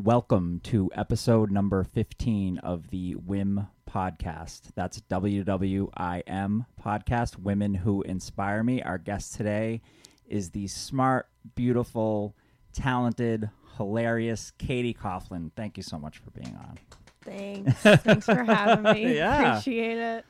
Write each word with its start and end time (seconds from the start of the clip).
Welcome 0.00 0.60
to 0.64 0.90
episode 0.94 1.50
number 1.50 1.82
15 1.82 2.58
of 2.58 2.88
the 2.90 3.16
WIM 3.16 3.66
podcast. 3.90 4.68
That's 4.76 5.00
WWIM 5.10 6.66
podcast, 6.80 7.36
Women 7.36 7.74
Who 7.74 8.02
Inspire 8.02 8.62
Me. 8.62 8.80
Our 8.80 8.98
guest 8.98 9.34
today 9.34 9.82
is 10.28 10.50
the 10.50 10.68
smart, 10.68 11.26
beautiful, 11.56 12.36
talented, 12.72 13.50
hilarious 13.76 14.52
Katy 14.56 14.94
Coughlin. 14.94 15.50
Thank 15.56 15.76
you 15.76 15.82
so 15.82 15.98
much 15.98 16.18
for 16.18 16.30
being 16.30 16.56
on. 16.56 16.78
Thanks. 17.24 17.74
Thanks 18.04 18.26
for 18.26 18.44
having 18.44 18.84
me. 18.84 19.14
Yeah. 19.16 19.50
Appreciate 19.58 19.98
it. 19.98 20.24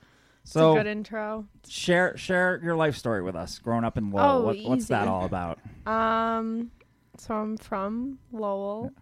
It's 0.44 0.52
So, 0.52 0.72
a 0.72 0.76
good 0.76 0.86
intro. 0.86 1.44
share 1.68 2.16
share 2.16 2.58
your 2.64 2.74
life 2.74 2.96
story 2.96 3.20
with 3.22 3.36
us. 3.36 3.58
Growing 3.58 3.84
up 3.84 3.98
in 3.98 4.10
Lowell, 4.12 4.38
Oh, 4.38 4.44
what, 4.46 4.56
what's 4.62 4.86
that 4.86 5.08
all 5.08 5.26
about? 5.26 5.58
Um, 5.86 6.70
so 7.18 7.34
I'm 7.34 7.58
from 7.58 8.18
Lowell. 8.32 8.92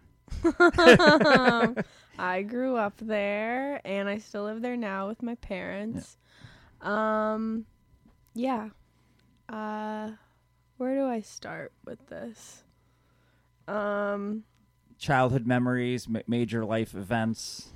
I 2.19 2.41
grew 2.41 2.75
up 2.75 2.93
there, 2.99 3.81
and 3.85 4.09
I 4.09 4.17
still 4.17 4.43
live 4.43 4.61
there 4.61 4.77
now 4.77 5.07
with 5.07 5.21
my 5.21 5.35
parents. 5.35 6.17
Um, 6.81 7.65
yeah. 8.33 8.69
Uh, 9.49 10.11
where 10.77 10.95
do 10.95 11.05
I 11.05 11.21
start 11.21 11.71
with 11.85 12.07
this? 12.07 12.63
Um, 13.67 14.43
Childhood 14.97 15.45
memories, 15.45 16.07
ma- 16.07 16.21
major 16.27 16.65
life 16.65 16.95
events, 16.95 17.69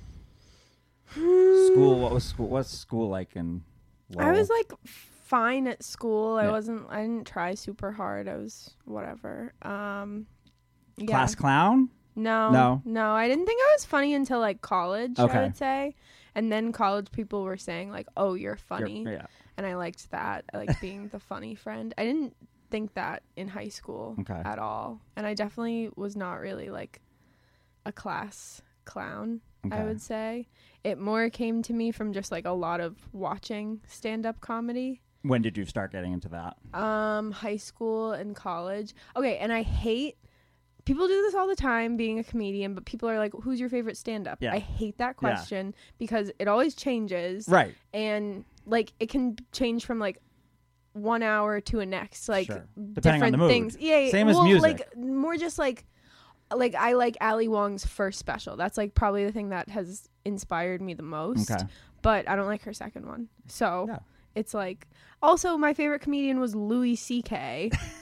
school. 1.08 2.00
What 2.00 2.12
was 2.12 2.24
school? 2.24 2.48
What's 2.48 2.70
school 2.70 3.08
like 3.08 3.36
in? 3.36 3.62
Lowell? 4.10 4.28
I 4.28 4.32
was 4.32 4.50
like 4.50 4.72
fine 4.84 5.66
at 5.68 5.82
school. 5.82 6.36
I 6.36 6.50
wasn't. 6.50 6.86
I 6.88 7.02
didn't 7.02 7.26
try 7.26 7.54
super 7.54 7.92
hard. 7.92 8.28
I 8.28 8.36
was 8.36 8.70
whatever. 8.84 9.52
Um, 9.62 10.26
yeah. 10.96 11.06
class 11.06 11.34
clown. 11.34 11.90
No, 12.14 12.50
No? 12.50 12.82
no. 12.84 13.12
I 13.12 13.28
didn't 13.28 13.46
think 13.46 13.60
I 13.60 13.72
was 13.74 13.84
funny 13.84 14.14
until 14.14 14.38
like 14.40 14.60
college. 14.60 15.18
Okay. 15.18 15.38
I 15.38 15.42
would 15.42 15.56
say, 15.56 15.94
and 16.34 16.50
then 16.52 16.72
college 16.72 17.10
people 17.12 17.42
were 17.42 17.56
saying 17.56 17.90
like, 17.90 18.06
"Oh, 18.16 18.34
you're 18.34 18.52
You're- 18.52 18.58
funny," 18.58 19.04
yeah. 19.04 19.26
and 19.56 19.66
I 19.66 19.74
liked 19.76 20.10
that. 20.10 20.44
I 20.52 20.58
liked 20.58 20.80
being 20.80 21.08
the 21.08 21.18
funny 21.20 21.54
friend. 21.54 21.94
I 21.96 22.04
didn't 22.04 22.34
think 22.70 22.94
that 22.94 23.22
in 23.36 23.48
high 23.48 23.68
school 23.68 24.16
Okay. 24.20 24.40
at 24.44 24.58
all, 24.58 25.00
and 25.16 25.26
I 25.26 25.34
definitely 25.34 25.90
was 25.96 26.16
not 26.16 26.34
really 26.40 26.70
like 26.70 27.00
a 27.86 27.92
class 27.92 28.62
clown. 28.84 29.40
I 29.70 29.84
would 29.84 30.00
say 30.00 30.48
it 30.82 30.98
more 30.98 31.30
came 31.30 31.62
to 31.62 31.72
me 31.72 31.92
from 31.92 32.12
just 32.12 32.32
like 32.32 32.44
a 32.46 32.50
lot 32.50 32.80
of 32.80 32.96
watching 33.12 33.80
stand-up 33.86 34.40
comedy 34.40 35.00
When 35.22 35.40
did 35.40 35.56
you 35.56 35.64
start 35.66 35.92
getting 35.92 36.12
into 36.12 36.28
that? 36.30 36.56
um 36.76 37.30
high 37.30 37.58
school 37.58 38.10
and 38.10 38.34
college 38.34 38.92
okay 39.14 39.36
and 39.38 39.52
i 39.52 39.62
hate 39.62 40.16
people 40.84 41.06
do 41.06 41.22
this 41.22 41.34
all 41.34 41.46
the 41.46 41.56
time 41.56 41.96
being 41.96 42.18
a 42.18 42.24
comedian 42.24 42.74
but 42.74 42.84
people 42.84 43.08
are 43.08 43.18
like 43.18 43.32
who's 43.42 43.60
your 43.60 43.68
favorite 43.68 43.96
stand-up 43.96 44.38
Yeah. 44.40 44.52
i 44.54 44.58
hate 44.58 44.98
that 44.98 45.08
Yeah. 45.10 45.12
question 45.12 45.74
because 45.98 46.30
it 46.38 46.48
always 46.48 46.74
changes 46.74 47.48
Right. 47.48 47.74
and 47.94 48.44
like 48.66 48.92
it 49.00 49.08
can 49.08 49.36
change 49.52 49.84
from 49.84 49.98
like 49.98 50.18
one 50.94 51.22
hour 51.22 51.60
to 51.60 51.80
a 51.80 51.86
next 51.86 52.28
like 52.28 52.46
Sure. 52.46 52.66
Different 52.94 53.36
things 53.48 53.76
yeah, 53.80 53.98
yeah 53.98 54.10
Same 54.10 54.28
as 54.28 54.40
music. 54.40 54.62
like 54.62 54.96
more 54.96 55.36
just 55.36 55.58
like 55.58 55.86
like 56.54 56.74
i 56.74 56.92
like 56.92 57.16
ali 57.20 57.48
wong's 57.48 57.86
first 57.86 58.18
special 58.18 58.56
that's 58.56 58.76
like 58.76 58.94
probably 58.94 59.24
the 59.24 59.32
thing 59.32 59.48
that 59.50 59.70
has 59.70 60.08
inspired 60.26 60.82
me 60.82 60.92
the 60.94 61.02
most 61.02 61.50
Okay. 61.50 61.64
but 62.02 62.28
I 62.28 62.34
don't 62.36 62.46
like 62.46 62.62
her 62.64 62.72
second 62.72 63.06
one. 63.06 63.28
So 63.46 63.86
Yeah. 63.88 63.98
it's 64.34 64.52
like 64.54 64.88
also 65.22 65.56
my 65.56 65.72
favorite 65.72 66.00
comedian 66.00 66.40
was 66.40 66.54
Louis 66.54 66.96
C.K. 66.96 67.70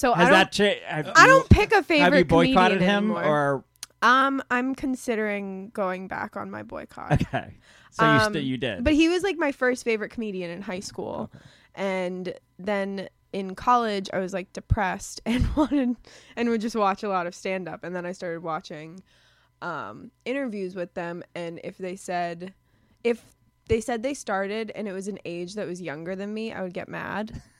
So 0.00 0.14
I 0.14 0.20
don't 0.24 0.30
that 0.32 0.52
changed? 0.52 0.82
Have 0.84 1.12
I 1.14 1.22
you- 1.24 1.28
don't 1.28 1.48
pick 1.50 1.72
a 1.72 1.82
favorite 1.82 2.04
Have 2.04 2.14
you 2.14 2.24
boycotted 2.24 2.78
comedian 2.78 2.90
him 2.90 3.04
anymore. 3.16 3.24
or 3.24 3.64
um 4.02 4.42
I'm 4.50 4.74
considering 4.74 5.68
going 5.74 6.08
back 6.08 6.36
on 6.36 6.50
my 6.50 6.62
boycott. 6.62 7.12
okay? 7.20 7.58
So 7.90 8.04
you 8.04 8.10
Um, 8.10 8.32
st- 8.32 8.44
you 8.46 8.56
did. 8.56 8.82
But 8.84 8.94
he 8.94 9.08
was 9.08 9.22
like 9.22 9.36
my 9.36 9.52
first 9.52 9.84
favorite 9.84 10.10
comedian 10.10 10.50
in 10.50 10.62
high 10.62 10.80
school. 10.80 11.30
Okay. 11.34 11.44
And 11.74 12.34
then 12.58 13.08
in 13.32 13.54
college 13.54 14.08
I 14.12 14.18
was 14.20 14.32
like 14.32 14.52
depressed 14.54 15.20
and 15.26 15.46
wanted 15.54 15.96
and 16.36 16.48
would 16.48 16.60
just 16.62 16.76
watch 16.76 17.02
a 17.02 17.08
lot 17.08 17.26
of 17.26 17.34
stand 17.34 17.68
up 17.68 17.84
and 17.84 17.94
then 17.94 18.06
I 18.06 18.12
started 18.12 18.42
watching 18.42 19.02
um 19.62 20.10
interviews 20.24 20.74
with 20.74 20.94
them 20.94 21.22
and 21.34 21.60
if 21.62 21.76
they 21.76 21.94
said 21.94 22.54
if 23.04 23.22
they 23.68 23.80
said 23.82 24.02
they 24.02 24.14
started 24.14 24.72
and 24.74 24.88
it 24.88 24.92
was 24.92 25.08
an 25.08 25.18
age 25.26 25.54
that 25.56 25.66
was 25.66 25.80
younger 25.82 26.16
than 26.16 26.32
me, 26.32 26.52
I 26.52 26.62
would 26.62 26.72
get 26.74 26.88
mad. 26.88 27.40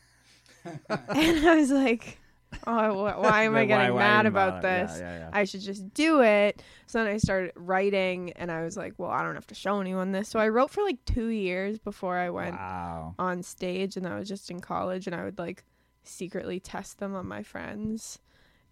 and 0.64 1.46
I 1.48 1.54
was 1.56 1.70
like, 1.70 2.18
"Oh, 2.66 3.04
why 3.20 3.42
am 3.44 3.54
I 3.54 3.64
getting 3.64 3.94
why 3.94 4.00
mad 4.00 4.20
even 4.20 4.32
about 4.32 4.62
bother? 4.62 4.68
Yeah, 4.68 4.86
this? 4.86 4.98
yeah, 5.00 5.18
yeah. 5.18 5.30
I 5.32 5.44
should 5.44 5.60
just 5.60 5.92
do 5.94 6.22
it." 6.22 6.62
So 6.86 7.02
then 7.02 7.12
I 7.12 7.18
started 7.18 7.52
writing, 7.56 8.32
and 8.36 8.50
I 8.50 8.62
was 8.62 8.76
like, 8.76 8.94
"Well, 8.98 9.10
I 9.10 9.22
don't 9.22 9.34
have 9.34 9.46
to 9.48 9.54
show 9.54 9.80
anyone 9.80 10.12
this." 10.12 10.28
So 10.28 10.38
I 10.38 10.48
wrote 10.48 10.70
for 10.70 10.82
like 10.82 11.04
two 11.04 11.28
years 11.28 11.78
before 11.78 12.16
I 12.16 12.30
went 12.30 12.56
wow. 12.56 13.14
on 13.18 13.42
stage, 13.42 13.96
and 13.96 14.06
I 14.06 14.18
was 14.18 14.28
just 14.28 14.50
in 14.50 14.60
college, 14.60 15.06
and 15.06 15.14
I 15.14 15.24
would 15.24 15.38
like 15.38 15.64
secretly 16.02 16.60
test 16.60 16.98
them 16.98 17.14
on 17.14 17.26
my 17.26 17.42
friends. 17.42 18.18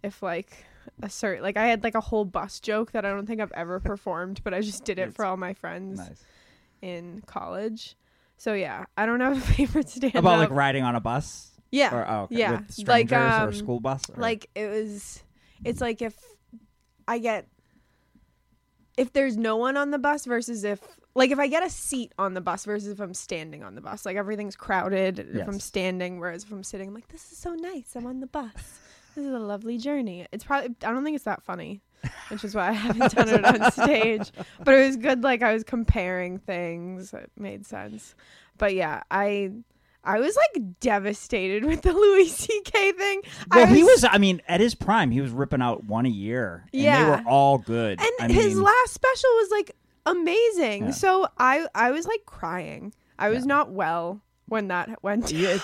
If 0.01 0.23
like 0.23 0.65
a 1.01 1.09
certain 1.09 1.43
like 1.43 1.57
I 1.57 1.67
had 1.67 1.83
like 1.83 1.95
a 1.95 2.01
whole 2.01 2.25
bus 2.25 2.59
joke 2.59 2.91
that 2.93 3.05
I 3.05 3.09
don't 3.09 3.25
think 3.25 3.41
I've 3.41 3.51
ever 3.53 3.79
performed, 3.81 4.41
but 4.43 4.53
I 4.53 4.61
just 4.61 4.85
did 4.85 4.99
it 4.99 5.13
for 5.13 5.25
all 5.25 5.37
my 5.37 5.53
friends 5.53 5.99
Nice. 5.99 6.25
in 6.81 7.21
college. 7.25 7.95
So 8.37 8.53
yeah, 8.53 8.85
I 8.97 9.05
don't 9.05 9.19
have 9.19 9.37
a 9.37 9.41
favorite 9.53 9.89
stand 9.89 10.15
About 10.15 10.39
like 10.39 10.51
riding 10.51 10.83
on 10.83 10.95
a 10.95 11.01
bus 11.01 11.48
yeah, 11.71 11.95
or 11.95 12.09
oh, 12.09 12.21
okay, 12.23 12.37
yeah. 12.37 12.51
with 12.51 12.71
strangers 12.71 13.11
Like, 13.11 13.21
or 13.21 13.43
um, 13.43 13.49
a 13.49 13.53
school 13.53 13.79
bus. 13.79 14.09
Or? 14.09 14.21
like 14.21 14.49
it 14.55 14.69
was. 14.69 15.23
It's 15.63 15.81
like 15.81 16.01
if 16.01 16.15
I 17.07 17.19
get 17.19 17.47
if 18.97 19.13
there's 19.13 19.37
no 19.37 19.55
one 19.55 19.77
on 19.77 19.91
the 19.91 19.97
bus 19.97 20.25
versus 20.25 20.63
if 20.63 20.81
like 21.15 21.31
if 21.31 21.39
I 21.39 21.47
get 21.47 21.63
a 21.63 21.69
seat 21.69 22.13
on 22.19 22.33
the 22.33 22.41
bus 22.41 22.65
versus 22.65 22.89
if 22.89 22.99
I'm 22.99 23.13
standing 23.13 23.63
on 23.63 23.75
the 23.75 23.81
bus. 23.81 24.05
Like 24.05 24.17
everything's 24.17 24.55
crowded 24.55 25.19
if 25.19 25.47
I'm 25.47 25.59
standing, 25.59 26.19
whereas 26.19 26.43
if 26.43 26.51
I'm 26.51 26.63
sitting, 26.63 26.89
I'm 26.89 26.93
like, 26.93 27.07
this 27.07 27.31
is 27.31 27.37
so 27.37 27.53
nice. 27.55 27.95
I'm 27.95 28.05
on 28.05 28.19
the 28.19 28.27
bus. 28.27 28.51
This 29.15 29.25
is 29.25 29.33
a 29.33 29.39
lovely 29.39 29.77
journey. 29.77 30.27
It's 30.31 30.43
probably 30.43 30.75
I 30.83 30.91
don't 30.91 31.03
think 31.03 31.15
it's 31.15 31.25
that 31.25 31.43
funny, 31.43 31.81
which 32.29 32.43
is 32.43 32.53
why 32.55 32.69
I 32.69 32.73
haven't 32.73 33.11
done 33.15 33.29
it 33.29 33.43
on 33.43 33.71
stage. 33.71 34.31
But 34.63 34.75
it 34.75 34.85
was 34.85 34.97
good. 34.97 35.23
Like 35.23 35.41
I 35.41 35.53
was 35.53 35.63
comparing 35.63 36.37
things. 36.37 37.13
It 37.13 37.31
made 37.37 37.65
sense. 37.65 38.15
But 38.57 38.75
yeah, 38.75 39.03
I 39.09 39.51
I 40.15 40.19
was 40.19 40.35
like 40.35 40.79
devastated 40.79 41.65
with 41.65 41.81
the 41.81 41.93
Louis 42.03 42.27
C.K. 42.29 42.91
thing. 42.93 43.21
well, 43.51 43.67
I 43.67 43.73
he 43.73 43.83
was. 43.83 44.03
I 44.03 44.17
mean, 44.17 44.41
at 44.47 44.59
his 44.59 44.75
prime, 44.75 45.11
he 45.11 45.21
was 45.21 45.31
ripping 45.31 45.61
out 45.61 45.83
one 45.85 46.05
a 46.05 46.09
year. 46.09 46.65
And 46.73 46.81
Yeah. 46.81 47.03
they 47.03 47.09
were 47.11 47.29
all 47.29 47.57
good. 47.57 47.99
and 47.99 48.31
I 48.31 48.33
his 48.33 48.55
mean, 48.55 48.63
last 48.63 48.93
special 48.93 49.29
was 49.35 49.49
like 49.51 49.75
amazing. 50.05 50.85
Yeah. 50.85 50.91
So 50.91 51.27
I 51.37 51.67
I 51.75 51.91
was 51.91 52.05
like 52.07 52.25
crying. 52.25 52.93
I 53.17 53.29
was 53.29 53.39
Yeah. 53.43 53.47
not 53.47 53.71
well 53.71 54.21
when 54.47 54.69
that 54.69 54.97
went. 55.03 55.31
Yeah, 55.31 55.57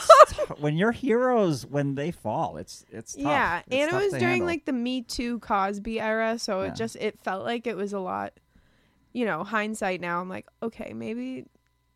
when 0.60 0.78
your 0.78 0.92
heroes 0.92 1.66
when 1.66 1.96
they 1.96 2.12
fall, 2.12 2.58
it's 2.58 2.86
it's 2.92 3.14
tough. 3.14 3.24
yeah, 3.24 3.60
It's 3.68 3.76
and 3.76 3.92
it 3.92 4.04
was 4.04 4.12
during 4.14 4.28
handle. 4.28 4.48
like 4.48 4.66
the 4.66 4.74
Me 4.74 5.02
Too 5.02 5.40
Cosby 5.40 6.00
era, 6.00 6.38
so 6.38 6.62
Yeah. 6.62 6.68
it 6.68 6.76
just 6.76 6.96
it 6.98 7.20
felt 7.20 7.44
like 7.46 7.66
it 7.68 7.76
was 7.76 7.94
a 7.94 8.00
lot. 8.00 8.34
You 9.14 9.24
know, 9.26 9.44
hindsight 9.46 10.02
now, 10.02 10.20
I'm 10.20 10.28
like, 10.30 10.46
okay, 10.62 10.92
maybe 10.94 11.46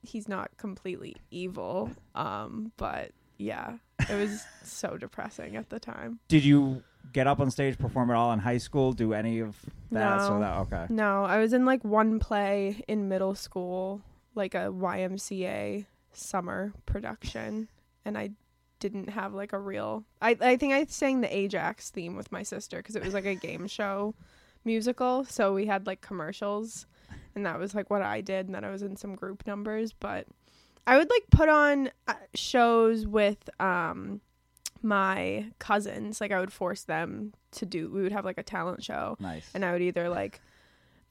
he's 0.02 0.28
not 0.28 0.50
completely 0.58 1.16
evil. 1.32 1.92
Um, 2.16 2.72
but 2.78 3.12
yeah, 3.38 3.78
it 4.10 4.16
was 4.16 4.44
so 4.64 4.98
depressing 4.98 5.56
at 5.56 5.70
the 5.70 5.80
time. 5.80 6.20
Did 6.28 6.44
you 6.44 6.84
get 7.14 7.28
up 7.28 7.40
on 7.40 7.50
stage, 7.52 7.78
perform 7.78 8.12
at 8.12 8.16
all 8.18 8.32
in 8.34 8.40
high 8.40 8.58
school? 8.58 8.94
Do 8.94 9.14
any 9.14 9.40
of 9.40 9.56
that? 9.92 10.22
So 10.22 10.36
No. 10.36 10.40
that 10.42 10.58
okay. 10.60 10.86
No, 10.94 11.24
I 11.26 11.40
was 11.40 11.54
in 11.54 11.66
like 11.66 11.84
one 11.84 12.20
play 12.20 12.84
in 12.88 13.08
middle 13.10 13.36
school, 13.36 14.02
like 14.36 14.54
a 14.56 14.70
YMCA 14.72 15.86
summer 16.14 16.74
production, 16.86 17.68
and 18.06 18.18
I 18.18 18.32
didn't 18.80 19.10
have 19.10 19.34
like 19.34 19.54
a 19.54 19.60
real. 19.60 20.04
I 20.22 20.38
I 20.40 20.56
think 20.58 20.74
I 20.74 20.86
sang 20.86 21.22
the 21.22 21.36
Ajax 21.36 21.90
theme 21.90 22.16
with 22.16 22.32
my 22.32 22.44
sister 22.44 22.78
because 22.78 22.96
it 22.96 23.04
was 23.04 23.14
like 23.14 23.26
a 23.26 23.36
game 23.36 23.68
show 23.68 24.16
musical, 24.66 25.24
so 25.26 25.54
we 25.54 25.66
had 25.66 25.88
like 25.88 26.02
commercials, 26.02 26.86
and 27.36 27.46
that 27.46 27.60
was 27.60 27.74
like 27.76 27.90
what 27.90 28.02
I 28.02 28.22
did, 28.22 28.46
and 28.48 28.56
then 28.56 28.64
I 28.64 28.70
was 28.72 28.82
in 28.82 28.96
some 28.98 29.16
group 29.16 29.46
numbers, 29.48 29.94
but 29.94 30.26
I 30.88 30.98
would 30.98 31.10
like 31.10 31.24
put 31.32 31.50
on 31.50 31.90
uh, 32.08 32.14
shows 32.34 33.06
with 33.08 33.50
um 33.60 34.22
my 34.82 35.46
cousins 35.60 36.22
like 36.22 36.32
i 36.32 36.40
would 36.40 36.54
force 36.54 36.84
them 36.84 37.34
to 37.52 37.66
do 37.66 37.90
we 37.92 38.02
would 38.02 38.14
have 38.14 38.24
like 38.24 38.38
a 38.38 38.44
talent 38.44 38.82
show 38.82 39.18
Nice. 39.20 39.50
and 39.54 39.66
I 39.66 39.74
would 39.74 39.82
either 39.82 40.08
like 40.08 40.40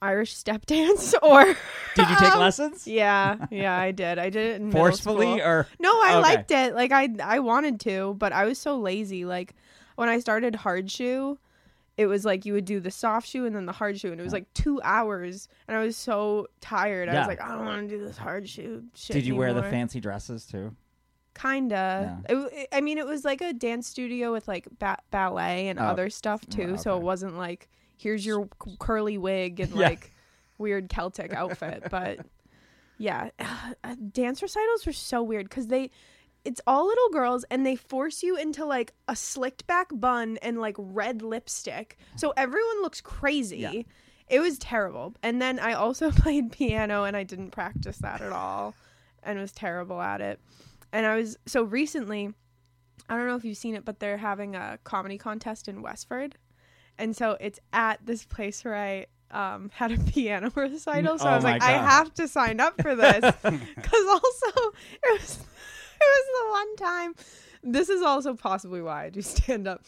Irish 0.01 0.35
step 0.35 0.65
dance 0.65 1.13
or 1.21 1.43
Did 1.95 2.09
you 2.09 2.15
take 2.15 2.33
Um, 2.33 2.39
lessons 2.39 2.87
yeah, 2.87 3.37
yeah, 3.51 3.75
I 3.75 3.91
did. 3.91 4.17
I 4.17 4.29
did 4.31 4.55
it 4.55 4.61
in 4.61 4.71
forcefully 4.71 5.39
or 5.41 5.67
No, 5.79 5.89
I 5.91 6.13
Okay. 6.13 6.21
liked 6.21 6.51
it. 6.51 6.73
Like 6.73 6.91
I 6.91 7.09
I 7.23 7.39
wanted 7.39 7.79
to, 7.81 8.15
but 8.17 8.31
I 8.33 8.45
was 8.45 8.57
so 8.57 8.77
lazy. 8.79 9.25
Like 9.25 9.53
when 9.97 10.09
I 10.09 10.19
started 10.19 10.55
hard 10.55 10.89
shoe, 10.89 11.37
it 11.99 12.05
was 12.07 12.23
like 12.23 12.45
you 12.45 12.53
would 12.53 12.63
do 12.65 12.79
the 12.79 12.89
soft 12.91 13.27
shoe 13.27 13.45
and 13.45 13.53
then 13.55 13.65
the 13.65 13.71
hard 13.73 13.99
shoe 13.99 14.11
and 14.11 14.21
it 14.21 14.23
was 14.23 14.31
like 14.33 14.45
2 14.53 14.79
hours 14.83 15.49
and 15.67 15.75
I 15.75 15.81
was 15.83 15.97
so 15.97 16.47
tired. 16.61 17.09
I 17.09 17.13
Yeah. 17.13 17.19
was 17.19 17.27
like 17.27 17.41
I 17.41 17.49
don't 17.49 17.65
want 17.65 17.89
to 17.89 17.97
do 17.97 18.03
this 18.03 18.17
hard 18.17 18.47
shoe 18.47 18.83
shit 18.95 19.13
did 19.15 19.25
you 19.25 19.35
wear 19.35 19.51
the 19.53 19.59
anymore. 19.59 19.71
fancy 19.71 19.99
dresses 19.99 20.45
too? 20.45 20.75
Kinda. 21.35 22.21
It, 22.27 22.33
w- 22.33 22.65
I 22.71 22.81
mean, 22.81 22.97
it 22.97 23.05
was 23.05 23.23
like 23.23 23.41
a 23.41 23.53
dance 23.53 23.87
studio 23.87 24.31
with 24.31 24.47
like 24.47 24.67
ba- 24.79 24.97
ballet 25.11 25.67
and 25.69 25.79
Oh. 25.79 25.83
other 25.83 26.09
stuff 26.09 26.45
too, 26.47 26.75
so 26.77 26.97
it 26.97 27.03
wasn't 27.03 27.37
like 27.37 27.69
here's 27.97 28.25
your 28.25 28.47
c- 28.65 28.75
curly 28.79 29.17
wig 29.17 29.59
and 29.59 29.71
Yeah. 29.71 29.89
like 29.89 30.13
weird 30.57 30.89
Celtic 30.89 31.33
outfit. 31.33 31.83
But 31.89 32.19
yeah, 32.97 33.29
uh, 33.83 33.95
dance 34.11 34.41
recitals 34.41 34.85
were 34.85 34.93
so 34.93 35.21
weird 35.23 35.47
because 35.49 35.67
they. 35.67 35.91
It's 36.45 36.61
all 36.65 36.87
little 36.87 37.09
girls, 37.09 37.45
and 37.51 37.65
they 37.65 37.75
force 37.75 38.23
you 38.23 38.37
into 38.37 38.65
like 38.65 38.93
a 39.07 39.15
slicked 39.15 39.67
back 39.67 39.87
bun 39.91 40.37
and 40.41 40.59
like 40.59 40.75
red 40.77 41.21
lipstick. 41.21 41.97
So 42.15 42.33
everyone 42.37 42.81
looks 42.81 43.01
crazy. 43.01 43.59
Yeah. 43.59 43.81
It 44.29 44.39
was 44.39 44.59
terrible. 44.59 45.15
And 45.23 45.41
then 45.41 45.59
I 45.59 45.73
also 45.73 46.11
played 46.11 46.51
piano, 46.51 47.03
and 47.03 47.17
I 47.17 47.23
didn't 47.23 47.51
practice 47.51 47.97
that 47.97 48.21
at 48.21 48.31
all, 48.31 48.73
and 49.23 49.39
was 49.39 49.51
terrible 49.51 50.01
at 50.01 50.21
it. 50.21 50.39
And 50.91 51.05
I 51.05 51.15
was 51.15 51.37
so 51.45 51.63
recently, 51.63 52.33
I 53.09 53.15
don't 53.15 53.27
know 53.27 53.35
if 53.35 53.45
you've 53.45 53.57
seen 53.57 53.75
it, 53.75 53.85
but 53.85 53.99
they're 53.99 54.17
having 54.17 54.55
a 54.55 54.79
comedy 54.83 55.17
contest 55.17 55.67
in 55.67 55.81
Westford. 55.81 56.35
And 56.97 57.15
so 57.15 57.37
it's 57.39 57.59
at 57.73 58.05
this 58.05 58.25
place 58.25 58.63
where 58.63 58.75
I 58.75 59.05
um, 59.31 59.71
had 59.73 59.91
a 59.91 59.97
piano 59.97 60.51
recital. 60.55 61.17
So 61.17 61.25
I 61.27 61.33
Oh 61.33 61.35
was 61.35 61.43
my 61.43 61.53
like, 61.53 61.61
I 61.63 61.71
have 61.71 62.13
to 62.15 62.27
sign 62.27 62.59
up 62.59 62.81
for 62.81 62.95
this. 62.95 63.21
Because 63.41 64.05
also, 64.07 64.71
it 65.03 65.21
was, 65.21 65.39
was 66.05 66.25
the 66.33 66.49
one 66.51 66.75
time. 66.75 67.15
This 67.63 67.89
is 67.89 68.01
also 68.01 68.33
possibly 68.33 68.81
why 68.81 69.05
I 69.05 69.09
do 69.09 69.21
stand 69.23 69.67
up. 69.67 69.83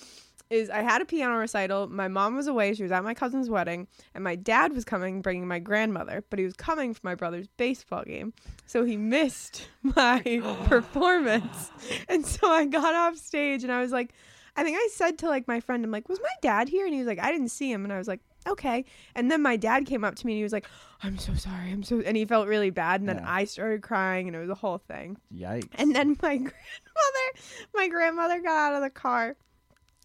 Is 0.49 0.69
I 0.69 0.81
had 0.81 1.01
a 1.01 1.05
piano 1.05 1.37
recital. 1.37 1.87
My 1.87 2.09
mom 2.09 2.35
was 2.35 2.47
away. 2.47 2.73
She 2.73 2.83
was 2.83 2.91
at 2.91 3.05
my 3.05 3.13
cousin's 3.13 3.49
wedding. 3.49 3.87
And 4.13 4.21
my 4.21 4.35
dad 4.35 4.73
was 4.73 4.83
coming, 4.83 5.21
bringing 5.21 5.47
my 5.47 5.59
grandmother. 5.59 6.25
But 6.29 6.39
he 6.39 6.45
was 6.45 6.55
coming 6.55 6.93
for 6.93 6.99
my 7.03 7.15
brother's 7.15 7.47
baseball 7.55 8.03
game. 8.03 8.33
So 8.65 8.83
he 8.83 8.97
missed 8.97 9.69
my 9.81 10.21
performance. 10.65 11.71
And 12.09 12.25
so 12.25 12.49
I 12.51 12.65
got 12.65 12.93
off 12.93 13.15
stage 13.15 13.63
and 13.63 13.71
I 13.71 13.79
was 13.79 13.93
like, 13.93 14.13
I 14.57 14.63
think 14.63 14.77
I 14.77 14.89
said 14.91 15.17
to 15.19 15.29
like 15.29 15.47
my 15.47 15.61
friend, 15.61 15.85
I'm 15.85 15.91
like, 15.91 16.09
was 16.09 16.19
my 16.19 16.27
dad 16.41 16.67
here? 16.67 16.85
And 16.85 16.93
he 16.93 16.99
was 16.99 17.07
like, 17.07 17.19
I 17.19 17.31
didn't 17.31 17.49
see 17.49 17.71
him. 17.71 17.85
And 17.85 17.93
I 17.93 17.97
was 17.97 18.09
like, 18.09 18.19
okay. 18.47 18.85
And 19.15 19.29
then 19.31 19.41
my 19.41 19.55
dad 19.55 19.85
came 19.85 20.03
up 20.03 20.15
to 20.15 20.25
me 20.25 20.33
and 20.33 20.37
he 20.37 20.43
was 20.43 20.53
like, 20.53 20.67
I'm 21.03 21.17
so 21.17 21.33
sorry. 21.33 21.71
I'm 21.71 21.83
so, 21.83 22.01
and 22.01 22.15
he 22.17 22.25
felt 22.25 22.47
really 22.47 22.69
bad. 22.69 22.99
And 23.01 23.09
then 23.09 23.17
Yeah. 23.17 23.25
I 23.31 23.45
started 23.45 23.81
crying 23.81 24.27
and 24.27 24.35
it 24.35 24.39
was 24.39 24.49
a 24.49 24.55
whole 24.55 24.77
thing. 24.79 25.17
Yikes. 25.35 25.69
And 25.75 25.95
then 25.95 26.17
my 26.21 26.37
grandmother, 26.37 27.27
my 27.73 27.87
grandmother 27.87 28.39
got 28.41 28.71
out 28.71 28.75
of 28.75 28.81
the 28.81 28.89
car 28.89 29.35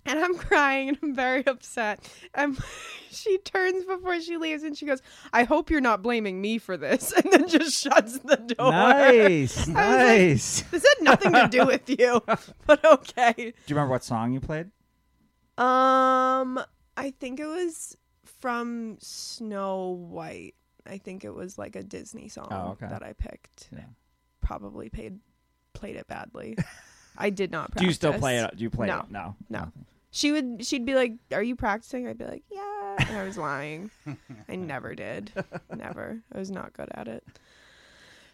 and 0.09 0.21
I'm 0.21 0.37
crying 0.37 0.91
and 0.91 0.99
I'm 1.03 1.15
very 1.17 1.45
upset. 1.47 2.09
And 2.35 2.57
she 3.11 3.39
turns 3.39 3.85
before 3.85 4.21
she 4.21 4.37
leaves 4.37 4.63
and 4.63 4.77
she 4.79 4.87
goes, 4.87 5.03
I 5.33 5.43
hope 5.45 5.69
you're 5.69 5.81
not 5.81 6.01
blaming 6.03 6.41
me 6.41 6.59
for 6.59 6.77
this. 6.77 7.13
And 7.17 7.33
then 7.33 7.49
just 7.49 7.77
shuts 7.83 8.19
the 8.21 8.37
door. 8.37 8.71
nice, 8.71 9.67
like- 9.67 9.77
nice. 9.77 10.61
This 10.71 10.87
had 10.97 11.05
nothing 11.05 11.33
to 11.33 11.49
do 11.49 11.67
with 11.67 11.89
you, 11.91 12.23
but 12.67 12.85
okay. 12.85 13.33
Do 13.37 13.43
you 13.43 13.53
remember 13.71 13.91
what 13.93 14.05
song 14.05 14.33
you 14.33 14.41
played? 14.41 14.71
Um, 15.59 16.61
I 16.97 17.13
think 17.19 17.41
it 17.41 17.47
was 17.47 17.97
from 18.47 18.97
Snow 19.01 19.89
White. 20.09 20.55
I 20.89 20.99
think 20.99 21.25
it 21.25 21.35
was 21.35 21.59
like 21.59 21.75
a 21.75 21.83
Disney 21.83 22.29
song 22.29 22.47
Oh, 22.53 22.69
okay. 22.81 22.87
that 22.89 23.03
I 23.03 23.13
picked. 23.13 23.69
Yeah. 23.73 23.81
Probably 24.41 24.89
played 24.89 25.19
played 25.73 25.97
it 25.97 26.07
badly. 26.07 26.57
I 27.19 27.31
did 27.31 27.51
not. 27.51 27.73
Practice. 27.73 27.81
Do 27.81 27.87
you 27.89 27.93
still 27.93 28.13
play 28.13 28.39
it? 28.39 28.57
Do 28.57 28.63
you 28.63 28.71
play 28.71 28.87
No. 28.87 29.01
it? 29.01 29.11
No. 29.11 29.35
No. 29.51 29.73
She 30.13 30.31
would. 30.31 30.65
She'd 30.65 30.87
be 30.87 30.95
like, 30.95 31.15
"Are 31.33 31.43
you 31.43 31.57
practicing?" 31.57 32.07
I'd 32.07 32.19
be 32.19 32.25
like, 32.25 32.45
"Yeah," 32.49 32.95
and 33.01 33.17
I 33.19 33.25
was 33.25 33.37
lying. 33.37 33.91
I 34.49 34.55
never 34.55 34.95
did. 34.95 35.33
Never. 35.77 36.21
I 36.33 36.39
was 36.39 36.53
not 36.53 36.73
good 36.73 36.89
at 36.95 37.09
it. 37.09 37.25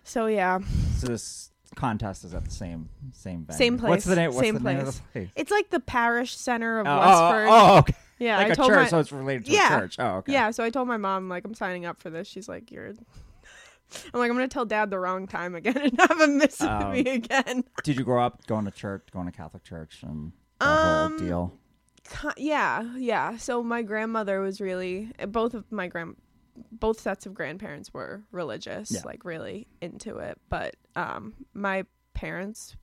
So 0.05 0.27
yeah, 0.27 0.59
So 0.99 1.07
this 1.07 1.51
contest 1.75 2.23
is 2.25 2.35
at 2.35 2.45
the 2.45 2.51
same 2.51 2.91
same 3.15 3.47
venue. 3.47 3.57
Same 3.59 3.79
What's 3.79 4.05
the 4.05 4.11
place, 4.15 4.17
name? 4.19 4.27
What's 4.35 4.41
same 4.47 4.55
the 4.57 4.61
name 4.61 4.79
of 4.81 4.85
place. 4.85 4.97
the 4.97 5.03
place? 5.21 5.29
it's 5.37 5.51
like 5.51 5.71
the 5.71 5.81
parish 5.81 6.37
center 6.37 6.81
of 6.81 6.87
Oh, 6.87 6.91
oh, 6.91 6.99
Westford. 6.99 7.49
oh, 7.49 7.75
oh 7.75 7.79
okay. 7.79 7.95
Yeah, 8.23 8.37
like 8.39 8.47
I 8.49 8.51
a 8.51 8.57
told 8.57 8.69
church, 8.71 8.77
my 8.85 8.89
so 8.89 8.99
it's 9.01 9.13
related 9.13 9.47
to 9.47 9.53
Yeah. 9.53 9.77
a 9.77 9.81
church. 9.81 9.97
Oh, 9.99 10.17
okay. 10.19 10.33
Yeah, 10.33 10.51
so 10.51 10.63
I 10.65 10.71
told 10.71 10.89
my 10.89 10.97
mom 10.97 11.29
like 11.29 11.45
I'm 11.45 11.55
signing 11.55 11.85
up 11.87 12.01
for 12.01 12.11
this. 12.11 12.27
She's 12.29 12.49
like, 12.49 12.71
"You're." 12.71 12.89
I'm 14.15 14.21
like, 14.21 14.31
I'm 14.31 14.37
gonna 14.37 14.49
tell 14.49 14.65
dad 14.65 14.89
the 14.91 14.99
wrong 14.99 15.27
time 15.27 15.55
again 15.55 15.77
and 15.77 16.01
have 16.01 16.19
him 16.21 16.39
miss 16.39 16.57
Oh. 16.63 16.91
me 16.93 17.01
again. 17.01 17.65
Did 17.85 17.99
you 17.99 18.05
grow 18.05 18.25
up 18.25 18.47
going 18.47 18.65
to 18.65 18.71
church, 18.71 19.09
going 19.13 19.27
to 19.27 19.33
Catholic 19.33 19.65
church, 19.65 20.03
and 20.03 20.33
whole 20.63 21.07
Um, 21.07 21.19
deal? 21.19 21.53
Yeah, 22.37 22.95
yeah. 22.97 23.37
So 23.37 23.63
my 23.63 23.83
grandmother 23.83 24.41
was 24.41 24.61
really 24.61 25.11
both 25.29 25.55
of 25.55 25.71
my 25.71 25.89
grand 25.89 26.17
both 26.71 27.01
sets 27.01 27.25
of 27.27 27.33
grandparents 27.35 27.95
were 27.95 28.23
religious, 28.31 28.91
Yeah. 28.91 29.01
like 29.05 29.25
really 29.25 29.67
into 29.81 30.19
it. 30.19 30.39
But 30.49 30.77
um 30.97 31.35
my 31.55 31.85
parents 32.15 32.77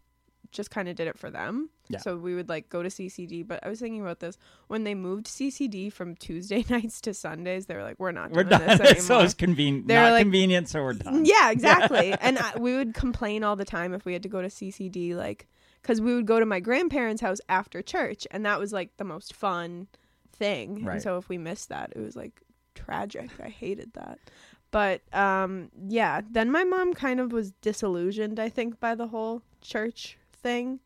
just 0.51 0.71
kind 0.71 0.89
of 0.89 0.95
did 0.95 1.07
it 1.07 1.17
for 1.17 1.29
them. 1.29 1.69
Yeah. 1.89 1.99
So 1.99 2.17
we 2.17 2.35
would 2.35 2.49
like 2.49 2.69
go 2.69 2.81
to 2.83 2.89
CCD, 2.89 3.47
but 3.47 3.59
I 3.63 3.69
was 3.69 3.79
thinking 3.79 4.01
about 4.01 4.19
this 4.19 4.37
when 4.67 4.83
they 4.83 4.95
moved 4.95 5.27
CCD 5.27 5.91
from 5.91 6.15
Tuesday 6.15 6.63
nights 6.69 7.01
to 7.01 7.13
Sundays. 7.13 7.65
They 7.67 7.75
were 7.75 7.83
like, 7.83 7.99
"We're 7.99 8.11
not 8.11 8.31
We're 8.31 8.43
doing 8.43 8.59
done. 8.59 8.77
this 8.77 9.05
so 9.05 9.13
anymore." 9.15 9.25
it's 9.25 9.33
convenient. 9.33 9.87
They're 9.87 10.01
Not 10.03 10.11
like- 10.13 10.23
convenient, 10.23 10.69
so 10.69 10.81
we're 10.83 10.93
done. 10.93 11.25
Yeah, 11.25 11.51
exactly. 11.51 12.13
and 12.19 12.37
I, 12.39 12.57
we 12.57 12.75
would 12.75 12.93
complain 12.93 13.43
all 13.43 13.55
the 13.55 13.65
time 13.65 13.93
if 13.93 14.05
we 14.05 14.13
had 14.13 14.23
to 14.23 14.29
go 14.29 14.41
to 14.41 14.47
CCD, 14.49 15.15
like, 15.15 15.47
because 15.81 15.99
we 16.01 16.13
would 16.15 16.25
go 16.25 16.39
to 16.39 16.45
my 16.45 16.59
grandparents' 16.59 17.21
house 17.21 17.39
after 17.49 17.81
church, 17.81 18.27
and 18.31 18.45
that 18.45 18.59
was 18.59 18.71
like 18.73 18.97
the 18.97 19.03
most 19.05 19.33
fun 19.35 19.87
thing. 20.31 20.83
Right. 20.85 20.93
And 20.95 21.01
so 21.01 21.17
if 21.17 21.27
we 21.29 21.37
missed 21.37 21.69
that, 21.69 21.93
it 21.95 21.99
was 21.99 22.15
like 22.15 22.41
tragic. 22.75 23.29
I 23.43 23.49
hated 23.49 23.93
that. 23.93 24.19
But 24.71 25.01
um, 25.15 25.69
yeah, 25.87 26.21
then 26.29 26.51
my 26.51 26.63
mom 26.63 26.93
kind 26.93 27.19
of 27.19 27.31
was 27.31 27.51
disillusioned, 27.53 28.39
I 28.39 28.49
think, 28.49 28.79
by 28.79 28.93
the 28.93 29.07
whole 29.07 29.41
church 29.61 30.18
thing. 30.39 30.79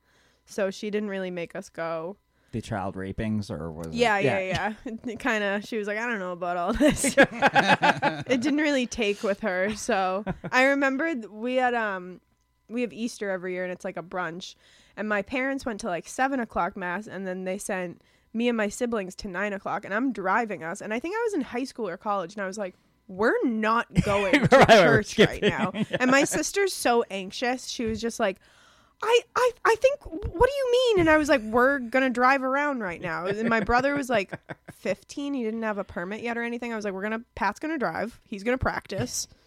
So 0.46 0.70
she 0.72 0.90
didn't 0.90 1.10
really 1.10 1.32
make 1.32 1.56
us 1.56 1.70
go. 1.70 2.18
The 2.52 2.62
child 2.62 2.96
rapings, 2.96 3.50
or 3.50 3.72
was 3.72 3.88
it- 3.88 3.94
Yeah, 3.96 4.20
yeah, 4.20 4.74
yeah. 4.86 5.16
kind 5.20 5.44
of. 5.44 5.64
She 5.66 5.78
was 5.78 5.88
like, 5.88 5.98
I 5.98 6.06
don't 6.06 6.20
know 6.20 6.34
about 6.34 6.58
all 6.58 6.74
this. 6.74 7.16
it 7.18 8.42
didn't 8.42 8.58
really 8.60 8.86
take 8.86 9.24
with 9.24 9.40
her. 9.40 9.76
So 9.76 10.24
I 10.52 10.66
remember 10.66 11.14
we 11.32 11.56
had 11.56 11.74
um 11.74 12.22
we 12.70 12.82
have 12.82 12.94
Easter 12.94 13.30
every 13.30 13.54
year 13.54 13.64
and 13.64 13.72
it's 13.72 13.84
like 13.86 13.98
a 13.98 14.04
brunch, 14.04 14.56
and 14.98 15.10
my 15.10 15.22
parents 15.22 15.66
went 15.66 15.80
to 15.82 15.88
like 15.88 16.08
seven 16.08 16.40
o'clock 16.40 16.78
mass, 16.78 17.08
and 17.08 17.26
then 17.26 17.44
they 17.46 17.58
sent 17.58 18.02
me 18.34 18.48
and 18.50 18.58
my 18.58 18.68
siblings 18.68 19.16
to 19.16 19.28
nine 19.28 19.54
o'clock, 19.54 19.84
and 19.86 19.94
I'm 19.94 20.12
driving 20.14 20.64
us, 20.64 20.82
and 20.82 20.94
I 20.94 21.00
think 21.00 21.16
I 21.16 21.22
was 21.26 21.34
in 21.34 21.42
high 21.42 21.64
school 21.66 21.88
or 21.88 21.98
college, 21.98 22.34
and 22.36 22.42
I 22.44 22.48
was 22.48 22.58
like. 22.58 22.76
We're 23.10 23.44
not 23.46 23.94
going 24.06 24.48
to 24.48 24.58
Right, 24.58 24.68
church 24.70 25.20
right 25.20 25.42
now. 25.42 25.74
And 26.00 26.10
my 26.10 26.24
sister's 26.24 26.72
so 26.72 27.04
anxious. 27.12 27.68
She 27.68 27.84
was 27.84 28.00
just 28.00 28.18
like, 28.18 28.38
I, 29.04 29.20
I 29.36 29.52
I 29.66 29.76
think 29.76 30.00
what 30.06 30.50
do 30.50 30.56
you 30.56 30.72
mean? 30.72 31.00
And 31.02 31.10
I 31.10 31.18
was 31.18 31.28
like, 31.30 31.42
we're 31.42 31.80
gonna 31.80 32.10
drive 32.10 32.42
around 32.42 32.80
right 32.80 33.02
now. 33.02 33.26
And 33.26 33.50
my 33.50 33.60
brother 33.60 33.94
was 33.96 34.10
like 34.10 34.32
15. 34.72 35.34
He 35.34 35.44
didn't 35.44 35.64
have 35.64 35.78
a 35.78 35.84
permit 35.84 36.22
yet 36.22 36.38
or 36.38 36.44
anything. 36.44 36.72
I 36.72 36.76
was 36.76 36.86
like, 36.86 36.94
we're 36.94 37.04
gonna 37.04 37.22
Pat's 37.36 37.60
gonna 37.60 37.78
drive. 37.78 38.20
He's 38.26 38.44
gonna 38.44 38.58
practice. 38.58 39.28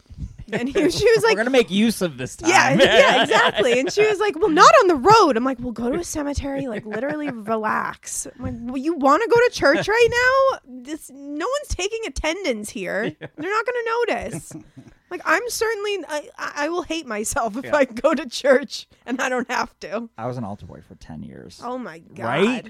And 0.53 0.69
he, 0.69 0.75
she 0.75 1.05
was 1.11 1.25
like, 1.25 1.33
We're 1.33 1.39
gonna 1.43 1.51
make 1.51 1.73
use 1.73 2.01
of 2.03 2.19
this 2.19 2.37
time. 2.37 2.49
yeah, 2.49 2.73
yeah, 2.75 3.23
exactly. 3.25 3.81
And 3.81 3.93
she 3.93 4.07
was 4.07 4.21
like, 4.21 4.39
well, 4.39 4.49
not 4.49 4.73
on 4.81 4.87
the 4.87 4.95
road. 4.95 5.37
I'm 5.37 5.43
like, 5.43 5.59
well, 5.59 5.73
go 5.73 5.91
to 5.91 5.99
a 5.99 6.05
cemetery. 6.05 6.69
Like, 6.69 6.87
literally 6.87 7.29
relax. 7.31 8.29
I'm 8.39 8.43
like, 8.45 8.55
well, 8.61 8.77
you 8.77 8.95
want 8.95 9.25
to 9.25 9.29
go 9.29 9.35
to 9.35 9.51
church 9.53 9.89
right 9.89 10.09
now? 10.09 10.59
This 10.85 11.11
no 11.13 11.47
one's 11.49 11.75
taking 11.75 11.99
attendance 12.07 12.71
here. 12.71 13.11
They're 13.11 13.29
not 13.51 13.67
gonna 13.67 14.23
notice. 14.23 14.53
Like, 15.11 15.23
I'm 15.25 15.43
certainly, 15.49 15.99
I, 16.09 16.29
I 16.39 16.53
I 16.57 16.69
will 16.69 16.83
hate 16.83 17.07
myself 17.07 17.57
if 17.57 17.65
Yeah. 17.65 17.77
I 17.77 17.85
go 17.85 18.15
to 18.15 18.27
church 18.29 18.89
and 19.07 19.21
I 19.21 19.29
don't 19.29 19.51
have 19.51 19.79
to. 19.81 20.09
I 20.19 20.27
was 20.27 20.37
an 20.37 20.45
altar 20.45 20.67
boy 20.67 20.81
for 20.87 20.95
ten 20.97 21.23
years, 21.23 21.61
Oh 21.65 21.79
my 21.79 21.99
god! 22.01 22.25
Right? 22.25 22.67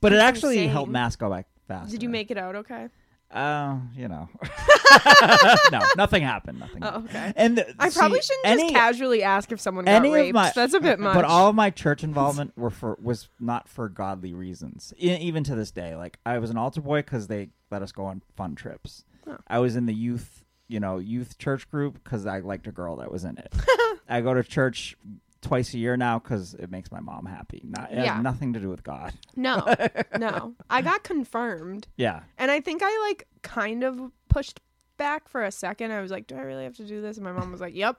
but 0.00 0.12
it 0.12 0.16
that's 0.16 0.36
actually 0.38 0.58
insane. 0.58 0.70
helped 0.70 0.90
mass 0.90 1.16
go 1.16 1.30
back 1.30 1.46
fast. 1.68 1.90
Did 1.90 2.02
you 2.02 2.08
make 2.08 2.30
it 2.30 2.38
out 2.38 2.56
okay? 2.56 2.88
Uh, 3.30 3.78
you 3.96 4.06
know, 4.06 4.28
no, 5.72 5.80
nothing 5.96 6.22
happened. 6.22 6.60
Nothing. 6.60 6.82
Oh, 6.82 6.86
happened. 6.86 7.08
okay. 7.10 7.32
And 7.36 7.64
I 7.78 7.88
see, 7.88 7.98
probably 7.98 8.20
shouldn't 8.22 8.46
any, 8.46 8.62
just 8.64 8.74
casually 8.74 9.22
ask 9.24 9.50
if 9.50 9.60
someone 9.60 9.84
got 9.84 9.92
any 9.96 10.08
of 10.08 10.14
raped. 10.14 10.34
my- 10.34 10.52
That's 10.54 10.74
a 10.74 10.80
bit 10.80 11.00
much. 11.00 11.14
But 11.14 11.24
all 11.24 11.48
of 11.48 11.56
my 11.56 11.70
church 11.70 12.04
involvement 12.04 12.56
were 12.56 12.70
for 12.70 12.96
was 13.02 13.28
not 13.40 13.68
for 13.68 13.88
godly 13.88 14.32
reasons. 14.32 14.94
E- 14.98 15.16
even 15.16 15.42
to 15.44 15.54
this 15.56 15.72
day, 15.72 15.96
like 15.96 16.18
I 16.24 16.38
was 16.38 16.50
an 16.50 16.56
altar 16.56 16.80
boy 16.80 17.00
because 17.00 17.26
they 17.26 17.48
let 17.70 17.82
us 17.82 17.90
go 17.92 18.04
on 18.06 18.22
fun 18.36 18.54
trips. 18.54 19.04
Oh. 19.26 19.36
I 19.48 19.58
was 19.58 19.74
in 19.74 19.86
the 19.86 19.94
youth, 19.94 20.44
you 20.68 20.80
know, 20.80 20.98
youth 20.98 21.38
church 21.38 21.70
group 21.70 22.02
because 22.02 22.26
I 22.26 22.40
liked 22.40 22.66
a 22.66 22.72
girl 22.72 22.96
that 22.96 23.10
was 23.10 23.24
in 23.24 23.38
it. 23.38 23.52
I 24.08 24.20
go 24.20 24.34
to 24.34 24.42
church 24.42 24.96
twice 25.42 25.74
a 25.74 25.78
year 25.78 25.96
now 25.96 26.18
because 26.18 26.54
it 26.54 26.70
makes 26.70 26.90
my 26.90 27.00
mom 27.00 27.26
happy. 27.26 27.62
Not 27.64 27.92
it 27.92 27.98
has 27.98 28.22
nothing 28.22 28.52
to 28.54 28.60
do 28.60 28.68
with 28.68 28.82
God. 28.82 29.12
no, 29.36 29.62
no, 30.18 30.54
I 30.68 30.82
got 30.82 31.02
confirmed. 31.04 31.86
Yeah, 31.96 32.20
And 32.38 32.50
I 32.50 32.60
think 32.60 32.82
I 32.84 33.06
like 33.08 33.26
kind 33.42 33.84
of 33.84 34.00
pushed 34.28 34.60
back 34.96 35.28
for 35.28 35.44
a 35.44 35.52
second. 35.52 35.92
I 35.92 36.00
was 36.00 36.10
like, 36.10 36.26
"Do 36.26 36.36
I 36.36 36.40
really 36.42 36.64
have 36.64 36.76
to 36.76 36.84
do 36.86 37.00
this?" 37.00 37.16
And 37.16 37.24
my 37.24 37.32
mom 37.32 37.52
was 37.52 37.60
like, 37.60 37.74
"Yep." 37.74 37.96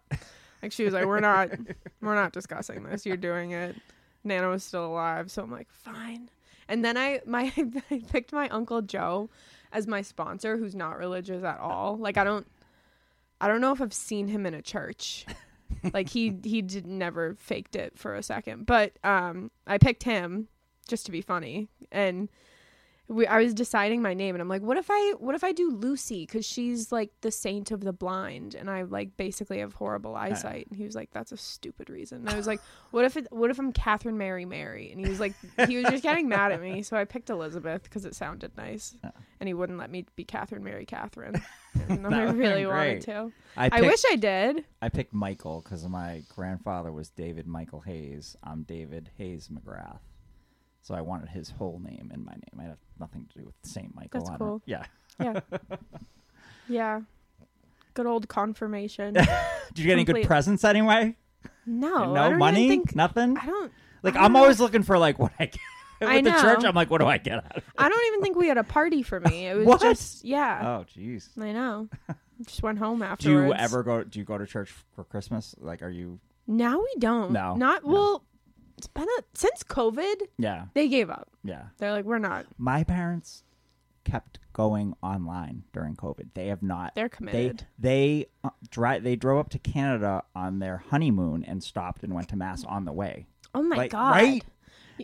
Like 0.64 0.72
she 0.72 0.84
was 0.84 0.94
like, 0.94 1.06
"We're 1.06 1.20
not, 1.20 1.50
we're 2.02 2.16
not 2.16 2.34
discussing 2.34 2.84
this. 2.84 3.06
You're 3.06 3.18
doing 3.18 3.52
it." 3.52 3.76
Nana 4.24 4.50
was 4.50 4.64
still 4.64 4.88
alive, 4.88 5.30
so 5.32 5.44
I'm 5.44 5.52
like, 5.52 5.72
"Fine." 5.72 6.30
And 6.68 6.84
then 6.84 6.98
I 6.98 7.22
my 7.26 7.54
I 7.92 8.02
picked 8.12 8.34
my 8.34 8.50
uncle 8.50 8.82
Joe 8.82 9.30
as 9.72 9.86
my 9.88 10.02
sponsor, 10.02 10.58
who's 10.58 10.76
not 10.76 10.98
religious 10.98 11.44
at 11.44 11.60
all. 11.60 11.98
Like 11.98 12.18
I 12.18 12.24
don't, 12.24 12.48
I 13.40 13.48
don't 13.48 13.62
know 13.62 13.72
if 13.72 13.82
I've 13.82 13.94
seen 13.94 14.28
him 14.28 14.46
in 14.46 14.54
a 14.54 14.62
church. 14.62 15.26
like 15.94 16.10
he 16.10 16.38
he 16.44 16.62
did 16.62 16.88
never 16.88 17.36
faked 17.36 17.76
it 17.76 17.98
for 17.98 18.16
a 18.16 18.24
second, 18.24 18.66
but 18.66 18.98
um, 19.04 19.52
I 19.66 19.78
picked 19.78 20.04
him 20.04 20.48
just 20.88 21.06
to 21.06 21.12
be 21.12 21.22
funny 21.22 21.68
and 21.92 22.30
we, 23.10 23.26
I 23.26 23.42
was 23.42 23.54
deciding 23.54 24.02
my 24.02 24.14
name 24.14 24.36
and 24.36 24.42
I'm 24.42 24.50
like, 24.50 24.62
what 24.62 24.78
if 24.78 24.88
I 24.90 25.14
what 25.18 25.34
if 25.34 25.44
I 25.44 25.54
do 25.54 25.72
Lucy 25.72 26.26
because 26.26 26.46
she's 26.46 26.92
like 26.92 27.10
the 27.22 27.32
saint 27.32 27.72
of 27.72 27.82
the 27.82 27.94
blind 27.94 28.54
and 28.54 28.70
I 28.70 28.82
like 28.82 29.16
basically 29.16 29.60
have 29.60 29.74
horrible 29.74 30.16
eyesight. 30.16 30.68
And 30.68 30.78
he 30.78 30.84
was 30.84 30.94
like, 30.96 31.10
that's 31.12 31.32
a 31.32 31.38
stupid 31.38 31.90
reason. 31.90 32.20
And 32.20 32.30
I 32.30 32.36
was 32.36 32.48
like, 32.48 32.60
what 32.92 33.06
if 33.06 33.16
it 33.16 33.28
what 33.32 33.50
if 33.50 33.60
I'm 33.60 33.72
Catherine 33.72 34.18
Mary 34.18 34.46
Mary? 34.46 34.92
And 34.92 35.00
he 35.00 35.08
was 35.08 35.20
like, 35.22 35.34
he 35.68 35.78
was 35.78 35.86
just 35.86 36.04
getting 36.04 36.28
mad 36.28 36.52
at 36.52 36.62
me, 36.62 36.84
so 36.84 36.98
I 36.98 37.06
picked 37.06 37.30
Elizabeth 37.30 37.84
because 37.84 38.04
it 38.06 38.14
sounded 38.16 38.56
nice, 38.58 38.96
Yeah. 39.04 39.12
and 39.40 39.48
he 39.48 39.54
wouldn't 39.54 39.80
let 39.80 39.90
me 39.90 40.06
be 40.16 40.24
Catherine 40.26 40.64
Mary 40.64 40.86
Catherine. 40.86 41.42
That 41.88 42.12
I 42.12 42.24
really 42.24 42.66
wanted 42.66 43.02
to. 43.04 43.32
I, 43.56 43.70
I 43.72 43.82
wish 43.82 44.02
I 44.12 44.16
did. 44.16 44.66
I 44.82 44.90
picked 44.90 45.14
Michael 45.14 45.62
because 45.64 45.88
my 45.88 46.24
grandfather 46.36 46.92
was 46.92 47.10
David 47.10 47.46
Michael 47.46 47.82
Hayes. 47.82 48.36
I'm 48.44 48.64
David 48.64 49.12
Hayes 49.18 49.50
McGrath. 49.50 50.00
So 50.88 50.96
I 50.96 51.02
wanted 51.02 51.28
his 51.28 51.50
whole 51.50 51.82
name 51.84 52.12
in 52.14 52.24
my 52.24 52.32
name. 52.32 52.62
I 52.62 52.64
have 52.64 52.78
nothing 52.98 53.28
to 53.34 53.40
do 53.40 53.46
with 53.46 53.56
Saint 53.64 53.94
Michael. 53.94 54.24
That's 54.24 54.38
cool. 54.38 54.62
Yeah. 54.66 54.86
Yeah. 55.20 55.42
yeah. 56.70 57.02
Good 57.94 58.06
old 58.06 58.30
confirmation. 58.30 59.14
Did 59.16 59.28
you 59.76 59.84
get 59.86 59.92
any 59.92 60.06
good 60.06 60.24
presents 60.26 60.64
anyway? 60.64 61.18
No, 61.66 62.14
no 62.14 62.38
money? 62.38 62.70
Think, 62.70 62.96
Nothing? 62.96 63.38
I 63.38 63.46
don't. 63.46 63.74
Like 64.02 64.16
I 64.16 64.30
know 64.30 64.40
always 64.40 64.62
looking 64.62 64.84
for 64.84 64.98
like 64.98 65.20
what 65.20 65.34
I 65.38 65.48
get. 65.48 65.60
With 66.00 66.10
I 66.10 66.22
the 66.22 66.32
church. 66.32 66.64
I'm 66.64 66.76
like, 66.76 66.90
what 66.90 67.02
do 67.02 67.08
I 67.08 67.18
get 67.18 67.40
out 67.40 67.52
of 67.52 67.58
it? 67.58 67.64
I 67.78 67.90
don't 67.90 68.08
even 68.08 68.22
think 68.22 68.38
we 68.38 68.48
had 68.48 68.58
a 68.58 68.64
party 68.64 69.04
for 69.04 69.20
me. 69.20 69.48
It 69.48 69.58
was 69.58 69.66
What? 69.68 69.82
just 69.82 70.24
yeah. 70.24 70.62
Oh, 70.64 70.86
jeez. 70.98 71.38
I 71.38 71.52
know. 71.52 71.90
Just 72.46 72.64
went 72.64 72.80
home 72.80 73.02
afterwards. 73.02 73.24
Do 73.24 73.32
you 73.48 73.54
ever 73.54 73.84
go? 73.84 74.04
Do 74.06 74.20
you 74.20 74.24
go 74.24 74.38
to 74.38 74.46
church 74.46 74.74
for 74.96 75.04
Christmas? 75.04 75.54
Like, 75.60 75.82
are 75.82 75.90
you? 75.90 76.22
Now 76.46 76.80
we 76.80 76.94
don't. 76.98 77.32
No, 77.34 77.56
Not 77.56 77.84
no. 77.84 77.92
well. 77.92 78.24
It's 78.78 78.88
been 78.88 79.08
a 79.20 79.24
since 79.34 79.64
COVID. 79.64 80.16
Yeah, 80.38 80.66
They 80.74 80.88
gave 80.88 81.10
up. 81.10 81.30
yeah. 81.44 81.64
They're 81.78 81.92
like, 81.92 82.06
we're 82.06 82.20
not. 82.20 82.46
My 82.58 82.84
parents 82.84 83.44
kept 84.04 84.40
going 84.54 84.94
online 85.04 85.64
during 85.74 85.96
COVID. 85.96 86.30
They 86.34 86.48
have 86.48 86.64
not. 86.64 86.94
They're 86.96 87.10
They 87.10 87.16
committed. 87.18 87.66
they 87.78 88.28
uh, 88.44 88.50
dri- 88.70 89.00
They 89.00 89.16
drove 89.16 89.40
up 89.40 89.50
to 89.50 89.60
Canada 89.60 90.24
on 90.36 90.60
their 90.60 90.78
honeymoon 90.90 91.44
and 91.44 91.62
stopped 91.64 92.04
and 92.04 92.14
went 92.14 92.30
to 92.30 92.36
mass 92.36 92.64
on 92.66 92.86
the 92.86 92.94
way. 92.94 93.28
oh 93.56 93.64
my 93.64 93.76
like, 93.76 93.92
god. 93.92 94.12
right? 94.12 94.44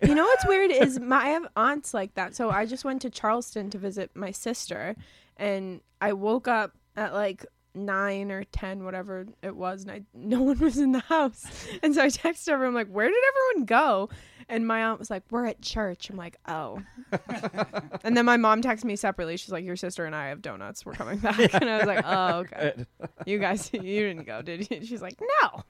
You 0.02 0.16
know 0.16 0.24
what's 0.24 0.48
weird 0.48 0.72
is 0.72 1.00
my 1.00 1.18
I 1.18 1.28
have 1.30 1.46
aunts 1.56 1.94
like 1.94 2.16
that. 2.16 2.36
So 2.36 2.50
I 2.50 2.66
just 2.66 2.84
went 2.86 3.02
to 3.04 3.10
Charleston 3.12 3.70
to 3.72 3.78
visit 3.78 4.10
my 4.16 4.32
sister, 4.32 4.96
and 5.38 5.82
I 6.02 6.14
woke 6.14 6.48
up 6.48 6.72
at 6.96 7.14
like 7.14 7.46
nine 7.76 8.32
or 8.32 8.44
ten, 8.46 8.84
whatever 8.84 9.26
it 9.42 9.56
was, 9.56 9.84
and 9.84 9.92
I 9.92 10.02
no 10.14 10.42
one 10.42 10.60
was 10.60 10.78
in 10.78 10.92
the 10.92 11.00
house. 11.00 11.68
And 11.82 11.94
so 11.96 12.02
I 12.04 12.08
texted 12.08 12.50
everyone 12.50 12.74
like, 12.74 12.88
"Where 12.88 13.08
did 13.10 13.24
everyone 13.30 13.66
go?" 13.66 14.10
And 14.50 14.68
my 14.68 14.84
aunt 14.84 15.00
was 15.00 15.10
like, 15.10 15.24
"We're 15.32 15.46
at 15.46 15.62
church." 15.62 16.10
I'm 16.10 16.18
like, 16.18 16.38
"Oh." 16.48 16.82
and 18.04 18.16
then 18.18 18.26
my 18.26 18.38
mom 18.38 18.62
texted 18.62 18.84
me 18.86 18.96
separately. 18.96 19.38
She's 19.38 19.52
like, 19.52 19.64
"Your 19.66 19.76
sister 19.76 20.06
and 20.06 20.16
I 20.16 20.28
have 20.30 20.42
donuts. 20.42 20.86
We're 20.86 20.94
coming 20.94 21.20
back." 21.20 21.54
And 21.54 21.70
I 21.70 21.78
was 21.78 21.88
like, 21.88 22.06
"Oh, 22.06 22.38
okay. 22.40 22.86
You 23.26 23.40
guys, 23.40 23.70
you 23.74 23.82
didn't 23.82 24.26
go, 24.26 24.42
did 24.42 24.70
you?" 24.70 24.86
She's 24.86 25.02
like, 25.02 25.20
"No." 25.42 25.64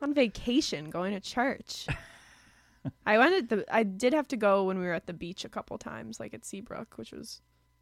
On 0.00 0.14
vacation, 0.14 0.90
going 0.90 1.12
to 1.12 1.20
church. 1.20 1.86
I 3.04 3.18
went 3.18 3.34
at 3.34 3.48
the. 3.48 3.64
I 3.74 3.82
did 3.82 4.12
have 4.12 4.28
to 4.28 4.36
go 4.36 4.64
when 4.64 4.78
we 4.78 4.84
were 4.86 4.92
at 4.92 5.06
the 5.06 5.12
beach 5.12 5.44
a 5.44 5.48
couple 5.48 5.76
times, 5.78 6.20
like 6.20 6.34
at 6.34 6.44
Seabrook, 6.44 6.96
which 6.96 7.12
was 7.12 7.40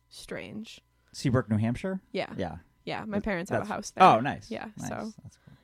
strange. 0.09 0.81
Seabrook, 1.13 1.49
New 1.51 1.57
Hampshire. 1.59 2.01
Yeah, 2.13 2.33
Yeah. 2.37 2.57
Yeah. 2.87 3.05
My 3.07 3.21
parents 3.21 3.51
have 3.51 3.59
a 3.59 3.65
That's- 3.65 3.77
house 3.77 3.91
there. 3.91 4.05
Oh, 4.05 4.21
nice. 4.21 4.51
Yeah, 4.51 4.67
Nice. 4.79 4.89
so 4.89 4.95
that's 5.23 5.37
cool. 5.45 5.55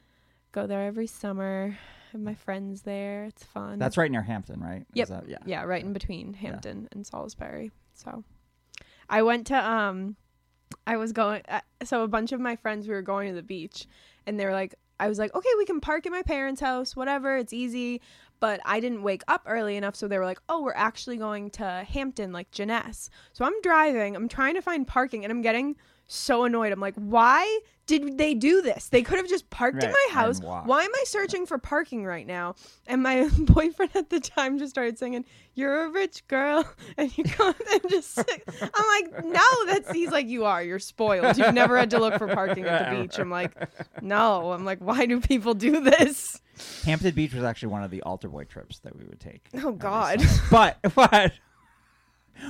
go 0.52 0.66
there 0.66 0.82
every 0.82 1.06
summer. 1.06 1.78
Have 2.12 2.20
my 2.20 2.34
friends 2.34 2.82
there. 2.82 3.24
It's 3.24 3.42
fun. 3.42 3.78
That's 3.78 3.96
right 3.96 4.10
near 4.10 4.20
Hampton, 4.22 4.60
right? 4.60 4.82
Is 4.82 4.86
Yep. 4.94 5.08
that- 5.08 5.28
yeah. 5.30 5.38
yeah, 5.46 5.62
right 5.62 5.82
in 5.82 5.94
between 5.94 6.34
Hampton 6.34 6.88
and 6.92 7.06
Salisbury. 7.06 7.72
So, 7.94 8.22
I 9.08 9.22
went 9.22 9.46
to 9.46 9.56
um, 9.56 10.16
I 10.86 10.96
was 10.98 11.12
going. 11.12 11.42
Uh, 11.48 11.60
so 11.84 12.02
a 12.02 12.08
bunch 12.08 12.32
of 12.32 12.40
my 12.40 12.56
friends 12.56 12.86
we 12.86 12.92
were 12.94 13.00
going 13.02 13.28
to 13.28 13.34
the 13.34 13.42
beach, 13.42 13.86
and 14.26 14.38
they 14.38 14.44
were 14.44 14.52
like, 14.52 14.74
I 15.00 15.08
was 15.08 15.18
like, 15.18 15.34
okay, 15.34 15.48
we 15.58 15.64
can 15.64 15.80
park 15.80 16.04
at 16.06 16.12
my 16.12 16.22
parents' 16.22 16.60
house, 16.60 16.94
whatever, 16.94 17.36
it's 17.36 17.52
easy. 17.52 18.00
But 18.40 18.60
I 18.64 18.80
didn't 18.80 19.02
wake 19.04 19.22
up 19.28 19.42
early 19.46 19.76
enough, 19.76 19.94
so 19.96 20.08
they 20.08 20.18
were 20.18 20.24
like, 20.24 20.40
oh, 20.48 20.62
we're 20.62 20.74
actually 20.74 21.16
going 21.16 21.50
to 21.52 21.64
Hampton, 21.88 22.32
like 22.32 22.50
Jenness. 22.50 23.08
So 23.32 23.44
I'm 23.44 23.60
driving, 23.62 24.16
I'm 24.16 24.28
trying 24.28 24.54
to 24.54 24.62
find 24.62 24.86
parking, 24.86 25.24
and 25.24 25.30
I'm 25.32 25.42
getting 25.42 25.76
so 26.12 26.44
annoyed. 26.44 26.72
I'm 26.72 26.80
like, 26.80 26.94
why 26.96 27.60
did 27.86 28.16
they 28.16 28.34
do 28.34 28.62
this? 28.62 28.88
They 28.88 29.02
could 29.02 29.18
have 29.18 29.28
just 29.28 29.50
parked 29.50 29.82
in 29.82 29.90
my 29.90 30.08
house. 30.12 30.40
Why 30.40 30.82
am 30.82 30.90
I 30.94 31.04
searching 31.06 31.46
for 31.46 31.58
parking 31.58 32.04
right 32.04 32.26
now? 32.26 32.54
And 32.86 33.02
my 33.02 33.28
boyfriend 33.38 33.96
at 33.96 34.10
the 34.10 34.20
time 34.20 34.58
just 34.58 34.70
started 34.70 34.98
singing, 34.98 35.24
"You're 35.54 35.86
a 35.86 35.88
rich 35.90 36.26
girl," 36.28 36.64
and 36.96 37.16
you 37.18 37.24
go 37.24 37.48
and 37.48 37.90
just. 37.90 38.18
I'm 38.18 38.24
like, 38.88 39.24
no, 39.24 39.66
that's. 39.66 39.90
He's 39.90 40.10
like, 40.10 40.28
you 40.28 40.44
are. 40.44 40.62
You're 40.62 40.78
spoiled. 40.78 41.36
You've 41.36 41.54
never 41.54 41.76
had 41.76 41.90
to 41.90 41.98
look 41.98 42.18
for 42.18 42.28
parking 42.28 42.64
at 42.64 42.90
the 42.90 43.02
beach. 43.02 43.18
I'm 43.18 43.30
like, 43.30 43.52
no. 44.00 44.52
I'm 44.52 44.64
like, 44.64 44.78
why 44.78 45.06
do 45.06 45.20
people 45.20 45.54
do 45.54 45.80
this? 45.80 46.40
Hampton 46.84 47.14
Beach 47.14 47.34
was 47.34 47.44
actually 47.44 47.68
one 47.68 47.82
of 47.82 47.90
the 47.90 48.02
altar 48.02 48.28
boy 48.28 48.44
trips 48.44 48.78
that 48.80 48.96
we 48.96 49.04
would 49.04 49.20
take. 49.20 49.48
Oh 49.62 49.72
God. 49.72 50.22
but 50.50 50.78
but 50.94 51.32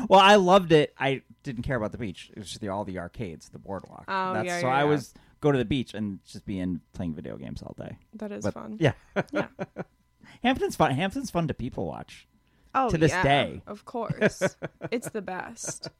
well, 0.08 0.20
I 0.20 0.36
loved 0.36 0.72
it. 0.72 0.94
I 0.98 1.22
didn't 1.42 1.62
care 1.62 1.76
about 1.76 1.92
the 1.92 1.98
beach. 1.98 2.30
It 2.34 2.38
was 2.38 2.48
just 2.48 2.60
the, 2.60 2.68
all 2.68 2.84
the 2.84 2.98
arcades, 2.98 3.48
the 3.48 3.58
boardwalk. 3.58 4.04
Oh, 4.08 4.34
That's, 4.34 4.46
yeah, 4.46 4.60
so 4.60 4.66
yeah, 4.68 4.74
I 4.74 4.78
yeah. 4.78 4.84
was 4.84 5.14
go 5.40 5.52
to 5.52 5.58
the 5.58 5.64
beach 5.64 5.92
and 5.94 6.20
just 6.24 6.44
be 6.44 6.58
in 6.60 6.80
playing 6.92 7.14
video 7.14 7.36
games 7.36 7.62
all 7.62 7.74
day. 7.78 7.96
That 8.14 8.32
is 8.32 8.44
But, 8.44 8.54
fun. 8.54 8.76
Yeah, 8.80 8.92
Yeah. 9.32 9.48
Hampton's 10.42 10.76
fun. 10.76 10.92
Hampton's 10.92 11.30
fun 11.30 11.48
to 11.48 11.54
people 11.54 11.86
watch. 11.86 12.26
Oh, 12.74 12.88
to 12.88 12.96
this 12.96 13.10
yeah, 13.12 13.22
day. 13.22 13.62
of 13.66 13.84
course, 13.84 14.42
it's 14.90 15.10
the 15.10 15.20
best. 15.20 15.90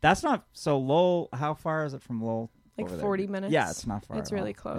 That's 0.00 0.22
not 0.22 0.46
so 0.52 0.78
Lowell. 0.78 1.28
How 1.32 1.54
far 1.54 1.84
is 1.84 1.92
it 1.92 2.00
from 2.02 2.22
Lowell? 2.22 2.50
Like 2.78 2.86
over 2.86 2.96
there? 2.96 3.02
40 3.02 3.26
minutes. 3.26 3.52
Yeah, 3.52 3.68
it's 3.68 3.86
not 3.86 4.06
far. 4.06 4.16
It's 4.18 4.30
at 4.30 4.34
all. 4.34 4.40
really 4.40 4.52
close. 4.54 4.78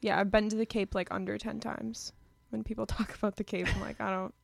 Yeah. 0.00 0.14
Yeah. 0.14 0.20
I've 0.20 0.30
been 0.30 0.48
to 0.48 0.56
the 0.56 0.64
Cape 0.64 0.94
like 0.94 1.08
under 1.10 1.36
ten 1.36 1.60
times. 1.60 2.12
When 2.50 2.64
people 2.64 2.86
talk 2.86 3.14
about 3.16 3.36
the 3.36 3.44
Cape, 3.44 3.66
I'm 3.74 3.80
like, 3.82 4.00
I 4.00 4.10
don't. 4.10 4.34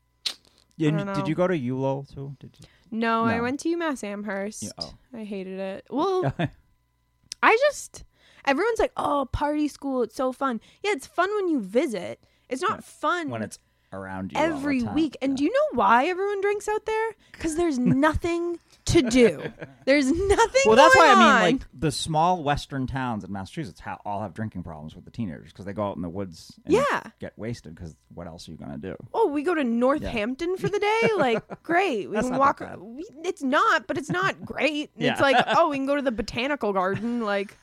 Yeah, 0.76 0.88
and 0.90 0.98
don't 0.98 1.06
Did 1.14 1.18
know. 1.20 1.26
you 1.26 1.34
go 1.34 1.46
to 1.46 1.58
ULowell 1.58 2.12
too? 2.12 2.36
Did 2.40 2.56
you? 2.60 2.66
No, 2.94 3.24
I 3.24 3.40
went 3.40 3.60
to 3.60 3.76
UMass 3.76 4.04
Amherst. 4.04 4.62
Yeah, 4.62 4.70
oh. 4.78 4.94
I 5.12 5.24
hated 5.24 5.58
it. 5.58 5.86
Well, 5.90 6.32
I 7.42 7.56
just 7.68 8.04
everyone's 8.46 8.78
like, 8.78 8.92
"Oh, 8.96 9.28
party 9.32 9.68
school, 9.68 10.02
it's 10.02 10.14
so 10.14 10.32
fun." 10.32 10.60
Yeah, 10.82 10.92
it's 10.92 11.06
fun 11.06 11.28
when 11.34 11.48
you 11.48 11.60
visit. 11.60 12.24
It's 12.48 12.62
not 12.62 12.78
Yeah, 12.78 12.80
fun 12.82 13.30
when 13.30 13.42
it's 13.42 13.58
around 13.94 14.32
you 14.32 14.38
every 14.38 14.82
week. 14.82 15.16
And 15.22 15.32
Yeah. 15.32 15.36
do 15.36 15.44
you 15.44 15.52
know 15.52 15.78
why 15.78 16.06
everyone 16.06 16.40
drinks 16.40 16.68
out 16.68 16.84
there? 16.86 17.10
Cuz 17.38 17.56
there's 17.56 17.78
nothing 18.08 18.58
to 18.86 19.00
do. 19.02 19.42
There's 19.86 20.06
nothing 20.10 20.62
Well, 20.66 20.76
that's 20.76 20.94
why 20.94 21.06
going 21.14 21.18
I 21.18 21.42
mean, 21.50 21.58
like 21.60 21.66
the 21.72 21.90
small 21.90 22.42
western 22.42 22.86
towns 22.86 23.24
in 23.24 23.32
Massachusetts 23.32 23.80
ha- 23.80 23.96
all 24.04 24.20
have 24.20 24.34
drinking 24.34 24.62
problems 24.62 24.94
with 24.94 25.06
the 25.06 25.10
teenagers 25.10 25.52
because 25.52 25.64
they 25.64 25.72
go 25.72 25.84
out 25.88 25.96
in 25.96 26.02
the 26.02 26.08
woods 26.10 26.52
and 26.66 26.74
Yeah. 26.74 27.02
get 27.18 27.32
wasted. 27.38 27.74
Because 27.74 27.96
what 28.12 28.26
else 28.26 28.46
are 28.48 28.52
you 28.52 28.58
gonna 28.58 28.76
do? 28.76 28.94
Oh, 29.14 29.28
we 29.28 29.42
go 29.42 29.54
to 29.54 29.64
Northampton 29.64 30.56
for 30.58 30.68
the 30.68 30.78
day? 30.78 31.00
Like, 31.16 31.62
great. 31.62 32.08
We 32.10 32.16
That's 32.16 32.28
can 32.28 32.38
walk. 32.38 32.60
We, 32.78 33.06
it's 33.24 33.42
not, 33.42 33.86
but 33.86 33.96
it's 33.96 34.10
not 34.10 34.44
great. 34.44 34.90
Yeah. 34.96 35.12
It's 35.12 35.20
like, 35.20 35.36
oh, 35.56 35.70
we 35.70 35.76
can 35.76 35.86
go 35.86 35.96
to 35.96 36.02
the 36.02 36.12
botanical 36.12 36.72
garden. 36.72 37.22
Like, 37.24 37.56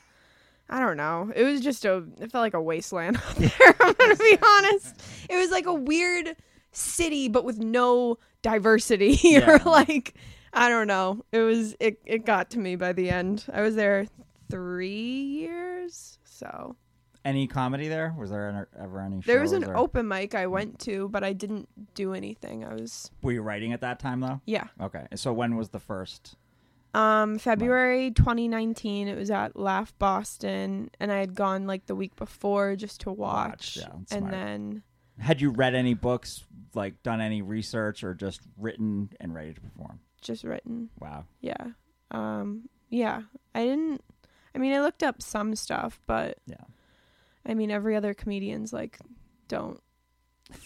I 0.69 0.79
don't 0.79 0.97
know. 0.97 1.31
It 1.35 1.43
was 1.43 1.61
just 1.61 1.83
a. 1.85 2.03
It 2.19 2.31
felt 2.31 2.41
like 2.41 2.53
a 2.53 2.61
wasteland 2.61 3.17
out 3.27 3.35
there. 3.35 3.75
I'm 3.79 3.93
gonna 3.93 4.15
be 4.15 4.37
honest. 4.41 5.01
It 5.29 5.35
was 5.35 5.51
like 5.51 5.65
a 5.65 5.73
weird 5.73 6.35
city, 6.71 7.27
but 7.27 7.43
with 7.43 7.59
no 7.59 8.17
diversity 8.41 9.13
or 9.37 9.57
Yeah. 9.57 9.59
like, 9.65 10.15
I 10.53 10.69
don't 10.69 10.87
know. 10.87 11.25
It 11.31 11.39
was. 11.39 11.75
It. 11.79 11.99
It 12.05 12.25
got 12.25 12.51
to 12.51 12.59
me 12.59 12.75
by 12.77 12.93
the 12.93 13.09
end. 13.09 13.45
I 13.53 13.61
was 13.61 13.75
there 13.75 14.07
three 14.49 15.23
years, 15.23 16.19
so 16.23 16.75
Any 17.23 17.47
comedy 17.47 17.87
there? 17.87 18.13
Was 18.17 18.29
there 18.31 18.47
ever- 18.49 18.69
ever 18.79 18.99
any? 19.01 19.19
there 19.25 19.39
was 19.41 19.51
shows 19.51 19.63
an 19.63 19.69
or- 19.69 19.77
open 19.77 20.07
mic 20.07 20.35
I 20.35 20.45
mm. 20.45 20.51
went 20.51 20.79
to, 20.79 21.07
but 21.09 21.23
I 21.23 21.33
didn't 21.33 21.69
do 21.95 22.13
anything. 22.13 22.63
I 22.65 22.73
was 22.73 23.11
Were 23.21 23.31
you 23.31 23.41
writing 23.41 23.71
at 23.73 23.81
that 23.81 23.99
time 23.99 24.19
though? 24.19 24.41
yeah. 24.45 24.65
Okay, 24.81 25.05
so 25.15 25.31
when 25.33 25.55
was 25.55 25.69
the 25.69 25.79
first? 25.79 26.35
Um, 26.93 27.37
February 27.39 28.11
2019. 28.11 29.07
It 29.07 29.17
was 29.17 29.31
at 29.31 29.55
Laugh 29.57 29.93
Boston, 29.97 30.89
and 30.99 31.11
I 31.11 31.19
had 31.19 31.33
gone 31.35 31.65
like 31.67 31.85
the 31.85 31.95
week 31.95 32.15
before 32.15 32.75
just 32.75 33.01
to 33.01 33.11
watch, 33.11 33.77
Watch, 33.77 33.77
yeah, 33.77 33.93
and 33.93 34.07
smart. 34.09 34.31
then 34.31 34.83
Had 35.19 35.39
you 35.41 35.51
read 35.51 35.73
any 35.75 35.93
books, 35.93 36.43
like 36.73 37.01
done 37.03 37.21
any 37.21 37.41
research, 37.41 38.03
or 38.03 38.13
just 38.13 38.41
written 38.57 39.09
and 39.19 39.33
ready 39.33 39.53
to 39.53 39.61
perform? 39.61 39.99
just 40.21 40.43
written. 40.43 40.89
Wow. 40.99 41.25
Yeah. 41.39 41.67
Um. 42.11 42.69
Yeah. 42.89 43.21
I 43.55 43.63
didn't. 43.65 44.03
I 44.53 44.57
mean, 44.59 44.73
I 44.73 44.81
looked 44.81 45.01
up 45.01 45.21
some 45.21 45.55
stuff, 45.55 45.99
but 46.05 46.37
Yeah. 46.45 46.57
I 47.45 47.53
mean, 47.55 47.71
every 47.71 47.95
other 47.95 48.13
comedian's 48.13 48.71
like, 48.73 48.99
don't. 49.47 49.79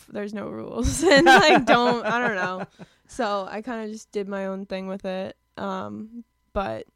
There's 0.10 0.34
no 0.34 0.48
rules, 0.50 1.04
and 1.06 1.26
like, 1.26 1.66
don't. 1.66 2.04
I 2.06 2.20
don't 2.20 2.36
know. 2.36 2.66
So 3.08 3.48
I 3.48 3.62
kind 3.62 3.86
of 3.86 3.92
just 3.92 4.12
did 4.12 4.28
my 4.28 4.48
own 4.48 4.66
thing 4.66 4.88
with 4.88 5.06
it. 5.06 5.38
Um. 5.58 6.24
But 6.54 6.88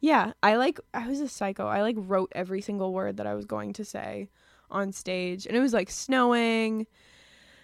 yeah, 0.00 0.32
I 0.42 0.56
like. 0.56 0.78
I 0.94 1.08
was 1.08 1.20
a 1.20 1.28
psycho. 1.28 1.66
I 1.66 1.82
like 1.82 1.96
wrote 1.98 2.32
every 2.34 2.60
single 2.60 2.92
word 2.92 3.16
that 3.16 3.26
I 3.26 3.34
was 3.34 3.44
going 3.44 3.72
to 3.74 3.84
say 3.84 4.28
on 4.70 4.92
stage, 4.92 5.46
and 5.46 5.56
it 5.56 5.60
was 5.60 5.72
like 5.72 5.90
snowing. 5.90 6.86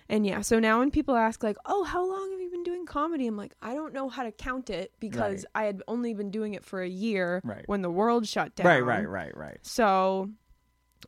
And 0.08 0.26
yeah, 0.26 0.42
so 0.42 0.58
now 0.58 0.80
when 0.80 0.90
people 0.90 1.16
ask 1.16 1.42
like, 1.42 1.56
"Oh, 1.64 1.84
how 1.84 2.06
long 2.06 2.30
have 2.30 2.40
you 2.40 2.50
been 2.50 2.62
doing 2.62 2.86
comedy. 2.86 3.26
I'm 3.26 3.36
like, 3.36 3.54
I 3.62 3.74
don't 3.74 3.92
know 3.92 4.08
how 4.08 4.22
to 4.22 4.32
count 4.32 4.70
it 4.70 4.92
because 5.00 5.44
I 5.54 5.64
had 5.64 5.82
only 5.88 6.14
been 6.14 6.30
doing 6.30 6.54
it 6.54 6.64
for 6.64 6.82
a 6.82 6.88
year 6.88 7.40
Right. 7.44 7.64
when 7.66 7.82
the 7.82 7.90
world 7.90 8.26
shut 8.26 8.54
down. 8.54 8.66
Right, 8.66 8.80
right, 8.80 9.08
right, 9.08 9.36
right. 9.36 9.58
So, 9.62 10.30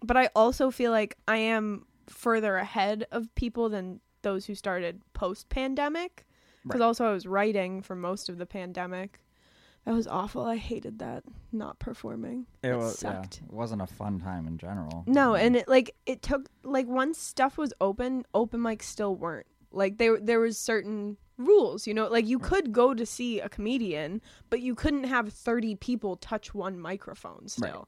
but 0.02 0.16
I 0.16 0.28
also 0.35 0.71
feel 0.71 0.90
like 0.93 1.16
I 1.26 1.38
am 1.38 1.87
further 2.09 2.57
ahead 2.57 3.07
of 3.11 3.33
people 3.35 3.69
than 3.69 4.00
those 4.23 4.47
who 4.47 4.55
started 4.55 5.00
post 5.12 5.49
pandemic. 5.49 6.26
Because 6.62 6.81
Right. 6.81 6.87
also 6.87 7.07
I 7.07 7.12
was 7.12 7.26
writing 7.26 7.83
for 7.83 7.95
most 7.95 8.28
of 8.28 8.38
the 8.38 8.47
pandemic. 8.47 9.21
That 9.87 9.95
was 9.95 10.09
awful. 10.09 10.45
I 10.45 10.57
hated 10.57 10.99
that 10.99 11.23
not 11.52 11.78
performing. 11.78 12.47
It, 12.64 12.71
It 12.71 12.76
was 12.76 13.00
yeah, 13.02 13.23
sucked. 13.23 13.40
it 13.45 13.52
wasn't 13.52 13.83
a 13.83 13.87
fun 13.87 14.19
time 14.19 14.49
in 14.49 14.59
general. 14.59 15.05
No, 15.07 15.31
mm-hmm. 15.31 15.47
and 15.47 15.57
it 15.57 15.69
like 15.69 15.95
it 16.07 16.23
took 16.23 16.49
like 16.64 16.88
once 16.88 17.19
stuff 17.19 17.57
was 17.57 17.73
open, 17.81 18.26
open 18.35 18.61
mics 18.61 18.83
still 18.83 19.14
weren't. 19.14 19.47
Like 19.71 19.99
there 19.99 20.19
there 20.19 20.40
was 20.40 20.59
certain 20.59 21.16
rules, 21.38 21.87
you 21.87 21.95
know, 21.95 22.09
like 22.09 22.26
you 22.26 22.40
mm. 22.40 22.43
could 22.43 22.73
go 22.73 22.95
to 22.95 23.07
see 23.07 23.38
a 23.38 23.49
comedian, 23.49 24.21
but 24.50 24.61
you 24.61 24.75
couldn't 24.75 25.05
have 25.05 25.33
30 25.33 25.76
people 25.76 26.16
touch 26.16 26.52
one 26.52 26.81
microphone 26.81 27.47
still. 27.47 27.69
Right. 27.69 27.85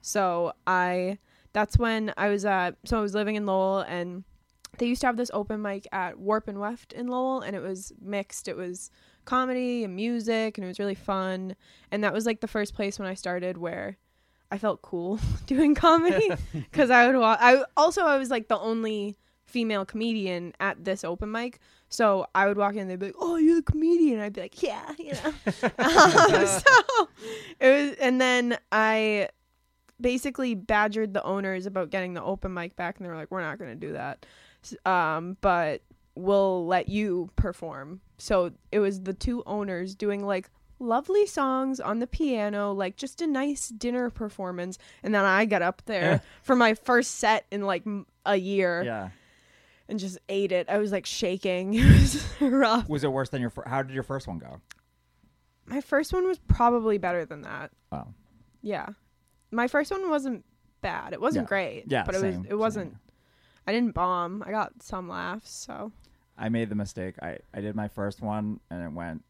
So 0.00 0.52
I 0.66 1.18
that's 1.52 1.76
when 1.76 2.14
I 2.16 2.30
was 2.30 2.46
at 2.46 2.76
so 2.86 2.98
I 2.98 3.02
was 3.02 3.14
living 3.14 3.36
in 3.36 3.44
Lowell 3.44 3.80
and 3.80 4.24
they 4.78 4.86
used 4.86 5.00
to 5.02 5.06
have 5.06 5.16
this 5.16 5.30
open 5.34 5.60
mic 5.60 5.86
at 5.92 6.18
Warp 6.18 6.48
and 6.48 6.58
Weft 6.58 6.92
in 6.92 7.06
Lowell 7.06 7.40
and 7.40 7.54
it 7.54 7.62
was 7.62 7.92
mixed. 8.00 8.48
It 8.48 8.56
was 8.56 8.90
comedy 9.24 9.84
and 9.84 9.94
music 9.94 10.56
and 10.56 10.64
it 10.64 10.68
was 10.68 10.78
really 10.78 10.94
fun. 10.94 11.54
And 11.90 12.02
that 12.04 12.12
was 12.12 12.26
like 12.26 12.40
the 12.40 12.48
first 12.48 12.74
place 12.74 12.98
when 12.98 13.08
I 13.08 13.14
started 13.14 13.58
where 13.58 13.98
I 14.50 14.58
felt 14.58 14.82
cool 14.82 15.18
doing 15.46 15.74
comedy 15.74 16.30
because 16.52 16.90
I 16.90 17.06
would 17.06 17.16
walk. 17.16 17.38
I 17.40 17.64
also 17.76 18.02
I 18.02 18.18
was 18.18 18.30
like 18.30 18.48
the 18.48 18.58
only 18.58 19.16
female 19.46 19.84
comedian 19.84 20.54
at 20.60 20.84
this 20.84 21.04
open 21.04 21.30
mic, 21.30 21.58
so 21.88 22.26
I 22.34 22.46
would 22.46 22.56
walk 22.56 22.74
in. 22.76 22.88
They'd 22.88 22.98
be 22.98 23.06
like, 23.06 23.14
"Oh, 23.18 23.36
you're 23.36 23.56
the 23.56 23.62
comedian." 23.62 24.20
I'd 24.20 24.32
be 24.32 24.42
like, 24.42 24.62
"Yeah, 24.62 24.94
you 24.98 25.12
know." 25.24 25.32
um, 25.78 26.46
so 26.46 27.08
it 27.60 27.70
was, 27.70 27.96
and 28.00 28.20
then 28.20 28.58
I 28.70 29.28
basically 30.00 30.54
badgered 30.54 31.14
the 31.14 31.22
owners 31.22 31.66
about 31.66 31.90
getting 31.90 32.14
the 32.14 32.22
open 32.22 32.52
mic 32.54 32.76
back, 32.76 32.96
and 32.96 33.04
they 33.04 33.10
were 33.10 33.16
like, 33.16 33.30
"We're 33.30 33.40
not 33.42 33.58
going 33.58 33.70
to 33.70 33.86
do 33.86 33.92
that," 33.92 34.24
um, 34.84 35.36
but 35.40 35.82
we'll 36.14 36.66
let 36.66 36.88
you 36.88 37.30
perform. 37.36 38.00
So 38.18 38.52
it 38.70 38.78
was 38.78 39.00
the 39.02 39.14
two 39.14 39.42
owners 39.46 39.94
doing 39.94 40.24
like 40.24 40.48
lovely 40.78 41.26
songs 41.26 41.80
on 41.80 41.98
the 42.00 42.06
piano, 42.06 42.72
like 42.72 42.96
just 42.96 43.20
a 43.22 43.26
nice 43.26 43.68
dinner 43.68 44.10
performance. 44.10 44.78
And 45.02 45.14
then 45.14 45.24
I 45.24 45.44
got 45.44 45.62
up 45.62 45.82
there 45.86 46.22
for 46.42 46.54
my 46.56 46.74
first 46.74 47.16
set 47.16 47.46
in 47.50 47.62
like 47.62 47.84
a 48.26 48.36
year 48.36 48.82
Yeah. 48.84 49.08
and 49.88 49.98
just 49.98 50.18
ate 50.28 50.52
it. 50.52 50.68
I 50.68 50.78
was 50.78 50.92
like 50.92 51.06
shaking. 51.06 51.74
It 51.78 51.84
was 51.86 52.26
rough. 52.40 52.88
Was 52.88 53.04
it 53.04 53.12
worse 53.12 53.28
than 53.30 53.40
your? 53.40 53.50
Fir- 53.50 53.64
How 53.66 53.82
did 53.82 53.94
your 53.94 54.02
first 54.02 54.26
one 54.28 54.38
go? 54.38 54.60
My 55.66 55.80
first 55.80 56.12
one 56.12 56.26
was 56.26 56.38
probably 56.48 56.98
better 56.98 57.24
than 57.24 57.42
that. 57.42 57.70
Oh, 57.92 58.06
Yeah. 58.60 58.88
My 59.52 59.68
first 59.68 59.90
one 59.90 60.08
wasn't 60.10 60.44
bad. 60.80 61.12
It 61.12 61.20
wasn't 61.20 61.44
Yeah. 61.44 61.48
great. 61.48 61.84
Yeah, 61.86 62.02
But 62.04 62.14
it 62.16 62.22
was 62.22 62.34
same, 62.34 62.46
it 62.48 62.54
wasn't 62.54 62.90
same. 62.92 63.00
I 63.66 63.72
didn't 63.72 63.92
bomb. 63.94 64.42
I 64.46 64.50
got 64.50 64.82
some 64.82 65.08
laughs, 65.08 65.50
so 65.50 65.92
I 66.36 66.48
made 66.48 66.68
the 66.68 66.74
mistake. 66.74 67.14
I 67.22 67.38
I 67.54 67.60
did 67.60 67.74
my 67.76 67.88
first 67.88 68.20
one 68.22 68.60
and 68.70 68.82
it 68.82 68.92
went 68.92 69.22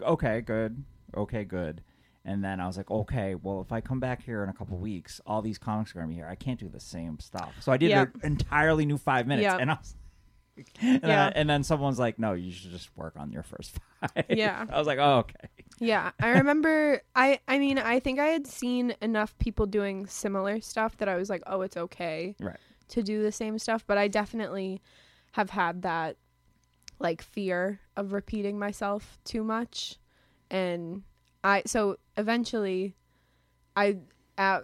okay, 0.00 0.40
good, 0.40 0.82
okay, 1.16 1.44
good. 1.44 1.82
And 2.24 2.44
then 2.44 2.60
I 2.60 2.66
was 2.68 2.76
like, 2.76 2.88
okay, 2.90 3.34
well, 3.34 3.60
if 3.60 3.72
I 3.72 3.80
come 3.80 3.98
back 3.98 4.22
here 4.22 4.44
in 4.44 4.48
a 4.48 4.52
couple 4.52 4.78
weeks, 4.78 5.20
all 5.26 5.42
these 5.42 5.58
comics 5.58 5.90
are 5.90 5.94
gonna 5.94 6.08
be 6.08 6.14
here. 6.14 6.28
I 6.28 6.36
can't 6.36 6.58
do 6.60 6.68
the 6.68 6.78
same 6.80 7.18
stuff. 7.18 7.52
So 7.60 7.72
I 7.72 7.76
did 7.76 7.90
Yep. 7.90 8.14
an 8.16 8.20
entirely 8.22 8.86
new 8.86 8.96
five 8.98 9.26
minutes, 9.26 9.44
Yep. 9.44 9.60
and 9.60 9.70
I 9.72 9.74
was, 9.74 9.96
and, 10.80 11.00
Yeah. 11.02 11.26
I- 11.26 11.30
and 11.30 11.50
then 11.50 11.64
someone's 11.64 11.98
like, 11.98 12.20
no, 12.20 12.34
you 12.34 12.52
should 12.52 12.70
just 12.70 12.96
work 12.96 13.14
on 13.16 13.32
your 13.32 13.42
first 13.42 13.76
five. 14.00 14.26
Yeah. 14.30 14.64
I 14.70 14.78
was 14.78 14.86
like, 14.86 14.98
oh, 15.00 15.18
okay. 15.18 15.48
Yeah, 15.80 16.12
I 16.20 16.28
remember. 16.30 17.02
I 17.16 17.40
I 17.48 17.58
mean, 17.58 17.78
I 17.78 17.98
think 17.98 18.20
I 18.20 18.26
had 18.28 18.46
seen 18.46 18.94
enough 19.02 19.36
people 19.38 19.66
doing 19.66 20.06
similar 20.06 20.60
stuff 20.60 20.96
that 20.98 21.08
I 21.08 21.16
was 21.16 21.28
like, 21.28 21.42
oh, 21.48 21.62
it's 21.62 21.76
okay 21.76 22.36
Right. 22.38 22.56
To 22.88 23.02
do 23.02 23.22
the 23.22 23.32
same 23.32 23.58
stuff. 23.58 23.84
But 23.86 23.98
I 23.98 24.08
definitely 24.08 24.80
have 25.32 25.50
had 25.50 25.82
that 25.82 26.16
like 26.98 27.22
fear 27.22 27.80
of 27.96 28.12
repeating 28.12 28.58
myself 28.58 29.18
too 29.24 29.42
much, 29.42 29.98
and 30.50 31.02
I 31.42 31.62
so 31.66 31.96
eventually, 32.16 32.94
I 33.76 33.98
uh, 34.38 34.60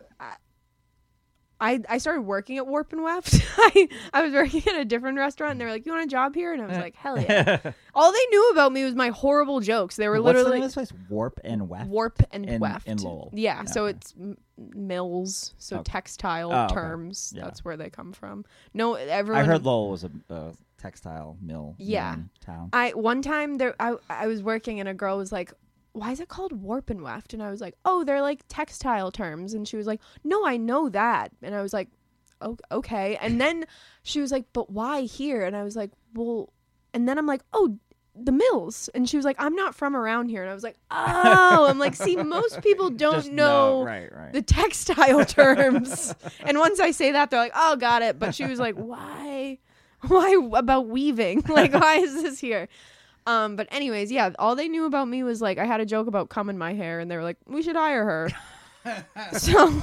I. 1.60 1.80
I, 1.88 1.98
started 1.98 2.22
working 2.22 2.56
at 2.58 2.66
Warp 2.66 2.92
and 2.92 3.02
Weft. 3.02 3.34
I, 3.58 3.88
I 4.12 4.22
was 4.22 4.32
working 4.32 4.62
at 4.68 4.80
a 4.80 4.84
different 4.84 5.18
restaurant 5.18 5.52
and 5.52 5.60
they 5.60 5.64
were 5.64 5.70
like, 5.70 5.84
You 5.86 5.92
want 5.92 6.04
a 6.04 6.08
job 6.08 6.34
here? 6.34 6.52
And 6.52 6.62
I 6.62 6.66
was 6.66 6.76
like, 6.76 6.94
Hell 6.94 7.20
yeah. 7.20 7.58
All 7.94 8.12
they 8.12 8.26
knew 8.30 8.50
about 8.50 8.72
me 8.72 8.84
was 8.84 8.94
my 8.94 9.08
horrible 9.08 9.60
jokes. 9.60 9.96
They 9.96 10.08
were 10.08 10.20
What's 10.22 10.34
the 10.34 10.38
literally 10.44 10.58
name 10.58 10.64
of 10.64 10.74
this 10.74 10.90
place? 10.90 10.92
Warp 11.08 11.40
and 11.44 11.68
Weft. 11.68 11.86
warp 11.88 12.22
and 12.30 12.48
In- 12.48 12.60
weft 12.60 12.86
in 12.86 12.98
Lowell. 12.98 13.30
Yeah, 13.34 13.64
so 13.64 13.86
Okay. 13.86 13.96
it's 13.96 14.14
m- 14.18 14.36
mills, 14.74 15.54
so 15.58 15.76
Okay. 15.76 15.92
textile 15.92 16.52
Oh, 16.52 16.64
okay. 16.64 16.74
terms. 16.74 17.32
Yeah. 17.34 17.44
That's 17.44 17.64
where 17.64 17.76
they 17.76 17.90
come 17.90 18.12
from. 18.12 18.44
No, 18.74 18.94
everyone. 18.94 19.42
I 19.42 19.46
heard 19.46 19.64
Lowell 19.64 19.90
was 19.90 20.04
a, 20.04 20.10
a 20.30 20.52
textile 20.78 21.36
mill. 21.40 21.74
Yeah. 21.78 22.10
milling 22.10 22.30
town. 22.40 22.70
I 22.72 22.90
one 22.90 23.22
time 23.22 23.56
there, 23.58 23.74
I 23.80 23.96
I 24.08 24.26
was 24.26 24.42
working 24.42 24.80
and 24.80 24.88
a 24.88 24.94
girl 24.94 25.16
was 25.18 25.32
like, 25.32 25.52
"Why 25.92 26.12
is 26.12 26.20
it 26.20 26.28
called 26.28 26.52
warp 26.52 26.90
and 26.90 27.02
weft?" 27.02 27.32
And 27.34 27.42
I 27.42 27.50
was 27.50 27.60
like, 27.60 27.74
"Oh, 27.84 28.04
they're 28.04 28.22
like 28.22 28.40
textile 28.48 29.10
terms." 29.10 29.54
And 29.54 29.66
she 29.66 29.76
was 29.76 29.86
like, 29.86 30.00
"No, 30.24 30.46
I 30.46 30.56
know 30.56 30.88
that." 30.88 31.32
And 31.42 31.54
I 31.54 31.62
was 31.62 31.72
like, 31.72 31.88
"Oh, 32.40 32.56
okay." 32.70 33.16
And 33.20 33.40
then 33.40 33.64
she 34.02 34.20
was 34.20 34.30
like, 34.32 34.44
"But 34.52 34.70
why 34.70 35.02
here?" 35.02 35.44
And 35.44 35.56
I 35.56 35.62
was 35.64 35.76
like, 35.76 35.90
"Well," 36.14 36.52
and 36.94 37.08
then 37.08 37.18
I'm 37.18 37.26
like, 37.26 37.42
"Oh." 37.52 37.76
The 38.20 38.32
mills, 38.32 38.90
and 38.96 39.08
she 39.08 39.16
was 39.16 39.24
like, 39.24 39.36
"I'm 39.38 39.54
not 39.54 39.76
from 39.76 39.94
around 39.94 40.28
here," 40.28 40.42
and 40.42 40.50
I 40.50 40.54
was 40.54 40.64
like, 40.64 40.74
"Oh, 40.90 41.66
I'm 41.68 41.78
like, 41.78 41.94
see, 41.94 42.16
most 42.16 42.62
people 42.62 42.90
don't 42.90 43.14
Just 43.14 43.30
know 43.30 43.84
Right, 43.84 44.12
right. 44.12 44.32
the 44.32 44.42
textile 44.42 45.24
terms. 45.24 46.12
and 46.40 46.58
once 46.58 46.80
I 46.80 46.90
say 46.90 47.12
that, 47.12 47.30
they're 47.30 47.38
like, 47.38 47.52
"Oh, 47.54 47.76
got 47.76 48.02
it." 48.02 48.18
But 48.18 48.34
she 48.34 48.44
was 48.44 48.58
like, 48.58 48.74
"Why? 48.74 49.58
Why 50.08 50.36
about 50.52 50.88
weaving? 50.88 51.44
Like, 51.48 51.72
why 51.72 51.98
is 51.98 52.20
this 52.20 52.40
here?" 52.40 52.66
Um, 53.28 53.56
but 53.56 53.68
anyways, 53.70 54.10
yeah, 54.10 54.30
all 54.38 54.56
they 54.56 54.68
knew 54.68 54.86
about 54.86 55.06
me 55.06 55.22
was 55.22 55.42
like 55.42 55.58
I 55.58 55.66
had 55.66 55.80
a 55.82 55.86
joke 55.86 56.06
about 56.06 56.30
combing 56.30 56.56
my 56.56 56.72
hair, 56.72 56.98
and 56.98 57.10
they 57.10 57.16
were 57.16 57.22
like, 57.22 57.36
"We 57.46 57.62
should 57.62 57.76
hire 57.76 58.02
her." 58.02 58.30
so 59.38 59.68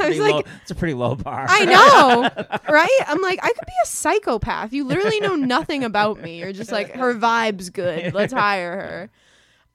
I 0.00 0.08
was 0.08 0.18
like, 0.18 0.32
low- 0.32 0.42
it's 0.60 0.72
a 0.72 0.74
pretty 0.74 0.94
low 0.94 1.14
bar. 1.14 1.46
I 1.48 1.64
know, 1.64 2.46
right? 2.68 2.98
I'm 3.06 3.22
like, 3.22 3.38
I 3.40 3.52
could 3.52 3.66
be 3.66 3.72
a 3.84 3.86
psychopath. 3.86 4.72
You 4.72 4.82
literally 4.82 5.20
know 5.20 5.36
nothing 5.36 5.84
about 5.84 6.20
me. 6.20 6.40
You're 6.40 6.52
just 6.52 6.72
like, 6.72 6.92
her 6.96 7.14
vibe's 7.14 7.70
good. 7.70 8.12
Let's 8.14 8.32
hire 8.32 9.10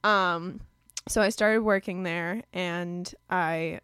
her. 0.04 0.10
Um, 0.10 0.60
so 1.08 1.22
I 1.22 1.30
started 1.30 1.62
working 1.62 2.04
there, 2.04 2.44
and 2.52 3.10
I 3.30 3.80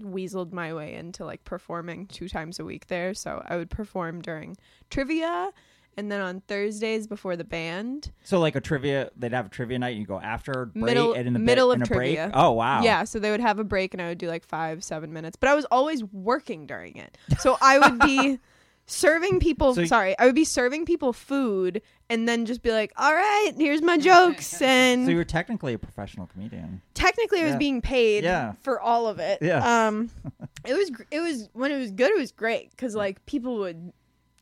weaseled 0.00 0.50
my 0.50 0.72
way 0.72 0.94
into 0.94 1.26
like 1.26 1.44
performing 1.44 2.06
two 2.06 2.28
times 2.30 2.58
a 2.58 2.64
week 2.64 2.86
there. 2.86 3.12
So 3.12 3.42
I 3.44 3.56
would 3.56 3.68
perform 3.68 4.22
during 4.22 4.56
trivia, 4.88 5.50
and 5.96 6.10
then 6.10 6.20
on 6.20 6.40
Thursdays 6.48 7.06
before 7.06 7.36
the 7.36 7.44
band. 7.44 8.10
So 8.24 8.38
like 8.40 8.56
a 8.56 8.60
trivia, 8.60 9.10
they'd 9.16 9.32
have 9.32 9.46
a 9.46 9.48
trivia 9.48 9.78
night. 9.78 9.96
You 9.96 10.06
go 10.06 10.20
after 10.20 10.66
break 10.66 10.84
Middle- 10.84 11.12
and 11.14 11.26
in 11.26 11.32
the 11.32 11.38
middle 11.38 11.68
bit, 11.68 11.74
of 11.76 11.76
in 11.76 11.82
a 11.82 11.86
break? 11.98 12.16
trivia. 12.16 12.30
Oh 12.34 12.52
wow. 12.52 12.82
Yeah, 12.82 13.04
so 13.04 13.18
they 13.18 13.30
would 13.30 13.40
have 13.40 13.58
a 13.58 13.64
break 13.64 13.94
and 13.94 14.02
I 14.02 14.08
would 14.08 14.18
do 14.18 14.28
like 14.28 14.44
five, 14.44 14.82
seven 14.84 15.12
minutes. 15.12 15.36
But 15.36 15.48
I 15.50 15.54
was 15.54 15.64
always 15.70 16.02
working 16.04 16.66
during 16.66 16.96
it. 16.96 17.16
So 17.40 17.56
I 17.60 17.78
would 17.78 17.98
be 18.00 18.38
serving 18.86 19.40
people 19.40 19.74
So 19.74 19.84
sorry, 19.86 20.18
I 20.18 20.26
would 20.26 20.34
be 20.34 20.44
serving 20.44 20.84
people 20.84 21.12
food 21.14 21.80
and 22.10 22.28
then 22.28 22.44
just 22.44 22.60
be 22.62 22.70
like, 22.70 22.92
All 22.98 23.14
right, 23.14 23.52
here's 23.56 23.80
my 23.80 23.96
jokes 23.96 24.60
and 24.62 25.06
So 25.06 25.10
you 25.10 25.16
were 25.16 25.24
technically 25.24 25.72
a 25.72 25.78
professional 25.78 26.26
comedian. 26.26 26.82
technically 26.92 27.40
I 27.40 27.44
was 27.44 27.52
Yeah. 27.52 27.58
being 27.58 27.80
paid 27.80 28.24
Yeah. 28.24 28.52
for 28.60 28.78
all 28.80 29.06
of 29.06 29.18
it. 29.20 29.38
Yeah. 29.40 29.86
Um 29.86 30.10
it 30.66 30.74
was 30.74 30.90
gr- 30.90 31.02
it 31.10 31.20
was 31.20 31.48
when 31.54 31.72
it 31.72 31.78
was 31.78 31.92
good 31.92 32.10
it 32.10 32.18
was 32.18 32.30
great 32.32 32.76
cuz 32.76 32.94
like 32.94 33.24
people 33.26 33.56
would 33.58 33.92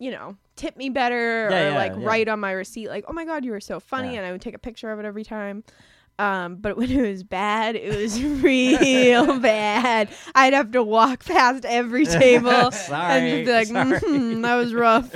you 0.03 0.11
know, 0.11 0.37
tip 0.57 0.77
me 0.77 0.91
better 0.91 1.49
Yeah, 1.51 1.57
or 1.67 1.71
yeah, 1.71 1.77
like 1.77 1.93
yeah. 1.93 2.05
write 2.07 2.29
on 2.29 2.41
my 2.41 2.51
receipt 2.53 2.89
like, 2.89 3.05
"Oh 3.07 3.13
my 3.13 3.25
god, 3.25 3.45
you 3.45 3.53
were 3.53 3.61
so 3.61 3.79
funny." 3.79 4.17
And 4.17 4.27
I 4.27 4.33
would 4.33 4.41
take 4.43 4.55
a 4.55 4.59
picture 4.59 4.91
of 4.91 4.99
it 4.99 5.05
every 5.05 5.23
time. 5.25 5.63
Um, 6.19 6.57
but 6.57 6.77
when 6.81 6.91
it 6.91 7.01
was 7.09 7.23
bad, 7.23 7.77
it 7.77 7.97
was 7.97 8.21
real 8.23 9.39
bad. 9.41 10.09
I'd 10.35 10.53
have 10.55 10.73
to 10.73 10.83
walk 10.83 11.25
past 11.25 11.65
every 11.65 12.05
table 12.05 12.71
Sorry. 12.73 13.13
and 13.13 13.47
just 13.47 13.71
be 13.73 13.77
like. 13.79 13.99
"Mhm, 14.03 14.43
"That 14.43 14.57
was 14.57 14.75
rough." 14.75 15.11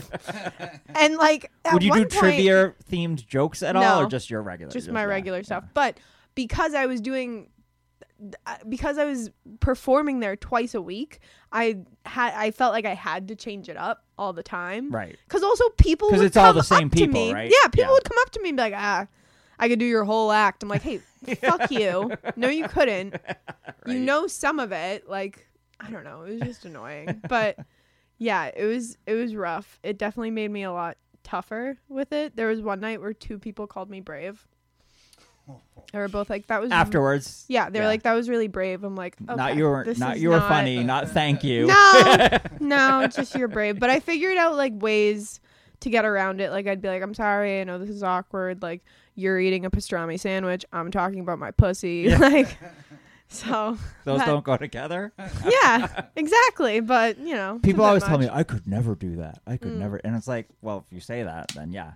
and 0.94 1.16
like, 1.16 1.50
at 1.64 1.74
Would 1.74 1.82
you 1.82 1.92
do 1.92 1.98
point- 2.00 2.12
trivia 2.12 2.74
themed 2.90 3.26
jokes 3.26 3.62
at 3.64 3.74
all, 3.76 4.02
or 4.02 4.06
just 4.08 4.30
your 4.30 4.40
regular? 4.42 4.72
just 4.72 4.88
my 4.90 5.00
yeah, 5.00 5.06
regular 5.06 5.42
stuff. 5.42 5.64
But 5.74 5.98
because 6.36 6.74
I 6.74 6.86
was 6.86 7.00
doing, 7.00 7.48
uh, 8.46 8.56
because 8.68 8.98
I 8.98 9.04
was 9.04 9.30
performing 9.60 10.20
there 10.20 10.36
twice 10.36 10.74
a 10.74 10.80
week, 10.82 11.18
I 11.56 11.78
had 12.04 12.34
I 12.34 12.50
felt 12.50 12.72
like 12.72 12.84
I 12.84 12.94
had 12.94 13.28
to 13.28 13.36
change 13.36 13.68
it 13.68 13.76
up 13.76 14.04
all 14.18 14.32
the 14.32 14.42
time. 14.42 14.90
Right. 14.90 15.16
Because 15.26 15.42
also 15.42 15.68
people 15.70 16.10
'Cause 16.10 16.18
would 16.18 16.26
it's 16.26 16.36
all 16.36 16.52
the 16.52 16.62
same 16.62 16.90
people, 16.90 17.20
me. 17.26 17.32
right? 17.32 17.50
Yeah, 17.50 17.68
people 17.68 17.84
Yeah. 17.86 17.92
would 17.92 18.04
come 18.04 18.18
up 18.20 18.30
to 18.32 18.42
me 18.42 18.50
and 18.50 18.56
be 18.58 18.62
like, 18.62 18.74
ah. 18.76 19.06
I 19.58 19.68
could 19.68 19.78
do 19.78 19.86
your 19.86 20.04
whole 20.04 20.32
act. 20.32 20.62
I'm 20.62 20.68
like, 20.68 20.82
hey, 20.82 20.98
fuck 21.40 21.70
you. 21.70 22.12
No, 22.36 22.48
you 22.48 22.68
couldn't. 22.68 23.16
You 23.86 24.00
know 24.00 24.26
some 24.26 24.58
of 24.60 24.72
it. 24.72 25.08
Like, 25.08 25.46
I 25.80 25.90
don't 25.90 26.02
know. 26.04 26.22
It 26.24 26.32
was 26.32 26.40
just 26.42 26.64
annoying. 26.64 27.22
But 27.28 27.56
yeah, 28.18 28.50
it 28.54 28.64
was 28.66 28.98
it 29.06 29.14
was 29.14 29.34
rough. 29.36 29.78
It 29.82 29.96
definitely 29.96 30.32
made 30.32 30.50
me 30.50 30.64
a 30.64 30.72
lot 30.72 30.96
tougher 31.22 31.78
with 31.88 32.12
it. 32.12 32.34
There 32.36 32.48
was 32.48 32.60
one 32.60 32.80
night 32.80 33.00
where 33.00 33.12
two 33.14 33.38
people 33.38 33.66
called 33.66 33.88
me 33.90 34.00
brave. 34.00 34.46
They 35.92 35.98
were 36.00 36.08
both 36.08 36.28
like, 36.28 36.46
"That 36.48 36.60
was 36.60 36.70
Afterwards, 36.72 37.44
Yeah, 37.48 37.70
they 37.70 37.78
were 37.78 37.84
Yeah. 37.84 37.88
like, 37.88 38.02
"That 38.02 38.14
was 38.14 38.28
really 38.28 38.48
brave." 38.48 38.82
I'm 38.84 38.96
like, 38.96 39.16
okay, 39.22 39.34
not 39.36 39.56
you 39.56 39.64
were 39.64 39.84
this 39.84 39.98
not 39.98 40.16
is 40.16 40.22
you 40.22 40.30
were 40.30 40.38
not- 40.38 40.48
funny, 40.48 40.82
not 40.82 41.08
thank 41.12 41.44
you. 41.44 41.66
No, 41.68 42.38
no, 42.60 43.06
just 43.06 43.34
you're 43.36 43.48
brave. 43.48 43.78
But 43.78 43.90
I 43.90 44.00
figured 44.00 44.36
out 44.36 44.56
like 44.56 44.72
ways 44.74 45.40
to 45.80 45.90
get 45.90 46.04
around 46.04 46.40
it. 46.40 46.50
Like 46.50 46.66
I'd 46.66 46.82
be 46.82 46.88
like, 46.88 47.02
"I'm 47.02 47.14
sorry, 47.14 47.60
I 47.60 47.64
know 47.64 47.78
this 47.78 47.90
is 47.90 48.02
awkward. 48.02 48.62
Like 48.62 48.82
you're 49.14 49.38
eating 49.38 49.64
a 49.64 49.70
pastrami 49.70 50.18
sandwich. 50.18 50.64
I'm 50.72 50.90
talking 50.90 51.20
about 51.20 51.38
my 51.38 51.52
pussy." 51.52 52.08
Like, 52.18 52.58
so 53.28 53.76
Those 54.04 54.18
that- 54.20 54.26
don't 54.26 54.44
go 54.44 54.56
together. 54.56 55.12
yeah, 55.48 56.02
exactly. 56.16 56.80
But 56.80 57.18
you 57.18 57.34
know, 57.34 57.58
People 57.62 57.84
always 57.84 58.02
that 58.02 58.08
tell 58.08 58.18
me. 58.18 58.28
I 58.30 58.42
could 58.42 58.66
never 58.66 58.94
do 58.94 59.16
that. 59.16 59.40
I 59.46 59.56
could 59.56 59.72
Mm. 59.72 59.78
never, 59.78 59.96
and 59.98 60.14
it's 60.16 60.28
like, 60.28 60.48
well, 60.62 60.84
if 60.86 60.92
you 60.92 61.00
say 61.00 61.22
that, 61.22 61.48
then 61.54 61.72
yeah, 61.72 61.92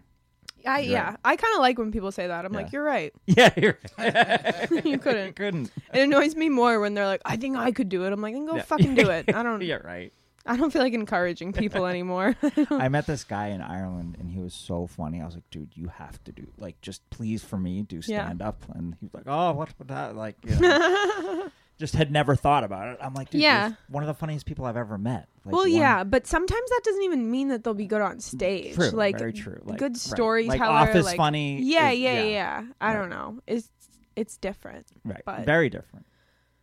I 0.67 0.81
You're 0.81 0.93
yeah, 0.93 1.17
I 1.25 1.37
kind 1.37 1.55
of 1.55 1.61
like 1.61 1.79
when 1.79 1.93
people 1.93 2.13
say 2.13 2.27
that. 2.27 2.45
I'm 2.45 2.53
Yeah. 2.53 2.61
like, 2.61 2.73
you're 2.73 2.83
right. 2.85 3.13
yeah, 3.27 3.51
you're 3.57 3.79
You 4.85 4.99
couldn't. 4.99 5.27
you 5.27 5.33
couldn't. 5.33 5.71
It 5.93 6.01
annoys 6.01 6.35
me 6.37 6.49
more 6.49 6.81
when 6.81 6.95
they're 6.95 7.07
like, 7.07 7.23
I 7.25 7.37
think 7.37 7.57
I 7.57 7.73
could 7.73 7.89
do 7.89 8.05
it. 8.05 8.13
I'm 8.13 8.21
like, 8.21 8.35
then 8.35 8.47
go 8.47 8.57
Yeah. 8.57 8.63
fucking 8.63 8.95
do 8.95 9.11
it. 9.11 9.35
I 9.35 9.43
don't. 9.43 9.63
Yeah, 9.63 9.77
right. 9.77 10.13
I 10.47 10.57
don't 10.57 10.71
feel 10.73 10.81
like 10.83 10.95
encouraging 10.95 11.53
people 11.53 11.85
anymore. 11.87 12.35
I 12.71 12.89
met 12.89 13.07
this 13.07 13.25
guy 13.25 13.49
in 13.49 13.61
Ireland, 13.61 14.17
and 14.19 14.31
he 14.31 14.39
was 14.41 14.55
so 14.55 14.87
funny. 14.87 15.21
I 15.21 15.27
was 15.27 15.35
like, 15.35 15.49
dude, 15.51 15.69
you 15.75 15.89
have 15.89 16.23
to 16.25 16.33
do 16.33 16.47
like 16.57 16.81
just 16.81 17.09
please 17.11 17.45
for 17.45 17.59
me 17.59 17.83
do 17.83 17.97
Yeah. 18.07 18.25
stand 18.25 18.41
up. 18.41 18.65
And 18.75 18.97
he 19.01 19.07
was 19.07 19.15
like, 19.15 19.25
oh, 19.27 19.53
what 19.53 19.69
would 19.79 19.89
that 19.89 20.17
like? 20.17 20.37
You 20.47 20.59
know, 20.59 21.51
just 21.81 21.95
had 21.97 22.13
never 22.13 22.37
thought 22.37 22.63
about 22.63 22.89
it. 22.89 22.99
I'm 23.01 23.15
like, 23.15 23.31
dude, 23.31 23.41
Yeah. 23.41 23.73
one 23.89 24.03
of 24.05 24.07
the 24.07 24.15
funniest 24.15 24.47
people 24.47 24.67
I've 24.67 24.77
ever 24.77 24.99
met. 24.99 25.29
Like, 25.45 25.53
well, 25.55 25.63
one- 25.63 25.73
yeah, 25.73 26.05
but 26.05 26.27
sometimes 26.27 26.71
that 26.71 26.81
doesn't 26.85 27.03
even 27.03 27.31
mean 27.31 27.49
that 27.49 27.65
they'll 27.65 27.75
be 27.75 27.87
good 27.87 28.03
on 28.03 28.19
mm, 28.19 28.23
stage. 28.23 28.75
True, 28.75 28.91
like 28.91 29.19
very 29.19 29.33
true. 29.33 29.61
Like, 29.65 29.79
good 29.79 29.93
right. 29.93 29.97
storyteller, 29.97 30.59
like 30.59 30.89
Office 30.89 31.07
like- 31.07 31.17
funny. 31.17 31.63
Yeah, 31.63 31.91
is- 31.91 31.99
yeah, 31.99 32.21
yeah, 32.23 32.29
yeah. 32.29 32.63
I 32.81 32.89
Right. 32.93 33.01
don't 33.01 33.09
know. 33.11 33.41
It's 33.49 33.71
it's 34.15 34.37
different. 34.37 34.87
right, 35.05 35.23
but- 35.25 35.47
very 35.47 35.71
different. 35.71 36.05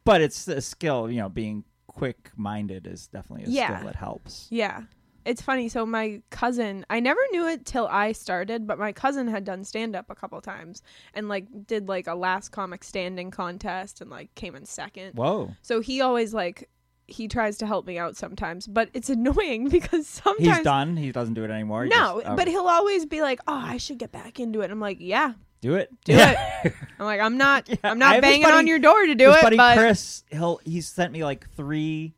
But 0.06 0.22
it's 0.22 0.48
a 0.48 0.62
skill. 0.62 1.10
You 1.10 1.18
know, 1.22 1.30
being 1.30 1.64
quick 1.88 2.30
minded 2.38 2.86
is 2.88 3.08
definitely 3.08 3.46
a 3.46 3.50
Yeah. 3.50 3.74
skill 3.80 3.88
that 3.88 3.96
helps. 3.96 4.48
Yeah. 4.52 4.84
It's 5.28 5.42
funny. 5.42 5.68
So 5.70 5.86
my 5.86 6.22
cousin, 6.30 6.86
I 6.90 7.00
never 7.02 7.20
knew 7.32 7.48
it 7.48 7.66
till 7.66 7.88
I 7.88 8.14
started, 8.14 8.66
but 8.66 8.80
my 8.80 8.94
cousin 8.94 9.28
had 9.28 9.44
done 9.44 9.64
stand 9.64 9.96
up 9.96 10.10
a 10.10 10.16
couple 10.16 10.40
times 10.42 10.82
and 11.14 11.28
like 11.28 11.46
did 11.68 11.88
like 11.90 12.08
a 12.08 12.16
last 12.16 12.50
comic 12.54 12.84
standing 12.84 13.30
contest 13.30 14.00
and 14.02 14.10
like 14.10 14.34
came 14.36 14.56
in 14.56 14.66
second. 14.66 15.16
Whoa, 15.16 15.54
So 15.62 15.82
he 15.82 16.00
always 16.02 16.34
like 16.34 16.70
he 17.10 17.28
tries 17.28 17.58
to 17.60 17.66
help 17.66 17.86
me 17.88 17.98
out 17.98 18.18
sometimes, 18.18 18.68
but 18.68 18.90
it's 18.94 19.10
annoying 19.18 19.70
because 19.70 20.08
sometimes 20.08 20.58
he's 20.58 20.64
done. 20.64 20.98
He 20.98 21.12
doesn't 21.12 21.36
do 21.36 21.44
it 21.44 21.52
anymore. 21.52 21.84
He 21.84 21.90
No, 21.90 22.20
just- 22.22 22.28
oh, 22.32 22.36
but 22.36 22.48
he'll 22.48 22.68
always 22.68 23.06
be 23.06 23.22
like, 23.22 23.40
"Oh, 23.48 23.54
I 23.66 23.78
should 23.78 23.98
get 23.98 24.12
back 24.12 24.40
into 24.40 24.62
it." 24.62 24.72
I'm 24.72 24.80
like, 24.80 24.98
"Yeah, 25.00 25.34
do 25.62 25.76
it. 25.76 25.90
do 26.04 26.14
it." 26.16 26.38
I'm 27.00 27.06
like, 27.06 27.22
"I'm 27.22 27.38
not, 27.38 27.70
Yeah, 27.70 27.76
I'm 27.84 27.98
not 28.00 28.22
banging 28.22 28.42
buddy- 28.44 28.58
on 28.58 28.68
your 28.68 28.80
door 28.80 29.06
to 29.06 29.16
do 29.16 29.32
it." 29.32 29.42
buddy 29.42 29.56
But 29.58 29.78
Chris, 29.78 30.24
he'll 30.32 30.60
he's 30.66 30.88
sent 30.90 31.14
me 31.14 31.24
like 31.24 31.50
three 31.52 32.14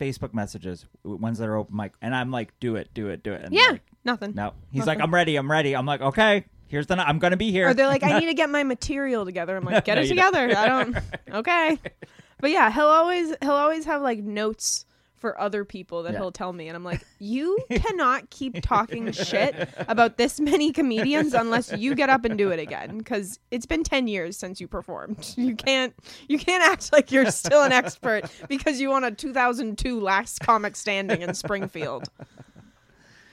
Facebook 0.00 0.32
messages 0.34 0.86
ones 1.04 1.38
that 1.38 1.48
are 1.48 1.56
open 1.56 1.76
mic, 1.76 1.92
and 2.00 2.14
I'm 2.14 2.30
like, 2.30 2.58
do 2.60 2.76
it, 2.76 2.88
do 2.94 3.08
it, 3.08 3.22
do 3.22 3.32
it. 3.34 3.42
And 3.44 3.52
yeah, 3.54 3.68
like, 3.72 3.82
nothing. 4.04 4.34
no, 4.34 4.54
he's 4.72 4.80
Nothing. 4.86 4.98
like, 4.98 5.04
I'm 5.04 5.14
ready, 5.14 5.36
I'm 5.36 5.50
ready. 5.50 5.76
I'm 5.76 5.86
like, 5.86 6.00
okay, 6.00 6.44
here's 6.68 6.86
the. 6.86 6.94
n- 6.94 7.00
I'm 7.00 7.18
gonna 7.18 7.36
be 7.36 7.50
here. 7.52 7.68
Or 7.68 7.74
they're 7.74 7.86
like, 7.86 8.02
"I 8.02 8.18
need 8.18 8.26
to 8.26 8.34
get 8.42 8.48
my 8.50 8.62
material 8.64 9.24
together." 9.24 9.56
I'm 9.56 9.64
like, 9.66 9.84
"Get 9.84 9.96
No, 9.96 10.00
it 10.02 10.08
you 10.08 10.14
don't. 10.14 10.32
together." 10.32 10.56
I 10.58 10.66
don't. 10.66 10.96
Okay, 11.40 11.78
but 12.40 12.50
yeah, 12.50 12.70
he'll 12.72 12.86
always 12.86 13.34
he'll 13.42 13.52
always 13.52 13.84
have 13.84 14.02
like 14.02 14.18
notes 14.20 14.84
for 15.20 15.40
other 15.40 15.64
people 15.64 16.02
that 16.02 16.14
Yeah. 16.14 16.18
he'll 16.18 16.32
tell 16.32 16.52
me, 16.52 16.66
and 16.68 16.74
I'm 16.76 16.82
like, 16.82 17.04
"You 17.20 17.56
cannot 17.70 18.30
keep 18.30 18.60
talking 18.62 19.12
shit 19.12 19.54
about 19.86 20.16
this 20.16 20.40
many 20.40 20.72
comedians 20.72 21.34
unless 21.34 21.72
you 21.72 21.94
get 21.94 22.08
up 22.10 22.24
and 22.24 22.36
do 22.36 22.50
it 22.50 22.58
again, 22.58 22.98
because 22.98 23.38
it's 23.52 23.66
been 23.66 23.84
ten 23.84 24.08
years 24.08 24.36
since 24.36 24.60
you 24.60 24.66
performed. 24.66 25.32
You 25.36 25.54
can't 25.54 25.94
you 26.28 26.38
can't 26.38 26.62
act 26.64 26.92
like 26.92 27.12
you're 27.12 27.30
still 27.30 27.62
an 27.62 27.72
expert 27.72 28.24
because 28.48 28.80
you 28.80 28.90
won 28.90 29.04
a 29.04 29.10
2002 29.10 30.00
Last 30.00 30.40
Comic 30.40 30.74
Standing 30.74 31.22
in 31.22 31.34
Springfield." 31.34 32.08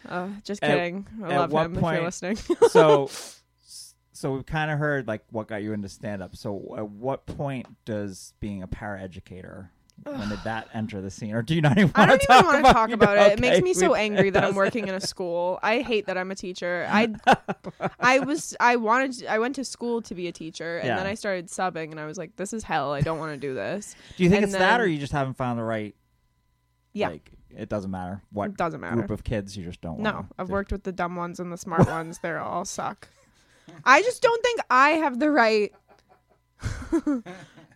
Uh, 0.07 0.29
just 0.43 0.63
At- 0.63 0.69
kidding. 0.71 1.05
I 1.21 1.33
at 1.33 1.39
love 1.39 1.51
what 1.51 1.65
him 1.65 1.73
if 1.75 1.79
point- 1.81 1.95
you're 1.97 2.05
listening. 2.05 2.37
so, 2.69 3.09
so 4.13 4.31
we've 4.33 4.45
kind 4.45 4.71
of 4.71 4.79
heard 4.79 5.05
like 5.05 5.21
what 5.31 5.47
got 5.49 5.61
you 5.63 5.73
into 5.73 5.89
stand 5.89 6.21
up. 6.23 6.33
So, 6.35 6.75
at 6.77 6.87
what 6.89 7.25
point 7.25 7.67
does 7.83 8.33
being 8.39 8.63
a 8.63 8.67
paraeducator? 8.69 9.67
When 10.03 10.29
did 10.29 10.39
that 10.45 10.69
enter 10.73 11.01
the 11.01 11.09
scene, 11.11 11.33
or 11.33 11.41
do 11.41 11.53
you 11.53 11.61
not 11.61 11.77
even? 11.77 11.91
I 11.95 12.01
wanna 12.01 12.11
don't 12.17 12.27
talk 12.27 12.45
want 12.45 12.53
to 12.55 12.59
about 12.59 12.73
talk 12.73 12.89
about 12.91 13.17
it. 13.17 13.33
It 13.33 13.39
makes 13.39 13.61
me 13.61 13.73
so 13.73 13.93
angry 13.93 14.29
that 14.29 14.43
I'm 14.43 14.55
working 14.55 14.87
in 14.87 14.95
a 14.95 15.01
school. 15.01 15.59
I 15.61 15.79
hate 15.81 16.05
that 16.07 16.17
I'm 16.17 16.31
a 16.31 16.35
teacher. 16.35 16.87
I 16.89 17.13
I 17.99 18.19
was 18.19 18.55
I 18.59 18.77
wanted 18.77 19.25
I 19.27 19.39
went 19.39 19.55
to 19.55 19.65
school 19.65 20.01
to 20.03 20.15
be 20.15 20.27
a 20.27 20.31
teacher 20.31 20.77
and 20.77 20.87
Yeah. 20.87 20.95
then 20.97 21.07
I 21.07 21.13
started 21.15 21.47
subbing 21.47 21.91
and 21.91 21.99
I 21.99 22.05
was 22.05 22.17
like 22.17 22.35
this 22.37 22.53
is 22.53 22.63
hell. 22.63 22.93
I 22.93 23.01
don't 23.01 23.19
want 23.19 23.33
to 23.33 23.37
do 23.37 23.53
this. 23.53 23.95
Do 24.15 24.23
you 24.23 24.29
think 24.29 24.43
and 24.43 24.51
it's 24.51 24.57
that, 24.57 24.79
or 24.79 24.87
you 24.87 24.97
just 24.97 25.11
haven't 25.11 25.33
found 25.33 25.59
the 25.59 25.63
right? 25.63 25.93
Yeah. 26.93 27.09
Like, 27.09 27.29
it 27.49 27.67
doesn't 27.69 27.91
matter 27.91 28.21
what 28.31 28.51
It 28.51 28.57
doesn't 28.57 28.79
matter. 28.79 28.95
group 28.97 29.11
of 29.11 29.23
kids 29.23 29.57
you 29.57 29.63
just 29.65 29.81
don't. 29.81 29.99
No, 29.99 30.25
I've 30.37 30.49
worked 30.49 30.71
with 30.71 30.83
the 30.83 30.91
dumb 30.93 31.15
ones 31.15 31.39
and 31.39 31.51
the 31.51 31.57
smart 31.57 31.87
ones. 31.89 32.19
They 32.23 32.33
all 32.33 32.65
suck. 32.65 33.07
I 33.83 34.01
just 34.03 34.21
don't 34.21 34.41
think 34.43 34.61
I 34.69 34.91
have 34.91 35.19
the 35.19 35.29
right 35.31 35.73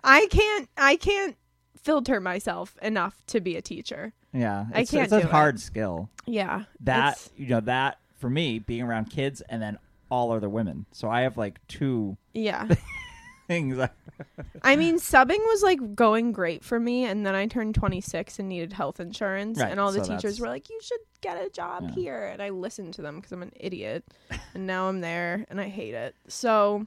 I 0.03 0.27
can't 0.27 0.69
I 0.77 0.95
can't 0.95 1.35
filter 1.81 2.19
myself 2.19 2.77
enough 2.81 3.21
to 3.27 3.39
be 3.41 3.55
a 3.57 3.61
teacher. 3.61 4.13
Yeah, 4.33 4.65
I 4.73 4.85
can't 4.85 5.03
It's 5.05 5.13
a 5.13 5.21
do 5.21 5.27
it. 5.27 5.31
hard 5.31 5.59
skill. 5.59 6.09
Yeah. 6.25 6.63
That 6.81 7.13
it's- 7.13 7.29
you 7.37 7.47
know 7.47 7.59
that 7.61 7.97
for 8.17 8.29
me 8.29 8.59
being 8.59 8.83
around 8.83 9.05
kids 9.09 9.41
and 9.49 9.61
then 9.61 9.77
all 10.09 10.31
other 10.31 10.49
women. 10.49 10.85
So 10.91 11.09
I 11.09 11.21
have 11.21 11.37
like 11.37 11.59
two 11.67 12.17
yeah. 12.33 12.67
things. 13.47 13.77
I 14.63 14.75
mean, 14.75 14.97
subbing 14.97 15.39
was 15.39 15.63
like 15.63 15.95
going 15.95 16.31
great 16.31 16.63
for 16.63 16.79
me, 16.79 17.05
and 17.05 17.25
then 17.25 17.33
I 17.35 17.47
turned 17.47 17.73
26 17.75 18.37
and 18.39 18.47
needed 18.47 18.71
health 18.73 18.99
insurance, 18.99 19.59
Right, 19.59 19.71
and 19.71 19.79
all 19.79 19.91
the 19.91 20.03
so 20.03 20.11
teachers 20.15 20.21
that's- 20.37 20.39
were 20.39 20.47
like, 20.47 20.69
"You 20.69 20.79
should 20.83 20.99
get 21.21 21.43
a 21.43 21.49
job 21.49 21.83
Yeah. 21.87 21.95
here," 21.95 22.25
and 22.27 22.41
I 22.41 22.49
listened 22.49 22.93
to 22.95 23.01
them 23.01 23.15
because 23.15 23.31
I'm 23.31 23.41
an 23.41 23.51
idiot, 23.59 24.05
and 24.53 24.67
now 24.67 24.87
I'm 24.89 25.01
there 25.01 25.45
and 25.49 25.59
I 25.59 25.67
hate 25.69 25.95
it. 25.95 26.15
So, 26.27 26.85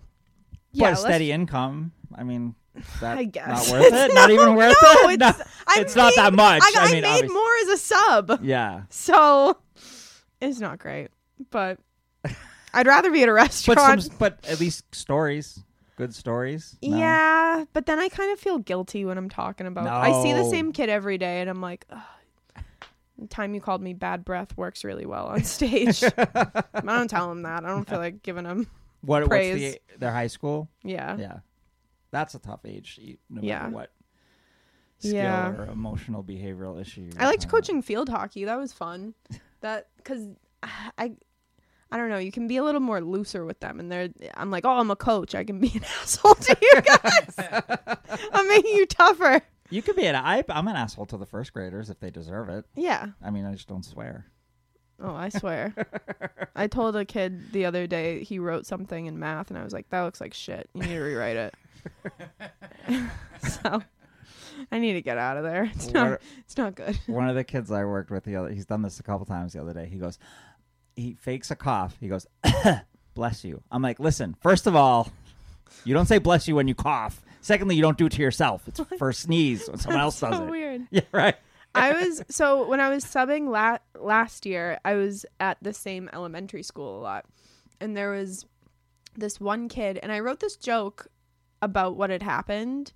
yeah, 0.73 0.91
but 0.91 0.93
a 0.93 0.97
steady 0.97 1.33
income. 1.33 1.93
I 2.15 2.23
mean, 2.23 2.55
that 3.01 3.19
I 3.19 3.25
guess 3.25 3.71
not 3.71 3.81
worth 3.81 3.93
it. 3.93 4.15
not 4.15 4.31
even 4.31 4.55
worth 4.57 4.77
no, 4.83 5.09
it. 5.09 5.21
It's, 5.23 5.39
No. 5.39 5.45
I 5.67 5.77
it's 5.81 5.97
not 5.97 6.13
that 6.17 6.35
much. 6.35 6.63
I, 6.63 6.73
I 6.81 6.85
I 6.89 6.93
mean, 6.93 7.03
made 7.03 7.09
obvious- 7.25 7.33
more 7.33 7.57
as 7.63 7.69
a 7.69 7.77
sub, 7.79 8.41
Yeah, 8.43 8.83
so 8.91 9.57
it's 10.41 10.61
not 10.61 10.79
great. 10.79 11.09
But 11.51 11.79
I'd 12.75 12.87
rather 12.87 13.11
be 13.11 13.23
at 13.23 13.29
a 13.29 13.33
but 13.33 13.37
restaurant. 13.37 14.03
some, 14.03 14.17
but 14.19 14.39
at 14.49 14.61
least 14.61 14.85
stories, 14.95 15.63
good 15.97 16.15
stories. 16.15 16.77
No? 16.83 16.97
Yeah, 16.97 17.65
but 17.73 17.87
then 17.87 17.99
I 17.99 18.09
kind 18.09 18.33
of 18.33 18.41
feel 18.41 18.59
guilty 18.59 19.05
when 19.05 19.19
I'm 19.19 19.29
talking 19.29 19.67
about. 19.67 19.87
I 19.87 20.23
see 20.23 20.33
the 20.33 20.45
same 20.51 20.73
kid 20.73 20.89
every 20.89 21.19
day, 21.19 21.41
and 21.41 21.49
I'm 21.51 21.61
like, 21.61 21.87
Ugh, 21.91 22.01
the 23.19 23.27
time 23.29 23.55
you 23.55 23.61
called 23.61 23.81
me 23.81 23.95
bad 23.95 24.25
breath 24.25 24.57
works 24.57 24.83
really 24.83 25.07
well 25.07 25.27
on 25.27 25.45
stage. 25.45 26.03
I 26.19 26.81
don't 26.83 27.09
tell 27.09 27.31
him 27.31 27.43
that. 27.43 27.65
I 27.65 27.69
don't 27.69 27.89
feel 27.89 27.99
like 27.99 28.23
giving 28.25 28.45
him. 28.45 28.67
What? 29.03 29.21
What's 29.23 29.29
praise. 29.29 29.75
the 29.75 29.81
their 29.99 30.13
high 30.13 30.27
school? 30.27 30.69
Yeah, 30.83 31.17
Yeah, 31.17 31.39
that's 32.15 32.35
a 32.35 32.39
tough 32.39 32.61
age. 32.65 32.97
to 32.97 33.03
eat, 33.03 33.21
No 33.29 33.43
Yeah. 33.43 33.61
matter 33.65 33.75
what 33.75 33.93
skill 34.99 35.15
Yeah. 35.15 35.49
or 35.51 35.67
emotional 35.67 36.23
behavioral 36.25 36.81
issue. 36.81 37.11
I 37.19 37.27
liked 37.27 37.43
talking 37.43 37.49
about. 37.49 37.51
coaching 37.51 37.83
field 37.83 38.09
hockey. 38.09 38.45
That 38.45 38.59
was 38.59 38.73
fun. 38.73 39.15
That 39.61 39.89
because 39.97 40.27
I. 40.99 41.13
I 41.93 41.97
don't 41.97 42.09
know. 42.11 42.19
You 42.19 42.33
can 42.33 42.49
be 42.49 42.57
a 42.57 42.65
little 42.65 42.81
more 42.81 43.01
looser 43.01 43.45
with 43.45 43.61
them, 43.61 43.79
and 43.79 43.91
they're. 43.91 44.09
I'm 44.35 44.51
like, 44.51 44.65
oh, 44.67 44.71
I'm 44.79 44.91
a 44.91 44.97
coach. 44.97 45.35
I 45.35 45.45
can 45.45 45.59
be 45.61 45.71
an 45.75 45.85
asshole 46.03 46.35
to 46.35 46.57
you 46.61 46.81
guys. 46.83 47.35
I'm 48.33 48.49
making 48.49 48.75
you 48.75 48.85
tougher. 48.85 49.41
You 49.71 49.81
could 49.81 49.95
be 49.97 50.05
an 50.07 50.17
I, 50.17 50.43
I'm 50.49 50.67
an 50.69 50.75
asshole 50.77 51.07
to 51.07 51.17
the 51.17 51.25
first 51.27 51.53
graders 51.53 51.91
if 51.91 52.01
they 52.01 52.11
deserve 52.11 52.49
it. 52.49 52.65
Yeah. 52.75 53.09
I 53.23 53.31
mean, 53.31 53.45
I 53.47 53.53
just 53.53 53.69
don't 53.69 53.85
swear. 53.85 54.27
Oh, 55.01 55.15
I 55.15 55.29
swear. 55.29 55.73
I 56.57 56.67
told 56.67 56.97
a 56.97 57.05
kid 57.05 57.53
the 57.53 57.65
other 57.65 57.87
day 57.87 58.23
he 58.25 58.39
wrote 58.39 58.67
something 58.67 59.07
in 59.07 59.19
math, 59.19 59.51
and 59.51 59.59
I 59.59 59.65
was 59.65 59.73
like, 59.73 59.89
"That 59.91 60.03
looks 60.03 60.21
like 60.21 60.35
shit. 60.35 60.69
You 60.75 60.83
need 60.83 60.89
to 60.89 61.01
rewrite 61.01 61.37
it." 61.37 61.55
so, 63.49 63.83
I 64.71 64.79
need 64.79 64.95
to 64.95 65.03
get 65.03 65.19
out 65.19 65.37
of 65.37 65.45
there. 65.45 65.65
It's 65.75 65.91
not. 65.93 66.11
What- 66.11 66.23
It's 66.41 66.57
not 66.57 66.75
good. 66.75 66.99
One 67.07 67.29
of 67.29 67.35
the 67.35 67.45
kids 67.45 67.71
I 67.71 67.85
worked 67.85 68.11
with 68.11 68.25
the 68.25 68.37
other, 68.37 68.51
he's 68.51 68.67
done 68.67 68.83
this 68.83 69.01
a 69.01 69.03
couple 69.03 69.27
times 69.27 69.53
the 69.53 69.61
other 69.61 69.73
day. 69.75 69.87
He 69.87 69.97
goes, 69.99 70.19
he 70.97 71.15
fakes 71.15 71.51
a 71.51 71.57
cough. 71.57 71.97
He 72.01 72.09
goes, 72.09 72.27
bless 73.15 73.45
you. 73.45 73.63
I'm 73.71 73.83
like, 73.83 73.99
listen, 74.01 74.37
first 74.41 74.67
of 74.67 74.77
all, 74.77 75.11
you 75.85 75.95
don't 75.95 76.07
say 76.07 76.19
bless 76.19 76.47
you 76.49 76.55
when 76.57 76.69
you 76.69 76.75
cough. 76.75 77.23
Secondly, 77.41 77.75
you 77.77 77.83
don't 77.83 77.99
do 77.99 78.07
it 78.07 78.13
to 78.13 78.23
yourself. 78.23 78.67
It's 78.69 78.81
for 78.99 79.11
a 79.11 79.15
sneeze 79.15 79.69
when 79.69 79.79
someone 79.79 80.01
else 80.01 80.21
does 80.21 80.37
so 80.37 80.45
it. 80.45 80.51
weird. 80.51 80.83
Yeah, 80.91 81.01
right. 81.13 81.35
I 81.75 81.93
was 81.93 82.23
so 82.31 82.69
when 82.69 82.79
I 82.79 82.89
was 82.89 83.05
subbing 83.05 83.49
la- 83.49 83.79
last 84.01 84.47
year, 84.47 84.79
I 84.85 84.95
was 84.95 85.27
at 85.41 85.59
the 85.61 85.75
same 85.75 86.09
elementary 86.13 86.63
school 86.63 87.01
a 87.01 87.03
lot, 87.03 87.25
and 87.81 87.97
there 87.97 88.13
was 88.13 88.47
this 89.17 89.41
one 89.41 89.69
kid, 89.69 89.99
and 90.01 90.13
I 90.13 90.21
wrote 90.21 90.39
this 90.39 90.57
joke 90.57 91.09
about 91.65 91.97
what 91.97 92.11
had 92.11 92.23
happened. 92.23 92.93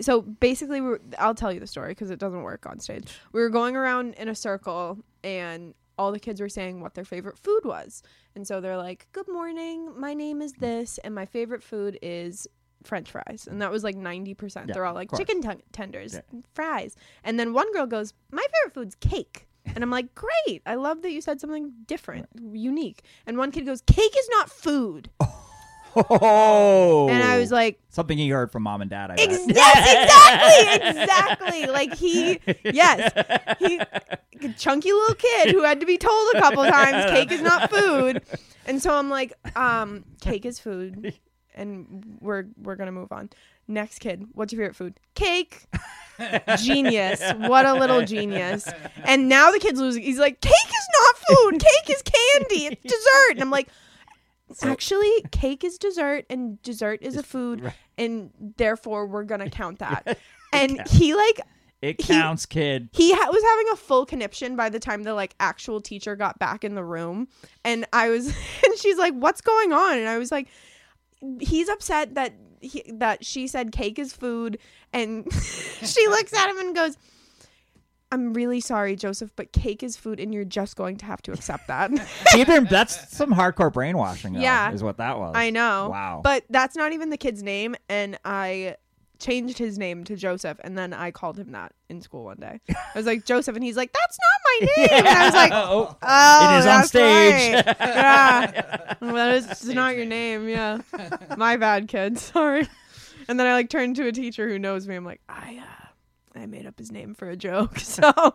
So 0.00 0.22
basically, 0.22 0.80
I'll 1.18 1.34
tell 1.34 1.52
you 1.52 1.60
the 1.60 1.66
story 1.66 1.90
because 1.92 2.10
it 2.10 2.18
doesn't 2.18 2.42
work 2.42 2.64
on 2.66 2.78
stage. 2.78 3.18
We 3.32 3.40
were 3.40 3.50
going 3.50 3.76
around 3.76 4.14
in 4.14 4.28
a 4.28 4.34
circle, 4.34 4.98
and 5.22 5.74
all 5.98 6.12
the 6.12 6.18
kids 6.20 6.40
were 6.40 6.48
saying 6.48 6.80
what 6.80 6.94
their 6.94 7.04
favorite 7.04 7.38
food 7.38 7.60
was. 7.64 8.02
And 8.34 8.46
so 8.46 8.60
they're 8.62 8.78
like, 8.78 9.06
"Good 9.12 9.28
morning. 9.28 9.92
My 9.98 10.14
name 10.14 10.40
is 10.40 10.54
this 10.54 10.96
and 11.04 11.14
my 11.14 11.26
favorite 11.26 11.62
food 11.62 11.98
is 12.00 12.46
french 12.84 13.10
fries." 13.10 13.46
And 13.50 13.60
that 13.60 13.70
was 13.70 13.84
like 13.84 13.96
90%. 13.96 14.68
Yeah, 14.68 14.72
they're 14.74 14.86
all 14.86 14.94
like 14.94 15.14
chicken 15.14 15.42
t- 15.42 15.62
tenders, 15.72 16.14
Yeah. 16.14 16.40
fries. 16.54 16.96
And 17.22 17.38
then 17.38 17.52
one 17.52 17.70
girl 17.74 17.84
goes, 17.86 18.14
"My 18.32 18.42
favorite 18.62 18.72
food's 18.74 18.94
cake." 18.94 19.46
And 19.66 19.84
I'm 19.84 19.90
like, 19.90 20.14
"Great. 20.14 20.62
I 20.64 20.76
love 20.76 21.02
that 21.02 21.10
you 21.12 21.20
said 21.20 21.38
something 21.38 21.72
different, 21.86 22.28
unique." 22.50 23.02
And 23.26 23.36
one 23.36 23.50
kid 23.50 23.66
goes, 23.66 23.82
"Cake 23.82 24.14
is 24.18 24.28
not 24.30 24.48
food." 24.48 25.10
Oh, 25.20 25.49
And 25.96 27.22
I 27.22 27.38
was 27.38 27.50
like, 27.50 27.80
something 27.88 28.16
he 28.16 28.28
heard 28.28 28.50
from 28.52 28.62
mom 28.62 28.80
and 28.82 28.90
dad. 28.90 29.10
I 29.10 29.16
bet. 29.16 29.30
Ex- 29.30 29.44
yes, 29.48 30.82
exactly, 30.82 31.00
exactly. 31.00 31.66
Like 31.66 31.94
he, 31.94 32.40
yes, 32.64 33.56
he, 33.58 33.80
chunky 34.56 34.92
little 34.92 35.14
kid 35.14 35.50
who 35.50 35.62
had 35.62 35.80
to 35.80 35.86
be 35.86 35.98
told 35.98 36.34
a 36.34 36.40
couple 36.40 36.64
times, 36.64 37.10
cake 37.10 37.32
is 37.32 37.42
not 37.42 37.70
food, 37.70 38.22
and 38.66 38.82
so 38.82 38.94
I'm 38.94 39.10
like, 39.10 39.32
um, 39.56 40.04
cake 40.20 40.44
is 40.44 40.58
food, 40.58 41.14
and 41.54 42.18
we're 42.20 42.46
we're 42.56 42.76
gonna 42.76 42.92
move 42.92 43.12
on. 43.12 43.30
Next 43.68 44.00
kid, 44.00 44.26
what's 44.32 44.52
your 44.52 44.62
favorite 44.62 44.76
food? 44.76 45.00
Cake. 45.14 45.66
Genius. 46.58 47.22
What 47.36 47.66
a 47.66 47.74
little 47.74 48.04
genius. 48.04 48.68
And 49.04 49.28
now 49.28 49.50
the 49.52 49.58
kid's 49.58 49.80
losing. 49.80 50.02
He's 50.02 50.18
like, 50.18 50.40
cake 50.40 50.52
is 50.52 50.88
not 50.92 51.16
food. 51.38 51.60
Cake 51.60 51.96
is 51.96 52.02
candy. 52.02 52.66
It's 52.66 52.82
dessert. 52.82 53.30
And 53.32 53.40
I'm 53.40 53.50
like, 53.50 53.68
actually, 54.62 55.10
cake 55.30 55.64
is 55.64 55.78
dessert 55.78 56.26
and 56.30 56.60
dessert 56.62 57.00
is 57.02 57.16
a 57.16 57.22
food. 57.22 57.62
Right. 57.64 57.74
And 57.98 58.30
therefore, 58.56 59.06
we're 59.06 59.24
to 59.40 59.50
count 59.50 59.78
that. 59.80 60.18
And 60.52 60.80
he 60.88 61.14
like 61.14 61.40
It 61.82 62.00
He- 62.00 62.12
counts, 62.12 62.44
kid. 62.46 62.88
he 62.92 63.12
ha- 63.14 63.30
was 63.30 63.42
having 63.42 63.66
a 63.72 63.76
full 63.76 64.04
conniption 64.04 64.56
by 64.56 64.68
the 64.68 64.78
time 64.80 65.02
the 65.04 65.14
like 65.14 65.34
actual 65.40 65.80
teacher 65.80 66.16
got 66.16 66.38
back 66.38 66.64
in 66.64 66.74
the 66.74 66.84
room 66.84 67.28
and 67.64 67.86
i 67.92 68.08
was 68.10 68.26
and 68.64 68.78
she's 68.78 68.98
like 68.98 69.14
what's 69.14 69.40
going 69.40 69.72
on 69.72 69.96
and 69.96 70.08
i 70.08 70.18
was 70.18 70.30
like 70.30 70.48
he's 71.40 71.68
upset 71.68 72.14
that 72.16 72.34
he, 72.60 72.82
that 72.92 73.24
she 73.24 73.46
said 73.46 73.72
cake 73.72 73.98
is 73.98 74.12
food 74.12 74.58
and 74.92 75.32
she 75.82 76.06
looks 76.08 76.34
at 76.34 76.50
him 76.50 76.58
and 76.58 76.74
goes 76.74 76.96
i'm 78.12 78.32
really 78.32 78.60
sorry 78.60 78.96
joseph 78.96 79.30
but 79.36 79.52
cake 79.52 79.82
is 79.82 79.96
food 79.96 80.18
and 80.20 80.32
you're 80.34 80.44
just 80.44 80.76
going 80.76 80.96
to 80.96 81.04
have 81.04 81.20
to 81.22 81.32
accept 81.32 81.66
that 81.68 81.90
Either 82.36 82.60
that's 82.62 83.16
some 83.16 83.32
hardcore 83.32 83.72
brainwashing. 83.72 84.32
Though, 84.34 84.40
Yeah. 84.40 84.72
is 84.72 84.82
what 84.82 84.96
that 84.98 85.18
was. 85.18 85.32
i 85.36 85.50
know 85.50 85.88
Wow. 85.90 86.20
but 86.24 86.44
that's 86.50 86.76
not 86.76 86.92
even 86.92 87.10
the 87.10 87.16
kid's 87.16 87.42
name 87.42 87.76
and 87.88 88.18
i 88.24 88.76
changed 89.18 89.58
his 89.58 89.76
name 89.78 90.02
to 90.04 90.16
joseph 90.16 90.58
and 90.64 90.78
then 90.78 90.94
i 90.94 91.10
called 91.10 91.38
him 91.38 91.52
that 91.52 91.72
in 91.90 92.00
school 92.00 92.24
one 92.24 92.38
day 92.38 92.58
i 92.68 92.74
was 92.96 93.04
like 93.04 93.26
joseph 93.26 93.54
and 93.54 93.62
he's 93.62 93.76
like 93.76 93.92
that's 93.92 94.18
not 94.18 94.40
my 94.46 94.66
name 94.96 95.06
and 95.06 95.08
i 95.18 95.24
was 95.26 95.34
like 95.34 95.52
oh, 95.52 95.96
Oh, 96.02 96.54
It 96.54 96.58
is 96.60 96.66
on 96.66 96.84
stage. 96.86 97.52
right. 97.66 97.76
yeah, 97.78 98.94
that 99.00 99.34
is 99.34 99.50
it's 99.50 99.64
not 99.66 99.96
your 99.96 100.06
name. 100.06 100.48
Yeah, 100.48 100.78
my 101.36 101.56
bad, 101.56 101.88
kid. 101.88 102.18
Sorry. 102.18 102.66
And 103.28 103.38
then 103.38 103.46
I 103.46 103.52
like 103.52 103.68
turned 103.70 103.96
to 103.96 104.06
a 104.06 104.12
teacher 104.12 104.48
who 104.48 104.58
knows 104.58 104.88
me. 104.88 104.94
I'm 104.96 105.04
like, 105.04 105.20
I, 105.28 105.62
uh, 105.62 105.79
I 106.40 106.46
made 106.46 106.66
up 106.66 106.78
his 106.78 106.90
name 106.90 107.14
for 107.14 107.28
a 107.28 107.36
joke. 107.36 107.78
So 107.90 108.34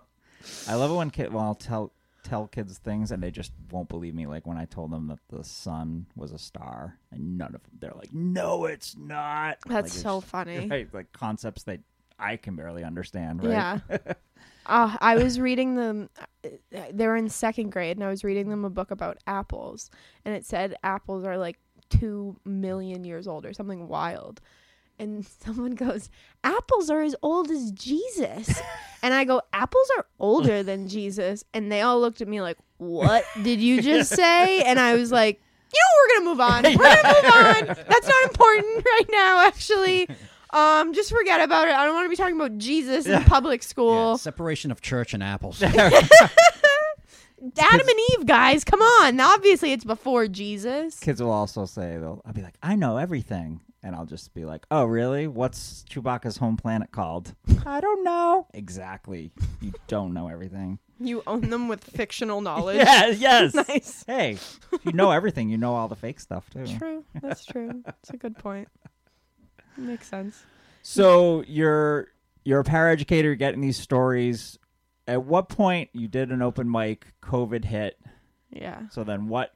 I 0.68 0.76
love 0.76 0.92
it 0.92 0.94
when 0.94 1.10
kid. 1.10 1.34
Well, 1.34 1.44
I'll 1.44 1.56
tell 1.56 1.92
tell 2.24 2.48
kids 2.48 2.78
things 2.78 3.12
and 3.12 3.22
they 3.22 3.32
just 3.32 3.52
won't 3.72 3.90
believe 3.90 4.14
me. 4.14 4.28
Like 4.28 4.46
when 4.46 4.58
I 4.58 4.66
told 4.66 4.92
them 4.92 5.08
that 5.08 5.20
the 5.30 5.44
sun 5.44 6.06
was 6.16 6.32
a 6.32 6.38
star, 6.38 7.00
and 7.12 7.38
none 7.38 7.56
of 7.56 7.64
them. 7.64 7.72
They're 7.80 7.94
like, 7.96 8.14
"No, 8.14 8.66
it's 8.66 8.96
not." 8.96 9.58
that's 9.66 9.96
Like, 9.96 10.04
so 10.04 10.22
funny. 10.22 10.68
Right, 10.70 10.94
like 10.94 11.12
concepts 11.14 11.64
that 11.64 11.80
I 12.20 12.38
can 12.38 12.56
barely 12.56 12.84
understand. 12.84 13.44
Right? 13.44 13.52
Yeah. 13.52 13.80
Uh, 14.68 14.98
I 15.00 15.16
was 15.16 15.40
reading 15.40 15.76
them. 15.76 16.10
They 16.72 17.08
were 17.08 17.16
in 17.16 17.30
second 17.30 17.72
grade, 17.72 17.98
and 17.98 18.04
I 18.04 18.10
was 18.10 18.24
reading 18.24 18.50
them 18.50 18.66
a 18.66 18.70
book 18.70 18.92
about 18.92 19.18
apples, 19.28 19.90
and 20.26 20.36
it 20.36 20.46
said 20.46 20.76
apples 20.84 21.24
are 21.26 21.38
like 21.38 21.60
two 21.90 22.36
million 22.46 23.04
years 23.04 23.28
old 23.28 23.46
or 23.46 23.54
something 23.54 23.88
wild. 23.88 24.42
And 24.98 25.26
someone 25.44 25.76
goes, 25.76 26.10
"Apples 26.44 26.90
are 26.90 27.02
as 27.02 27.16
old 27.22 27.52
as 27.52 27.72
Jesus," 27.72 28.62
and 29.04 29.14
I 29.14 29.24
go, 29.26 29.42
"Apples 29.54 29.88
are 29.98 30.06
older 30.20 30.64
than 30.64 30.88
Jesus," 30.98 31.44
and 31.54 31.72
they 31.72 31.82
all 31.82 32.00
looked 32.00 32.22
at 32.22 32.28
me 32.28 32.42
like, 32.42 32.58
"What 32.78 33.24
did 33.44 33.60
you 33.60 33.82
just 33.82 34.12
say?" 34.16 34.62
And 34.64 34.80
I 34.80 34.94
was 34.96 35.12
like. 35.12 35.42
You 35.74 35.82
know, 35.82 35.90
we're 35.98 36.20
gonna 36.20 36.30
move 36.30 36.40
on. 36.40 36.64
We're 36.64 36.96
gonna 36.96 37.22
move 37.22 37.34
on. 37.34 37.86
That's 37.90 38.08
not 38.08 38.24
important 38.24 38.86
right 38.86 39.06
now, 39.12 39.46
actually. 39.46 40.08
Um, 40.52 40.94
just 40.94 41.10
forget 41.12 41.42
about 41.42 41.68
it. 41.68 41.74
I 41.74 41.84
don't 41.84 41.94
want 41.96 42.06
to 42.06 42.10
be 42.10 42.16
talking 42.16 42.36
about 42.38 42.58
Jesus 42.60 43.06
in 43.08 43.22
public 43.26 43.62
Yeah, 43.62 43.68
school. 43.68 44.18
separation 44.18 44.72
of 44.72 44.80
church 44.80 45.14
and 45.14 45.22
apples. 45.22 45.62
Adam 45.62 45.92
and 47.60 48.00
Eve, 48.14 48.26
guys, 48.26 48.64
come 48.64 48.82
on. 48.82 49.20
Obviously, 49.20 49.74
it's 49.74 49.84
before 49.84 50.28
Jesus. 50.28 50.98
Kids 51.00 51.22
will 51.22 51.32
also 51.32 51.66
say 51.66 51.98
they'll. 51.98 52.22
I'll 52.26 52.32
be 52.34 52.42
like, 52.42 52.56
"I 52.64 52.76
know 52.76 52.96
everything," 52.98 53.60
and 53.86 53.96
I'll 53.96 54.06
just 54.06 54.34
be 54.34 54.44
like, 54.46 54.66
"Oh, 54.72 54.84
really? 54.84 55.28
What's 55.28 55.86
Chewbacca's 55.90 56.38
home 56.38 56.58
planet 56.58 56.92
called?" 56.92 57.36
I 57.66 57.80
don't 57.80 58.04
know. 58.04 58.48
Exactly. 58.54 59.32
You 59.62 59.74
don't 59.88 60.14
know 60.14 60.28
everything. 60.28 60.80
You 61.00 61.22
own 61.28 61.50
them 61.52 61.68
with 61.68 61.84
fictional 61.96 62.42
knowledge. 62.42 62.78
Yeah. 62.78 63.08
Yes. 63.08 63.54
Nice. 63.68 64.04
Hey, 64.08 64.32
if 64.72 64.84
you 64.84 64.92
know 64.92 65.12
everything. 65.12 65.50
You 65.50 65.58
know 65.58 65.76
all 65.76 65.88
the 65.88 65.96
fake 65.96 66.20
stuff 66.20 66.50
too. 66.50 66.66
True. 66.78 67.06
That's 67.22 67.46
true. 67.46 67.82
That's 67.86 68.10
a 68.10 68.18
good 68.18 68.38
point. 68.38 68.68
Makes 69.78 70.08
sense. 70.08 70.44
So 70.82 71.44
you're 71.48 72.08
you're 72.44 72.62
a 72.62 72.64
paraeducator, 72.64 73.24
you're 73.24 73.36
getting 73.36 73.62
these 73.62 73.78
stories. 73.78 74.58
At 75.08 75.24
what 75.24 75.50
point 75.50 75.90
you 75.94 76.08
did 76.08 76.32
an 76.32 76.42
open 76.42 76.70
mic, 76.70 77.14
COVID 77.22 77.66
hit. 77.66 78.00
Yeah. 78.50 78.90
So 78.90 79.04
then 79.04 79.28
what 79.28 79.54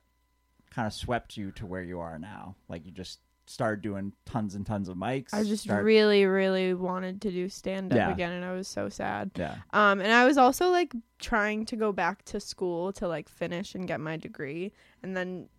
kind 0.69 0.85
of 0.85 0.93
swept 0.93 1.35
you 1.35 1.51
to 1.53 1.65
where 1.65 1.81
you 1.81 1.99
are 1.99 2.19
now? 2.19 2.55
Like 2.67 2.85
you 2.85 2.91
just 2.91 3.19
started 3.49 3.81
doing 3.81 4.13
tons 4.25 4.53
and 4.55 4.65
tons 4.65 4.89
of 4.89 4.95
mics. 4.95 5.33
I 5.33 5.43
just 5.43 5.63
start- 5.63 5.83
really, 5.83 6.25
really 6.25 6.73
wanted 6.73 7.21
to 7.23 7.31
do 7.31 7.49
stand 7.49 7.91
up 7.91 7.97
Yeah. 7.97 8.11
again, 8.11 8.31
and 8.31 8.45
I 8.45 8.53
was 8.53 8.67
so 8.67 8.89
sad. 8.89 9.31
Yeah. 9.35 9.55
Um, 9.73 9.99
and 10.01 10.11
I 10.11 10.25
was 10.25 10.37
also 10.37 10.69
like 10.69 10.93
trying 11.17 11.65
to 11.65 11.75
go 11.75 11.91
back 11.91 12.23
to 12.25 12.39
school 12.39 12.93
to 12.93 13.07
like 13.07 13.27
finish 13.27 13.73
and 13.75 13.87
get 13.87 13.99
my 13.99 14.17
degree, 14.17 14.71
and 15.03 15.17
then 15.17 15.49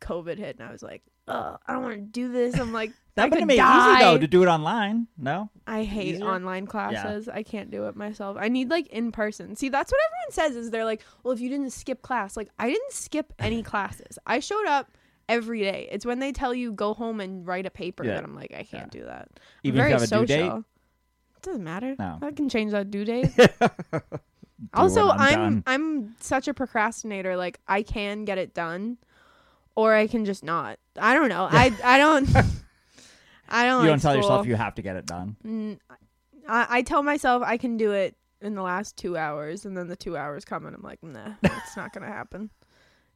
COVID 0.00 0.38
hit, 0.38 0.58
and 0.58 0.68
I 0.68 0.72
was 0.72 0.82
like, 0.82 1.02
Ugh, 1.28 1.58
I 1.66 1.72
don't 1.74 1.82
want 1.82 1.94
to 1.94 2.00
do 2.00 2.32
this. 2.32 2.58
I'm 2.58 2.72
like, 2.72 2.92
That 3.14 3.24
would 3.24 3.32
could 3.32 3.40
have 3.40 3.46
made 3.48 3.56
die. 3.58 3.94
easy 3.96 4.04
though 4.04 4.18
to 4.18 4.26
do 4.26 4.42
it 4.42 4.46
online. 4.46 5.06
No? 5.18 5.50
I 5.66 5.84
hate 5.84 6.14
Easier? 6.14 6.26
online 6.28 6.66
classes. 6.66 7.28
I 7.28 7.42
can't 7.42 7.70
do 7.70 7.86
it 7.86 7.94
myself. 7.96 8.36
I 8.40 8.48
need 8.48 8.70
like 8.70 8.86
in 8.88 9.12
person. 9.12 9.54
See, 9.56 9.68
that's 9.68 9.92
what 9.92 10.00
everyone 10.08 10.32
says 10.32 10.56
is 10.56 10.70
they're 10.70 10.84
like, 10.84 11.02
well, 11.22 11.32
if 11.32 11.40
you 11.40 11.48
didn't 11.48 11.70
skip 11.70 12.02
class, 12.02 12.36
like 12.36 12.48
I 12.58 12.68
didn't 12.68 12.92
skip 12.92 13.32
any 13.38 13.62
classes. 13.72 14.18
I 14.26 14.40
showed 14.40 14.66
up 14.66 14.90
every 15.30 15.60
day. 15.60 15.88
It's 15.90 16.04
when 16.04 16.18
they 16.18 16.32
tell 16.32 16.52
you 16.52 16.72
go 16.72 16.92
home 16.94 17.20
and 17.20 17.46
write 17.46 17.64
a 17.66 17.70
paper 17.70 18.04
Yeah. 18.04 18.14
that 18.16 18.24
I'm 18.24 18.34
like, 18.34 18.52
I 18.54 18.64
can't 18.64 18.90
do 18.90 19.04
that. 19.04 19.28
I'm 19.34 19.42
Even 19.62 19.78
if 19.78 19.82
very 19.82 19.90
you 19.90 19.94
have 19.94 20.02
a 20.02 20.06
social. 20.06 20.26
date? 20.26 20.64
It 21.36 21.42
doesn't 21.42 21.64
matter. 21.64 21.96
No. 21.98 22.18
I 22.20 22.32
can 22.32 22.48
change 22.48 22.72
that 22.72 22.90
due 22.90 23.04
date. 23.04 23.30
Also, 24.74 25.06
when 25.08 25.18
I'm 25.18 25.20
I'm 25.20 25.38
done. 25.40 25.62
I'm 25.66 26.16
such 26.20 26.46
a 26.46 26.52
procrastinator. 26.52 27.34
Like 27.34 27.58
I 27.66 27.82
can 27.82 28.26
get 28.26 28.36
it 28.36 28.52
done, 28.52 28.98
or 29.74 29.94
I 29.94 30.06
can 30.06 30.26
just 30.26 30.44
not. 30.44 30.78
I 30.98 31.14
don't 31.14 31.30
know. 31.30 31.48
I 31.50 31.72
I 31.82 31.96
don't. 31.96 32.28
I 33.48 33.64
don't. 33.64 33.84
You 33.84 33.90
like 33.90 33.92
don't 33.92 34.00
tell 34.02 34.14
yourself 34.16 34.40
school. 34.42 34.48
you 34.48 34.56
have 34.56 34.74
to 34.74 34.82
get 34.82 34.96
it 34.96 35.06
done. 35.06 35.36
Mm, 35.46 35.78
I, 36.46 36.66
I 36.68 36.82
tell 36.82 37.02
myself 37.02 37.42
I 37.42 37.56
can 37.56 37.78
do 37.78 37.92
it 37.92 38.16
in 38.42 38.54
the 38.54 38.60
last 38.62 38.98
two 38.98 39.16
hours, 39.16 39.64
and 39.64 39.74
then 39.74 39.88
the 39.88 39.96
two 39.96 40.14
hours 40.14 40.44
come, 40.44 40.66
and 40.66 40.76
I'm 40.76 40.82
like, 40.82 41.02
nah, 41.02 41.32
it's 41.42 41.74
not 41.76 41.94
gonna 41.94 42.06
happen. 42.08 42.50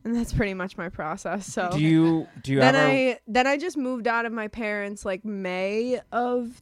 And 0.05 0.15
that's 0.15 0.33
pretty 0.35 0.55
much 0.55 0.77
my 0.77 0.91
process. 0.91 1.47
So 1.47 1.71
Do 1.73 1.81
you 1.81 2.29
do 2.43 2.53
you 2.53 2.61
then 2.61 2.75
ever 2.75 2.87
I 2.87 3.19
then 3.27 3.47
I 3.47 3.57
just 3.57 3.77
moved 3.77 4.07
out 4.07 4.27
of 4.27 4.33
my 4.33 4.49
parents 4.49 5.05
like 5.05 5.25
May 5.25 6.01
of 6.13 6.61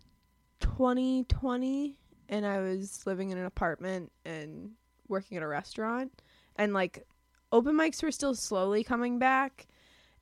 2020, 0.60 1.96
and 2.28 2.46
I 2.46 2.60
was 2.60 3.02
living 3.06 3.30
in 3.30 3.38
an 3.38 3.44
apartment 3.44 4.12
and 4.24 4.70
working 5.08 5.36
at 5.36 5.42
a 5.42 5.46
restaurant, 5.48 6.22
and 6.56 6.72
like 6.72 7.06
open 7.50 7.74
mics 7.76 8.02
were 8.02 8.12
still 8.12 8.34
slowly 8.34 8.84
coming 8.84 9.18
back, 9.18 9.66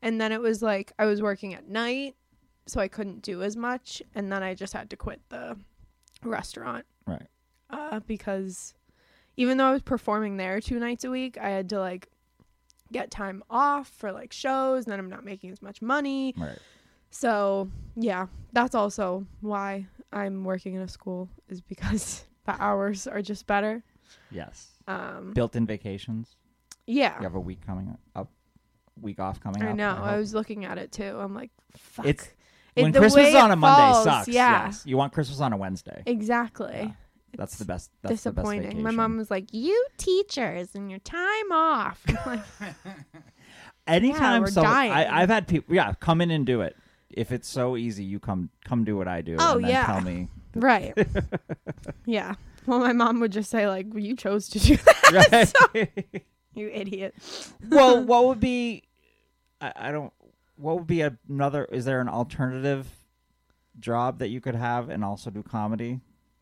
and 0.03 0.21
then 0.21 0.33
it 0.33 0.41
was 0.41 0.63
like 0.63 0.93
I 0.99 1.05
was 1.05 1.21
working 1.21 1.55
at 1.55 1.69
night, 1.69 2.17
so 2.67 2.81
I 2.81 2.89
couldn't 2.89 3.23
do 3.23 3.43
as 3.43 3.57
much, 3.57 4.03
and 4.15 4.33
then 4.33 4.43
I 4.43 4.55
just 4.55 4.73
had 4.73 4.89
to 4.91 4.97
quit 4.97 5.21
the 5.29 5.57
restaurant, 6.23 6.87
Right. 7.07 7.27
Uh, 7.69 8.01
because 8.01 8.75
even 9.37 9.57
though 9.59 9.67
I 9.67 9.73
was 9.73 9.83
performing 9.83 10.37
there 10.37 10.61
two 10.61 10.79
nights 10.81 11.05
a 11.05 11.11
week, 11.11 11.39
I 11.39 11.51
had 11.51 11.69
to 11.71 11.79
like 11.79 12.09
get 12.93 13.11
time 13.11 13.43
off 13.51 13.89
for 13.89 14.13
like 14.13 14.33
shows, 14.33 14.85
and 14.85 14.93
then 14.93 14.99
I'm 14.99 15.09
not 15.11 15.25
making 15.25 15.51
as 15.51 15.63
much 15.63 15.81
money. 15.83 16.35
Right. 16.37 16.59
So 17.11 17.69
yeah, 17.97 18.27
that's 18.53 18.75
also 18.75 19.27
why 19.41 19.87
I'm 20.13 20.45
working 20.45 20.75
in 20.75 20.83
a 20.83 20.89
school 20.89 21.29
is 21.49 21.61
because 21.61 22.25
the 22.47 22.61
hours 22.63 23.07
are 23.07 23.23
just 23.23 23.47
better. 23.47 23.83
Yes. 24.31 24.69
Um, 24.89 25.33
Built 25.35 25.55
in 25.57 25.67
vacations. 25.67 26.37
yeah, 26.87 27.17
You 27.19 27.25
have 27.25 27.35
a 27.37 27.41
week 27.41 27.65
coming 27.67 27.97
up 28.17 28.29
week 29.01 29.19
off 29.19 29.41
coming 29.41 29.63
I 29.63 29.71
up. 29.71 29.77
know. 29.77 29.91
I 29.91 30.11
hope. 30.11 30.19
was 30.19 30.35
looking 30.35 30.65
at 30.67 30.77
it 30.77 30.93
too. 30.93 31.17
I'm 31.19 31.35
like, 31.35 31.51
fuck. 31.77 32.07
It's- 32.07 32.29
It- 32.77 32.83
when 32.83 32.93
Christmas 32.93 33.29
is 33.29 33.35
on 33.35 33.51
a 33.51 33.57
Monday 33.57 34.05
sucks. 34.05 34.29
Yeah, 34.29 34.67
Yes. 34.67 34.85
You 34.87 34.97
want 34.97 35.13
Christmas 35.13 35.41
on 35.41 35.53
a 35.53 35.57
Wednesday. 35.57 36.03
exactly. 36.07 36.73
Yeah. 36.75 36.91
That's 37.37 37.57
the 37.57 37.65
best. 37.65 37.91
That's 38.03 38.23
the 38.23 38.33
best 38.33 38.45
disappointing. 38.47 38.83
My 38.83 38.91
mom 38.91 39.17
was 39.17 39.31
like, 39.31 39.53
"You 39.53 39.87
teachers 39.97 40.75
and 40.75 40.91
your 40.91 41.01
time 41.01 41.53
off." 41.53 42.05
Like, 42.27 42.41
Anytime 43.87 44.47
someone, 44.47 44.73
dying. 44.73 44.93
I, 44.93 45.23
I've 45.23 45.31
had 45.31 45.49
people, 45.49 45.75
yeah, 45.75 45.95
come 45.95 46.21
in 46.21 46.31
and 46.31 46.47
do 46.47 46.61
it. 46.61 46.77
If 47.09 47.33
it's 47.33 47.49
so 47.49 47.77
easy, 47.77 48.05
you 48.05 48.21
come 48.21 48.51
come 48.65 48.85
do 48.85 48.97
what 48.97 49.09
I 49.09 49.21
do. 49.21 49.37
Oh, 49.39 49.55
and 49.57 49.65
then 49.65 49.71
yeah. 49.71 49.87
tell 49.87 50.01
me. 50.01 50.29
right. 50.55 50.95
yeah. 52.07 52.35
Well, 52.67 52.79
my 52.79 52.93
mom 52.93 53.21
would 53.21 53.33
just 53.33 53.51
say 53.51 53.67
like, 53.67 53.87
well, 53.89 53.99
"You 54.01 54.15
chose 54.15 54.49
to 54.51 54.59
do 54.61 54.77
that, 54.77 55.53
Right? 55.75 56.25
you 56.55 56.69
idiot." 56.69 57.15
well, 57.69 58.05
what 58.05 58.27
would 58.27 58.41
be? 58.41 58.85
I, 59.61 59.73
I 59.75 59.93
don't. 59.93 60.13
What 60.57 60.77
would 60.79 60.87
be 60.87 61.01
another? 61.01 61.65
Is 61.65 61.85
there 61.85 62.01
an 62.01 62.09
alternative 62.09 62.87
job 63.81 64.19
that 64.19 64.29
you 64.29 64.41
could 64.41 64.55
have 64.55 64.89
and 64.89 65.05
also 65.05 65.31
do 65.31 65.43
comedy? 65.43 66.01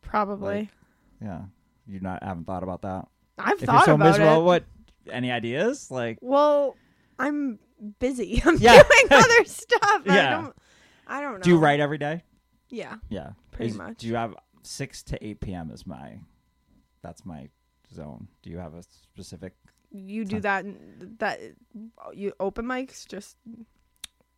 Probably. 0.09 0.55
Like, 0.61 0.69
Yeah, 1.23 1.41
you 1.87 2.01
not 2.01 2.23
haven't 2.23 2.45
thought 2.45 2.63
about 2.63 2.83
that. 2.83 3.07
I've 3.39 3.61
If 3.63 3.67
thought 3.67 3.73
you're 3.75 3.85
so 3.85 3.95
about 3.95 4.07
miserable, 4.19 4.41
it. 4.41 4.45
what? 4.45 4.65
Any 5.11 5.31
ideas? 5.31 5.91
Like, 5.91 6.19
Well, 6.21 6.77
I'm 7.19 7.59
busy. 8.01 8.43
I'm 8.45 8.57
Yeah. 8.61 8.83
doing 8.83 9.07
other 9.13 9.45
stuff. 9.45 9.81
I 9.83 10.03
Yeah. 10.07 10.31
don't. 10.41 10.57
I 11.07 11.21
don't 11.21 11.35
know. 11.35 11.41
do 11.41 11.51
you 11.51 11.59
write 11.59 11.81
every 11.81 11.99
day? 11.99 12.23
Yeah. 12.71 12.97
Yeah, 13.09 13.31
Pretty 13.53 13.71
Is- 13.71 13.77
much. 13.77 13.99
Do 13.99 14.07
you 14.09 14.15
have 14.17 14.35
six 14.63 15.03
to 15.05 15.25
eight 15.27 15.41
p.m. 15.41 15.71
is 15.71 15.87
my? 15.87 16.19
That's 17.03 17.25
my 17.25 17.49
zone. 17.95 18.29
Do 18.43 18.51
you 18.51 18.59
have 18.59 18.75
a 18.75 18.83
specific? 18.83 19.55
You 19.91 20.25
do 20.27 20.41
that. 20.41 20.67
That 21.19 21.41
you 22.13 22.33
open 22.41 22.67
mics 22.67 23.07
just 23.09 23.37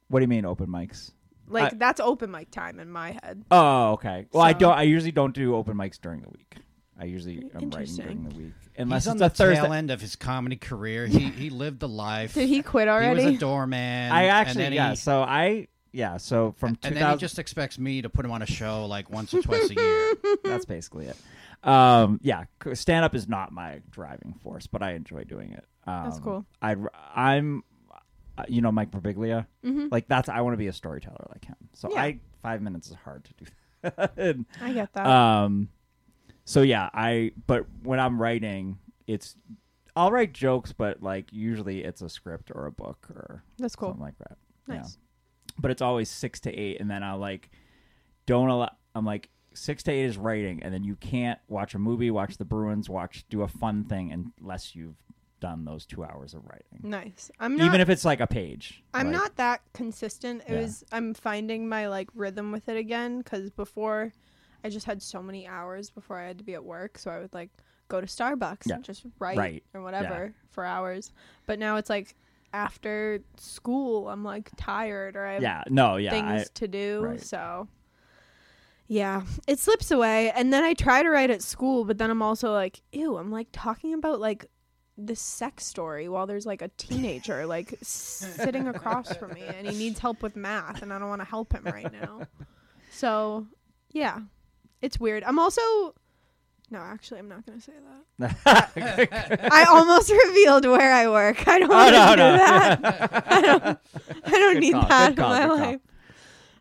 What 0.09 0.21
do 0.21 0.23
you 0.25 0.29
mean 0.29 0.45
open 0.45 0.69
mics? 0.69 1.11
Like 1.51 1.73
I- 1.75 1.77
that's 1.77 2.01
open 2.01 2.31
mic 2.31 2.51
time 2.51 2.81
in 2.81 2.91
my 2.91 3.19
head. 3.23 3.45
Oh, 3.51 3.93
okay. 3.93 4.27
Well, 4.33 4.43
I 4.43 4.53
don't. 4.53 4.73
I 4.77 4.83
usually 4.83 5.13
don't 5.13 5.35
do 5.35 5.55
open 5.55 5.77
mics 5.77 6.01
during 6.01 6.23
the 6.23 6.31
week. 6.31 6.57
I 6.99 7.05
usually 7.05 7.39
am 7.39 7.43
writing 7.45 7.63
Interesting. 7.65 8.05
during 8.05 8.29
the 8.29 8.35
week, 8.37 8.53
unless 8.77 9.05
He's 9.05 9.09
on 9.11 9.17
it's 9.17 9.21
the 9.21 9.27
a 9.27 9.31
Thursday. 9.31 9.63
tail 9.63 9.73
end 9.73 9.91
of 9.91 10.01
his 10.01 10.17
comedy 10.17 10.57
career. 10.57 11.07
He 11.11 11.31
he 11.31 11.51
lived 11.51 11.81
the 11.81 11.89
life. 11.89 12.35
Did 12.35 12.49
he 12.49 12.63
quit 12.63 12.89
already? 12.89 13.05
He 13.07 13.11
already? 13.11 13.27
was 13.27 13.37
a 13.37 13.39
doorman. 13.41 14.13
I 14.13 14.27
actually, 14.27 14.65
then 14.65 14.73
yeah. 14.75 14.91
He, 14.91 14.97
So 14.97 15.23
I, 15.23 15.69
yeah. 15.93 16.19
So 16.19 16.53
from 16.59 16.71
and 16.71 16.79
then 16.83 16.93
he 16.93 16.99
2000, 16.99 17.19
just 17.19 17.39
expects 17.39 17.79
me 17.79 18.03
to 18.03 18.11
put 18.11 18.25
him 18.25 18.31
on 18.33 18.43
a 18.43 18.47
show 18.47 18.85
like 18.87 19.11
once 19.11 19.33
or 19.33 19.41
twice 19.41 19.71
a 19.71 19.75
year. 19.75 20.15
that's 20.45 20.67
basically 20.67 21.07
it. 21.07 21.17
Um, 21.67 22.21
yeah, 22.23 22.45
stand 22.75 23.05
up 23.05 23.15
is 23.15 23.29
not 23.29 23.53
my 23.53 23.81
driving 23.91 24.35
force, 24.43 24.67
but 24.67 24.83
I 24.83 24.93
enjoy 24.93 25.25
doing 25.25 25.53
it. 25.53 25.65
Um, 25.87 26.05
That's 26.05 26.19
cool. 26.21 26.47
I, 26.63 26.77
I'm, 27.15 27.65
you 28.49 28.61
know, 28.61 28.73
Mike 28.73 28.91
Birbiglia. 28.91 29.47
hmm 29.65 29.89
Like 29.91 30.09
that's 30.09 30.29
I 30.29 30.41
want 30.41 30.55
to 30.55 30.59
be 30.59 30.69
a 30.69 30.73
storyteller 30.73 31.27
like 31.31 31.45
him. 31.45 31.57
So 31.73 31.91
Yeah. 31.93 32.01
I 32.03 32.21
five 32.43 32.63
minutes 32.63 32.89
is 32.89 32.95
hard 32.97 33.25
to 33.25 33.35
do. 33.45 33.51
That. 33.83 34.13
And, 34.19 34.45
I 34.61 34.73
get 34.75 34.93
that. 34.93 35.07
um, 35.07 35.69
so 36.45 36.61
yeah, 36.61 36.91
I 36.93 37.33
but 37.47 37.65
when 37.83 37.99
I'm 37.99 38.21
writing, 38.21 38.79
it's 39.07 39.37
I'll 39.97 40.11
write 40.11 40.33
jokes, 40.35 40.73
but 40.73 41.03
like 41.03 41.33
usually 41.33 41.83
it's 41.83 42.03
a 42.03 42.09
script 42.11 42.51
or 42.55 42.67
a 42.67 42.73
book 42.73 43.07
or 43.11 43.43
That's 43.59 43.75
cool. 43.77 43.89
something 43.89 44.05
like 44.05 44.19
that. 44.19 44.37
Yeah. 44.69 44.75
Nice. 44.83 44.99
But 45.59 45.71
it's 45.71 45.81
always 45.83 46.11
six 46.11 46.41
to 46.41 46.55
eight, 46.55 46.79
and 46.81 46.91
then 46.91 47.03
I 47.03 47.15
like 47.15 47.51
don't 48.27 48.49
allow. 48.51 48.71
I'm 48.95 49.05
like 49.07 49.31
six 49.55 49.83
to 49.85 49.93
eight 49.93 50.05
is 50.05 50.19
writing, 50.19 50.63
and 50.63 50.73
then 50.75 50.85
you 50.85 50.97
can't 50.97 51.39
watch 51.49 51.75
a 51.75 51.79
movie, 51.79 52.11
watch 52.11 52.37
the 52.37 52.45
Bruins, 52.45 52.89
watch 52.91 53.25
do 53.31 53.43
a 53.43 53.49
fun 53.49 53.85
thing 53.85 54.33
unless 54.41 54.75
you've 54.77 54.97
done 55.41 55.65
those 55.65 55.87
two 55.87 56.05
hours 56.05 56.35
of 56.35 56.45
writing. 56.47 56.81
Nice. 56.83 57.31
I'm 57.41 57.57
not. 57.57 57.67
Even 57.67 57.81
if 57.81 57.89
it's 57.89 58.05
like 58.05 58.21
a 58.21 58.27
page. 58.27 58.83
I'm 58.95 59.07
like- 59.07 59.17
not 59.17 59.37
that 59.37 59.63
consistent. 59.75 60.43
It 60.47 60.53
Yeah. 60.53 60.61
was. 60.61 60.85
I'm 60.93 61.15
finding 61.15 61.69
my 61.69 61.89
like 61.89 62.09
rhythm 62.15 62.53
with 62.53 62.69
it 62.69 62.77
again 62.77 63.19
because 63.19 63.51
before, 63.51 64.13
I 64.63 64.69
just 64.69 64.87
had 64.87 65.03
so 65.03 65.23
many 65.23 65.47
hours 65.49 65.91
before 65.91 66.19
I 66.19 66.27
had 66.27 66.39
to 66.39 66.45
be 66.45 66.55
at 66.55 66.65
work, 66.65 66.99
so 66.99 67.11
I 67.11 67.19
would 67.19 67.33
like 67.35 67.51
go 67.89 68.01
to 68.01 68.07
Starbucks 68.07 68.67
Yeah. 68.67 68.77
and 68.77 68.85
just 68.85 69.05
write 69.19 69.37
Right. 69.39 69.65
or 69.75 69.83
whatever 69.83 70.33
for 70.51 70.65
hours. 70.65 71.13
But 71.47 71.59
now 71.59 71.77
it's 71.77 71.91
like 71.91 72.15
after 72.53 73.21
school, 73.37 74.09
I'm 74.09 74.23
like 74.23 74.51
tired 74.57 75.17
or 75.17 75.25
I 75.27 75.33
have 75.35 75.43
Yeah. 75.43 75.63
No. 75.69 75.97
Yeah. 75.97 76.11
things 76.11 76.43
I, 76.43 76.45
to 76.55 76.69
do. 76.69 77.01
right. 77.03 77.21
So 77.21 77.67
yeah, 78.87 79.23
it 79.47 79.59
slips 79.61 79.91
away. 79.91 80.31
And 80.33 80.53
then 80.53 80.65
I 80.65 80.75
try 80.75 81.03
to 81.03 81.09
write 81.11 81.31
at 81.31 81.43
school, 81.43 81.85
but 81.85 81.99
then 81.99 82.11
I'm 82.11 82.23
also 82.23 82.53
like, 82.53 82.81
ew, 82.93 83.17
I'm 83.19 83.31
like 83.31 83.49
talking 83.53 83.95
about 83.95 84.19
like 84.21 84.47
this 85.07 85.21
sex 85.21 85.65
story 85.67 86.09
while 86.09 86.27
there's 86.27 86.47
like 86.47 86.63
a 86.63 86.69
teenager 86.77 87.47
like 87.47 87.75
sitting 87.83 88.69
across 88.69 89.17
from 89.17 89.33
me 89.35 89.43
and 89.43 89.67
he 89.67 89.77
needs 89.77 89.99
help 89.99 90.23
with 90.23 90.37
math 90.37 90.83
and 90.83 90.93
I 90.93 90.99
don't 90.99 91.09
want 91.09 91.21
to 91.21 91.27
help 91.27 91.53
him 91.53 91.65
right 91.65 91.93
now. 91.93 92.23
So 92.91 93.47
yeah, 93.93 94.21
it's 94.83 94.99
weird. 95.01 95.25
I'm 95.25 95.39
also. 95.39 95.61
No, 96.73 96.79
actually, 96.79 97.19
I'm 97.19 97.29
not 97.29 97.45
gonna 97.45 97.61
say 97.61 97.73
that. 98.19 98.39
I 99.53 99.65
almost 99.69 100.09
revealed 100.11 100.65
where 100.67 100.93
I 100.93 101.09
work. 101.09 101.49
I 101.49 101.59
don't 101.59 101.71
Oh, 101.71 101.75
want 101.75 101.89
to 101.89 101.99
no, 101.99 102.11
do 102.13 102.23
no. 102.23 102.37
that. 102.37 103.25
I 103.27 103.41
don't. 103.41 103.79
I 104.25 104.31
don't 104.31 104.55
Good 104.55 104.61
need 104.61 104.73
call, 104.75 104.89
that 104.89 105.17
call, 105.17 105.35
in 105.35 105.49
my 105.49 105.55
life. 105.55 105.81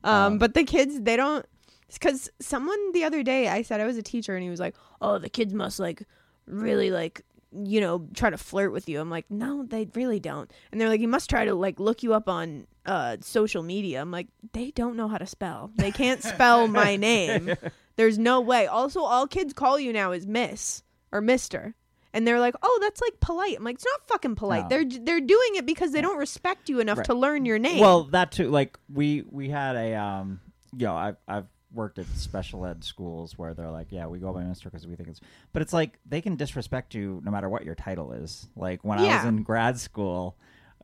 Um, 0.04 0.14
Um, 0.16 0.38
but 0.40 0.54
the 0.56 0.64
kids, 0.64 1.02
they 1.02 1.16
don't. 1.16 1.46
Because 1.94 2.30
someone 2.40 2.92
the 2.94 3.04
other 3.04 3.22
day, 3.22 3.50
I 3.50 3.62
said 3.62 3.82
I 3.82 3.86
was 3.86 3.98
a 3.98 4.02
teacher, 4.04 4.34
and 4.36 4.44
he 4.44 4.50
was 4.50 4.60
like, 4.60 4.76
"Oh, 5.02 5.20
the 5.20 5.30
kids 5.30 5.54
must 5.54 5.80
like 5.80 6.04
really 6.48 6.90
like." 6.90 7.22
You 7.52 7.82
know, 7.82 8.08
try 8.14 8.30
to 8.30 8.38
flirt 8.38 8.72
with 8.72 8.88
you. 8.88 9.02
I'm 9.02 9.10
like, 9.10 9.26
no, 9.32 9.64
they 9.64 9.88
really 9.96 10.20
don't. 10.20 10.52
And 10.72 10.80
they're 10.80 10.88
like, 10.90 11.02
you 11.02 11.08
must 11.08 11.30
try 11.30 11.46
to 11.46 11.56
like 11.56 11.80
look 11.80 12.04
you 12.04 12.14
up 12.14 12.30
on 12.30 12.68
uh 12.86 13.18
social 13.22 13.64
media. 13.64 14.02
I'm 14.02 14.12
like, 14.12 14.28
they 14.54 14.72
don't 14.72 14.96
know 14.96 15.08
how 15.08 15.18
to 15.18 15.26
spell. 15.26 15.72
They 15.76 15.92
can't 15.92 16.22
spell 16.24 16.68
my 16.82 16.96
name. 16.96 17.52
There's 17.96 18.18
no 18.20 18.40
way. 18.42 18.68
Also, 18.68 19.02
all 19.02 19.26
kids 19.28 19.54
call 19.54 19.80
you 19.80 19.92
now 19.92 20.12
is 20.12 20.26
Miss 20.28 20.84
or 21.12 21.22
Mister, 21.22 21.74
and 22.14 22.26
they're 22.28 22.40
like, 22.40 22.56
"Oh, 22.64 22.80
that's 22.82 23.02
like 23.02 23.20
polite." 23.20 23.58
I'm 23.58 23.64
like, 23.64 23.76
"It's 23.76 23.86
not 23.86 24.08
fucking 24.08 24.36
polite. 24.36 24.64
No. 24.64 24.70
They're 24.70 24.86
they're 24.86 25.20
doing 25.20 25.56
it 25.56 25.66
because 25.66 25.92
they 25.92 26.02
don't 26.02 26.18
respect 26.18 26.70
you 26.70 26.80
enough 26.80 27.00
Right. 27.00 27.06
to 27.08 27.14
learn 27.16 27.46
your 27.46 27.60
name." 27.60 27.80
Well, 27.80 28.04
that 28.06 28.32
too. 28.32 28.50
Like 28.50 28.78
we 28.94 29.24
we 29.30 29.50
had 29.50 29.76
a 29.76 29.96
um, 29.96 30.40
you 30.78 30.86
know, 30.86 30.96
I've 30.96 31.18
I've 31.28 31.48
worked 31.74 32.00
at 32.00 32.08
special 32.08 32.66
ed 32.66 32.84
schools 32.84 33.38
where 33.38 33.54
they're 33.54 33.70
like, 33.72 33.88
yeah, 33.92 34.08
we 34.08 34.20
go 34.20 34.34
by 34.34 34.44
Mister 34.44 34.70
because 34.70 34.88
we 34.88 34.96
think 34.96 35.10
it's, 35.10 35.22
but 35.54 35.62
it's 35.62 35.74
like 35.74 36.00
they 36.06 36.22
can 36.22 36.36
disrespect 36.36 36.96
you 36.96 37.22
no 37.24 37.32
matter 37.32 37.50
what 37.50 37.64
your 37.66 37.76
title 37.76 38.12
is. 38.12 38.48
Like 38.56 38.84
when 38.84 39.00
I 39.00 39.18
was 39.18 39.26
in 39.26 39.44
grad 39.44 39.80
school, 39.80 40.38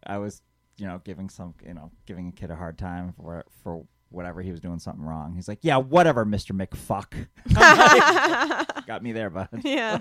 I 0.06 0.18
was 0.18 0.42
you 0.78 0.86
know 0.86 1.02
giving 1.04 1.30
some 1.30 1.54
you 1.66 1.74
know 1.74 1.92
giving 2.06 2.28
a 2.30 2.32
kid 2.32 2.52
a 2.52 2.56
hard 2.56 2.78
time 2.78 3.14
for 3.14 3.44
for 3.64 3.86
whatever 4.10 4.42
he 4.42 4.52
was 4.52 4.60
doing 4.60 4.80
something 4.80 5.04
wrong. 5.04 5.34
He's 5.34 5.48
like, 5.48 5.60
yeah, 5.62 5.78
whatever, 5.78 6.26
Mister 6.26 6.54
McFuck. 6.54 7.28
Like, 7.56 8.86
Got 8.86 9.02
me 9.04 9.12
there, 9.14 9.30
bud. 9.32 9.50
yeah, 9.64 9.98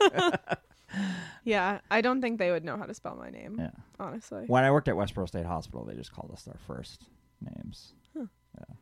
yeah. 1.44 1.80
I 1.90 2.00
don't 2.00 2.20
think 2.20 2.38
they 2.38 2.50
would 2.50 2.64
know 2.64 2.76
how 2.76 2.84
to 2.86 2.94
spell 2.94 3.16
my 3.16 3.30
name. 3.30 3.56
Yeah. 3.58 3.70
Honestly, 4.00 4.44
When 4.46 4.64
I 4.64 4.70
worked 4.72 4.88
at 4.88 4.96
Westborough 4.96 5.26
State 5.26 5.46
Hospital, 5.46 5.84
they 5.84 5.94
just 5.94 6.12
called 6.12 6.30
us 6.32 6.46
our 6.48 6.58
first 6.66 7.04
names. 7.40 7.92
Huh. 8.16 8.26
Yeah. 8.58 8.74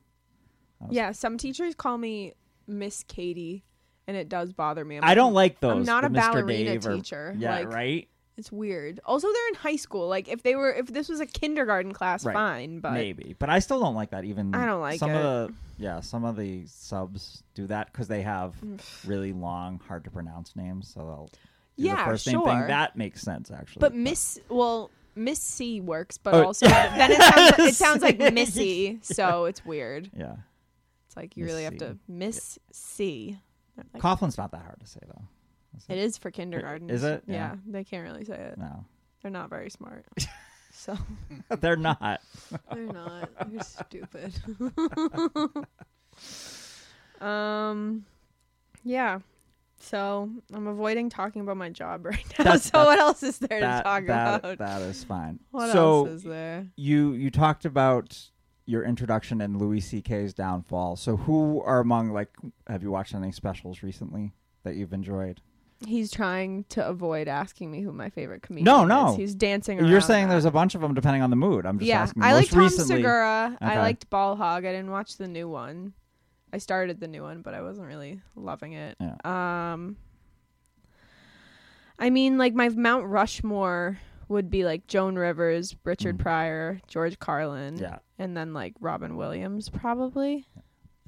Yeah. 0.90 1.12
Some 1.12 1.38
teachers 1.38 1.74
call 1.74 1.98
me 1.98 2.34
Miss 2.66 3.02
Katy, 3.04 3.64
and 4.06 4.16
it 4.16 4.28
does 4.28 4.52
bother 4.52 4.84
me. 4.84 4.96
I'm 4.98 5.04
I 5.04 5.14
don't 5.14 5.32
like, 5.34 5.52
like 5.54 5.60
those. 5.60 5.76
I'm 5.76 5.84
not 5.84 6.04
a 6.04 6.08
Mr. 6.10 6.14
ballerina 6.14 6.70
Dave 6.72 6.86
or- 6.86 6.96
teacher. 6.96 7.34
Yeah, 7.38 7.56
like, 7.58 7.72
right. 7.72 8.08
It's 8.36 8.50
weird. 8.50 8.98
Also, 9.04 9.28
they're 9.32 9.48
in 9.50 9.54
high 9.54 9.76
school. 9.76 10.08
Like, 10.08 10.26
if 10.28 10.42
they 10.42 10.56
were, 10.56 10.72
if 10.72 10.86
this 10.88 11.08
was 11.08 11.20
a 11.20 11.26
kindergarten 11.26 11.92
class, 11.92 12.24
Right. 12.24 12.34
fine. 12.34 12.80
But 12.80 12.94
Maybe, 12.94 13.36
but 13.38 13.48
I 13.48 13.60
still 13.60 13.78
don't 13.78 13.94
like 13.94 14.10
that. 14.10 14.24
Even 14.24 14.52
I 14.56 14.66
don't 14.66 14.80
like 14.80 14.98
some 14.98 15.10
it. 15.12 15.16
of 15.16 15.48
the 15.48 15.54
yeah, 15.78 16.00
some 16.00 16.24
of 16.24 16.34
the 16.36 16.64
subs 16.66 17.44
do 17.54 17.68
that 17.68 17.92
because 17.92 18.08
they 18.08 18.22
have 18.22 18.54
really 19.06 19.32
long, 19.32 19.80
hard 19.86 20.02
to 20.04 20.10
pronounce 20.10 20.56
names. 20.56 20.88
So 20.92 21.00
they'll 21.00 21.30
do 21.76 21.84
Yeah, 21.84 22.04
the 22.04 22.10
first 22.10 22.26
name 22.26 22.40
sure. 22.40 22.46
thing. 22.48 22.66
That 22.66 22.96
makes 22.96 23.22
sense 23.22 23.52
actually. 23.52 23.80
But 23.80 23.94
Miss, 23.94 24.40
well, 24.48 24.90
Miss 25.14 25.40
C 25.40 25.80
works, 25.80 26.18
but 26.18 26.34
Oh, 26.34 26.46
also 26.46 26.66
then 26.66 27.12
it 27.12 27.20
sounds, 27.22 27.58
it 27.60 27.74
sounds 27.76 28.02
like 28.02 28.18
Missy, 28.34 28.98
so 29.02 29.44
it's 29.44 29.64
weird. 29.64 30.10
yeah, 30.16 30.34
It's 31.14 31.16
like 31.16 31.36
you 31.36 31.44
Miss 31.44 31.52
really 31.52 31.64
have 31.64 31.74
C. 31.74 31.78
to 31.78 31.98
Miss 32.08 32.58
C. 32.72 33.38
Like, 33.92 34.02
Coughlin's 34.02 34.36
not 34.36 34.50
that 34.52 34.62
hard 34.62 34.80
to 34.80 34.86
say 34.86 35.00
though. 35.06 35.22
Is 35.76 35.84
it 35.88 35.98
is 35.98 36.18
for 36.18 36.30
kindergarten. 36.30 36.90
Is 36.90 37.04
it? 37.04 37.22
Yeah. 37.26 37.34
Yeah. 37.34 37.54
they 37.66 37.84
can't 37.84 38.04
really 38.04 38.24
say 38.24 38.34
it. 38.52 38.58
No, 38.58 38.84
They're 39.22 39.30
not 39.30 39.50
very 39.50 39.70
smart. 39.70 40.04
so 40.72 40.96
they're 41.60 41.76
not. 41.76 42.20
they're 42.72 42.86
not. 42.86 43.30
They're 43.48 43.62
stupid. 43.62 44.34
um, 47.20 48.04
yeah. 48.84 49.20
So 49.80 50.30
I'm 50.52 50.66
avoiding 50.66 51.10
talking 51.10 51.42
about 51.42 51.56
my 51.56 51.68
job 51.70 52.06
right 52.06 52.24
now. 52.38 52.44
That's- 52.44 52.70
so 52.70 52.84
what 52.84 52.98
else 52.98 53.22
is 53.22 53.38
there 53.38 53.60
that, 53.60 53.78
to 53.78 53.82
talk 53.84 54.06
that- 54.06 54.38
about? 54.40 54.58
that 54.58 54.82
is 54.82 55.04
fine. 55.04 55.40
what 55.50 55.70
so 55.72 56.06
else 56.06 56.08
is 56.10 56.22
there? 56.22 56.66
you 56.76 57.12
you 57.12 57.30
talked 57.30 57.64
about 57.64 58.18
your 58.66 58.84
introduction 58.84 59.40
and 59.40 59.58
Louis 59.58 59.80
C.K.'s 59.80 60.32
downfall. 60.34 60.96
So 60.96 61.16
who 61.16 61.62
are 61.62 61.80
among 61.80 62.10
like 62.10 62.30
have 62.66 62.82
you 62.82 62.90
watched 62.90 63.14
any 63.14 63.32
specials 63.32 63.82
recently 63.82 64.32
that 64.62 64.76
you've 64.76 64.92
enjoyed? 64.92 65.40
He's 65.86 66.10
trying 66.10 66.64
to 66.70 66.86
avoid 66.86 67.28
asking 67.28 67.70
me 67.70 67.82
who 67.82 67.92
my 67.92 68.08
favorite 68.08 68.42
comedian 68.42 68.64
No, 68.64 68.84
no. 68.84 69.10
is. 69.12 69.16
He's 69.16 69.34
dancing 69.34 69.80
around. 69.80 69.90
You're 69.90 70.00
saying 70.00 70.28
there's 70.28 70.44
a 70.46 70.50
bunch 70.50 70.74
of 70.74 70.80
them 70.80 70.94
depending 70.94 71.20
on 71.20 71.30
the 71.30 71.36
mood. 71.36 71.66
I'm 71.66 71.78
just 71.78 71.88
yeah, 71.88 72.02
asking. 72.02 72.22
I 72.22 72.32
like 72.32 72.48
Tom 72.48 72.60
recently, 72.60 72.96
Segura. 72.96 73.58
I 73.60 73.78
liked 73.78 74.08
Ball 74.08 74.36
Hog. 74.36 74.64
I 74.64 74.72
didn't 74.72 74.90
watch 74.90 75.18
the 75.18 75.28
new 75.28 75.48
one. 75.48 75.92
I 76.52 76.58
started 76.58 77.00
the 77.00 77.08
new 77.08 77.22
one, 77.22 77.42
but 77.42 77.52
I 77.52 77.62
wasn't 77.62 77.88
really 77.88 78.20
loving 78.36 78.74
it. 78.74 78.96
Yeah. 79.00 79.72
Um, 79.72 79.96
I 81.98 82.10
mean, 82.10 82.38
like 82.38 82.54
my 82.54 82.68
Mount 82.68 83.06
Rushmore 83.06 83.98
would 84.28 84.50
be 84.50 84.64
like 84.64 84.86
Joan 84.86 85.16
Rivers, 85.16 85.76
Richard 85.84 86.16
Mhm. 86.18 86.20
Pryor, 86.22 86.80
George 86.88 87.18
Carlin, 87.18 87.76
Yeah. 87.78 87.98
and 88.18 88.36
then 88.36 88.52
like 88.54 88.74
Robin 88.80 89.16
Williams 89.16 89.68
probably. 89.68 90.46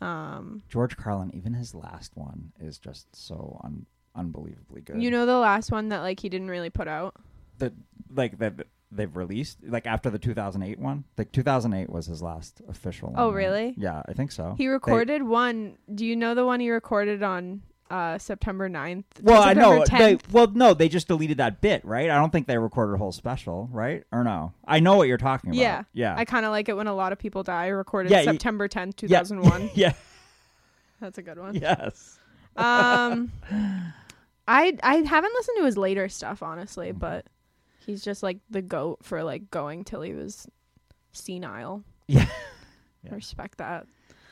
Um, 0.01 0.63
George 0.69 0.97
Carlin, 0.97 1.31
even 1.35 1.55
his 1.55 1.75
last 1.75 2.17
one 2.17 2.53
is 2.61 2.79
just 2.79 3.15
so 3.17 3.61
un- 3.65 3.87
unbelievably 4.15 4.81
good. 4.83 5.03
you 5.03 5.11
know 5.11 5.27
the 5.27 5.37
last 5.39 5.71
one 5.73 5.89
that 5.91 6.01
like 6.01 6.21
he 6.21 6.29
didn't 6.29 6.49
really 6.49 6.71
put 6.71 6.89
out. 6.89 7.15
the 7.59 7.73
like 8.15 8.39
that 8.39 8.53
they've 8.93 9.17
released 9.17 9.59
like 9.65 9.87
after 9.87 10.11
the 10.11 10.19
2008 10.19 10.79
one. 10.79 11.05
Like 11.19 11.33
2008 11.33 11.89
was 11.91 12.07
his 12.07 12.23
last 12.23 12.61
official. 12.69 13.13
Oh, 13.17 13.27
one, 13.29 13.35
really? 13.35 13.75
Yeah, 13.79 14.03
I 14.07 14.13
think 14.13 14.31
so. 14.31 14.55
He 14.59 14.69
recorded 14.69 15.23
one. 15.23 15.77
Do 15.93 16.05
you 16.07 16.15
know 16.17 16.35
the 16.35 16.45
one 16.47 16.61
he 16.61 16.71
recorded 16.71 17.23
on 17.23 17.63
uh 17.91 18.19
September 18.19 18.69
9th? 18.69 19.05
well, 19.23 19.43
I 19.43 19.53
know. 19.55 19.85
They, 19.85 20.19
well, 20.33 20.49
no, 20.49 20.75
they 20.75 20.89
just 20.89 21.09
deleted 21.09 21.37
that 21.39 21.61
bit, 21.61 21.85
right? 21.85 22.11
I 22.11 22.17
don't 22.17 22.31
think 22.31 22.47
they 22.47 22.59
recorded 22.59 22.95
a 22.95 22.99
whole 22.99 23.13
special, 23.13 23.69
right? 23.73 24.03
Or 24.13 24.25
no? 24.25 24.53
I 24.67 24.81
know 24.81 24.97
what 24.97 25.09
you're 25.09 25.19
talking 25.19 25.51
about. 25.51 25.59
Yeah. 25.61 25.83
yeah, 25.93 26.15
I 26.17 26.25
kind 26.25 26.45
of 26.47 26.51
like 26.53 26.69
it 26.69 26.77
when 26.77 26.87
a 26.89 26.95
lot 26.95 27.13
of 27.13 27.19
people 27.19 27.43
die. 27.43 27.65
I 27.65 27.69
recorded 27.69 28.11
Yeah, 28.11 28.23
September 28.23 28.69
10th, 28.69 29.03
Yeah. 29.03 29.23
2001. 29.23 29.71
yeah, 29.75 29.93
That's 31.01 31.19
a 31.19 31.23
good 31.23 31.39
one. 31.39 31.55
yes. 31.55 32.19
Um, 32.57 33.33
I 34.49 34.77
I 34.83 34.97
haven't 34.97 35.33
listened 35.35 35.57
to 35.59 35.65
his 35.65 35.77
later 35.77 36.09
stuff 36.09 36.43
honestly, 36.43 36.89
Mm-hmm. 36.91 36.99
but 36.99 37.27
he's 37.85 38.03
just 38.03 38.23
like 38.23 38.39
the 38.51 38.63
goat 38.63 38.99
for 39.03 39.23
like 39.23 39.51
going 39.51 39.85
till 39.85 40.03
he 40.03 40.13
was 40.15 40.47
senile. 41.13 41.85
Yeah. 42.09 42.27
Yeah. 43.05 43.15
Respect 43.15 43.59
that. 43.59 43.87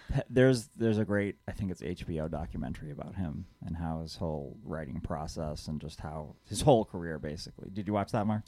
There's 0.30 0.68
there's 0.76 0.98
a 0.98 1.04
great 1.04 1.36
I 1.48 1.52
think 1.52 1.70
it's 1.70 1.80
HBO 1.80 2.30
documentary 2.30 2.90
about 2.90 3.14
him 3.16 3.46
and 3.66 3.76
how 3.76 4.00
his 4.02 4.16
whole 4.16 4.56
writing 4.64 5.00
process 5.00 5.66
and 5.66 5.80
just 5.80 6.00
how 6.00 6.36
his 6.48 6.60
whole 6.60 6.84
career 6.84 7.18
basically. 7.18 7.70
Did 7.72 7.86
you 7.86 7.92
watch 7.92 8.12
that, 8.12 8.26
Mark? 8.26 8.42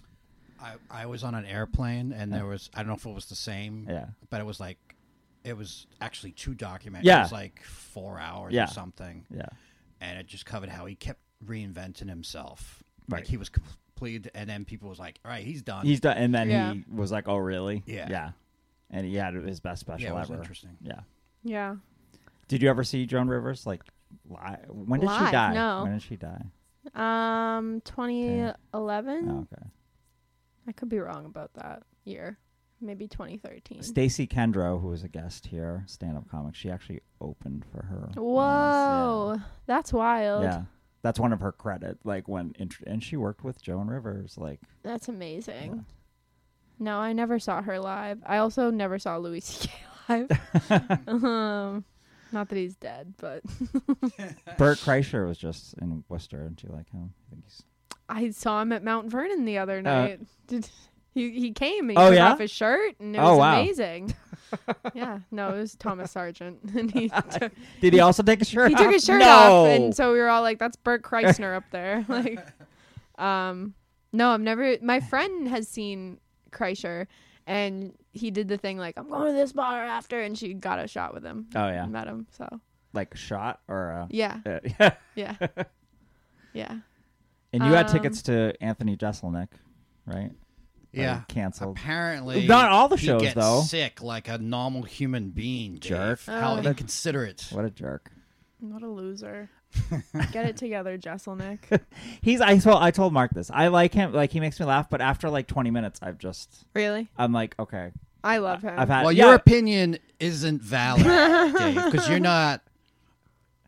I, 0.61 0.75
I 0.91 1.07
was 1.07 1.23
on 1.25 1.35
an 1.35 1.45
airplane 1.47 2.13
and 2.13 2.31
Yeah. 2.31 2.39
there 2.39 2.47
was 2.47 2.71
I 2.75 2.79
don't 2.79 2.89
know 2.89 2.95
if 2.95 3.07
it 3.07 3.15
was 3.15 3.27
the 3.27 3.35
same, 3.35 3.87
Yeah. 3.89 4.07
but 4.31 4.41
it 4.41 4.45
was 4.47 4.61
like 4.61 4.79
it 5.45 5.57
was 5.57 5.87
actually 6.01 6.33
two 6.33 6.55
documentaries. 6.55 7.05
Yeah. 7.05 7.21
It 7.21 7.23
was 7.23 7.33
like 7.33 7.63
four 7.63 8.19
hours 8.19 8.53
Yeah. 8.53 8.65
or 8.65 8.69
something, 8.69 9.25
Yeah. 9.31 9.47
and 10.01 10.19
it 10.19 10.27
just 10.27 10.45
covered 10.45 10.69
how 10.69 10.87
he 10.87 10.95
kept 10.95 11.21
reinventing 11.45 12.09
himself. 12.09 12.83
Right. 13.09 13.19
Like 13.21 13.29
he 13.29 13.37
was 13.37 13.49
complete, 13.49 14.29
and 14.35 14.49
then 14.51 14.65
people 14.65 14.89
was 14.89 14.99
like, 14.99 15.21
"All 15.25 15.31
right, 15.31 15.45
he's 15.45 15.63
done." 15.63 15.87
He's 15.87 16.01
done, 16.01 16.17
and 16.17 16.35
then 16.35 16.51
Yeah. 16.51 16.73
he 16.75 16.85
was 16.93 17.13
like, 17.13 17.29
"Oh, 17.29 17.37
really?" 17.37 17.83
Yeah. 17.87 18.09
yeah, 18.11 18.31
and 18.91 19.07
he 19.07 19.15
had 19.15 19.35
his 19.35 19.61
best 19.61 19.81
special 19.81 20.03
yeah, 20.05 20.11
it 20.11 20.15
was 20.15 20.31
ever. 20.31 20.41
interesting. 20.41 20.77
Yeah. 20.83 21.01
Yeah. 21.49 21.77
Did 22.49 22.63
you 22.63 22.69
ever 22.71 22.85
see 22.85 23.07
Joan 23.07 23.29
Rivers? 23.29 23.67
Like, 23.67 23.83
li- 24.29 24.37
when 24.69 25.01
did 25.01 25.09
she 25.11 25.31
die? 25.33 25.55
no. 25.55 25.83
When 25.85 25.93
did 25.93 26.03
she 26.03 26.17
die? 26.17 26.43
Um, 26.95 27.81
2011. 27.85 29.29
Oh, 29.31 29.47
okay. 29.53 29.67
I 30.69 30.73
could 30.73 30.89
be 30.89 30.99
wrong 30.99 31.27
about 31.27 31.53
that 31.55 31.83
year. 32.05 32.39
Maybe 32.81 33.09
2013. 33.09 33.83
Stacy 33.83 34.27
Kendro, 34.27 34.81
who 34.81 34.89
was 34.89 35.03
a 35.03 35.09
guest 35.09 35.47
here, 35.47 35.85
stand-up 35.87 36.29
comic, 36.31 36.55
she 36.55 36.71
actually 36.71 37.01
opened 37.21 37.65
for 37.73 37.85
her. 37.87 38.01
once, 38.15 38.17
Whoa, 38.17 39.41
that's 39.67 39.93
Yeah. 39.93 39.97
wild. 39.99 40.43
yeah. 40.45 40.63
That's 41.03 41.19
one 41.21 41.33
of 41.33 41.41
her 41.41 41.53
credit. 41.53 41.99
Like 42.05 42.29
when, 42.29 42.55
int- 42.59 42.81
and 42.87 43.03
she 43.03 43.17
worked 43.17 43.43
with 43.45 43.63
Joan 43.63 43.87
Rivers. 43.87 44.37
Like, 44.37 44.61
That's 44.83 45.09
amazing. 45.09 45.87
No, 46.79 46.99
I 46.99 47.13
never 47.15 47.39
saw 47.39 47.63
her 47.63 47.79
live. 47.79 48.19
I 48.27 48.37
also 48.39 48.71
never 48.71 48.99
saw 48.99 49.17
Louis 49.17 49.41
C.K. 49.41 49.73
live. 50.09 50.31
um, 51.09 51.85
not 52.33 52.49
that 52.49 52.57
he's 52.57 52.77
dead, 52.77 53.15
but 53.19 53.43
Bert 54.59 54.79
Kreischer 54.79 55.27
was 55.27 55.39
just 55.39 55.75
in 55.81 56.05
Worcester, 56.09 56.41
and 56.43 56.61
you 56.63 56.71
like 56.73 56.91
him? 56.91 57.13
I 57.27 57.31
think 57.31 57.45
he's. 57.45 57.63
I 58.09 58.31
saw 58.31 58.63
him 58.63 58.73
at 58.73 58.85
Mount 58.85 59.11
Vernon 59.11 59.45
the 59.45 59.59
other 59.59 59.83
night. 59.83 60.21
Did 60.47 60.67
he? 61.15 61.31
He 61.31 61.51
came 61.53 61.89
and 61.89 61.93
he 61.93 61.97
Uh, 61.97 62.03
Oh, 62.07 62.11
took 62.11 62.17
yeah? 62.19 62.33
off 62.33 62.39
his 62.39 62.51
shirt, 62.51 63.01
and 63.01 63.17
it 63.17 63.19
Oh, 63.19 63.31
was 63.31 63.39
wow. 63.39 63.61
amazing. 63.61 64.15
yeah, 64.95 65.21
no, 65.31 65.55
it 65.55 65.59
was 65.59 65.75
Thomas 65.77 66.11
Sargent, 66.13 66.59
and 66.77 66.91
he 66.91 67.09
took, 67.09 67.53
Did 67.81 67.95
he 67.95 68.01
also 68.01 68.23
take 68.23 68.43
a 68.43 68.45
shirt? 68.45 68.69
he 68.69 68.75
took 68.77 68.87
off? 68.89 68.93
his 68.93 69.05
shirt 69.05 69.21
no! 69.21 69.29
off, 69.65 69.69
and 69.69 69.97
so 69.97 70.13
we 70.13 70.19
were 70.19 70.29
all 70.29 70.43
like, 70.43 70.59
"That's 70.59 70.77
Bert 70.77 71.03
Kreischer 71.03 71.57
up 71.57 71.65
there." 71.71 72.05
Like, 72.09 72.47
um, 73.19 73.75
no, 74.13 74.31
I've 74.31 74.41
never. 74.43 74.77
My 74.83 75.01
friend 75.01 75.49
has 75.49 75.67
seen 75.69 76.19
Kreischer, 76.53 77.07
and 77.47 77.95
he 78.17 78.31
did 78.31 78.49
the 78.49 78.59
thing 78.59 78.79
like, 78.79 78.97
"I'm 78.99 79.09
going 79.09 79.27
to 79.27 79.33
this 79.33 79.53
bar 79.53 79.83
after," 79.85 80.21
and 80.21 80.37
she 80.37 80.55
got 80.55 80.79
a 80.79 80.89
shot 80.89 81.15
with 81.15 81.25
him. 81.25 81.47
Oh 81.55 81.69
yeah, 81.69 81.87
met 81.87 82.07
him. 82.09 82.27
So 82.33 82.49
like 82.93 83.17
shot 83.17 83.61
or 83.69 83.93
uh, 83.93 84.07
yeah, 84.11 84.39
uh, 84.47 84.59
yeah. 84.79 84.91
yeah, 85.15 85.37
yeah. 86.53 86.77
And 87.53 87.65
you 87.65 87.73
had 87.73 87.87
Um, 87.87 87.93
tickets 87.93 88.23
to 88.23 88.55
Anthony 88.61 88.97
Jeselnik, 88.97 89.49
right? 90.07 90.31
Or 90.31 91.01
Yeah. 91.03 91.21
canceled. 91.29 91.77
Apparently, 91.79 92.47
Not 92.47 92.71
all 92.71 92.89
the 92.89 92.97
he 92.97 93.07
shows, 93.07 93.23
gets 93.23 93.35
though. 93.35 93.61
Sick 93.63 94.03
like 94.03 94.29
a 94.29 94.39
normal 94.39 94.83
human 94.83 95.31
being. 95.31 95.73
Dave. 95.75 95.81
Jerk. 95.83 96.21
How 96.27 96.55
Oh. 96.55 96.59
inconsiderate. 96.59 97.49
What 97.51 97.65
a 97.65 97.71
jerk. 97.71 98.11
What 98.61 98.83
a 98.83 98.89
loser. 98.89 99.51
Get 100.33 100.47
it 100.47 100.57
together, 100.57 100.97
Jeselnik. 100.97 101.81
He's. 102.23 102.41
I 102.41 102.57
told. 102.59 102.83
I 102.83 102.91
told 102.91 103.13
Mark 103.13 103.33
this. 103.33 103.51
I 103.53 103.69
like 103.69 103.93
him. 103.93 104.13
Like 104.13 104.33
he 104.33 104.41
makes 104.41 104.59
me 104.59 104.65
laugh. 104.65 104.89
But 104.89 105.01
after 105.03 105.29
like 105.29 105.47
20 105.47 105.71
minutes, 105.71 106.01
I've 106.03 106.19
just. 106.19 106.65
Really? 106.75 107.09
I'm 107.19 107.33
like, 107.33 107.55
okay. 107.59 107.93
I 108.25 108.39
love 108.39 108.63
him. 108.63 108.75
I've 108.79 108.89
had. 108.89 109.03
Well, 109.03 109.13
yeah, 109.13 109.27
your 109.27 109.35
opinion 109.35 109.99
isn't 110.19 110.63
valid, 110.63 111.05
Dave, 111.57 111.75
because 111.85 112.09
you're 112.09 112.19
not 112.19 112.63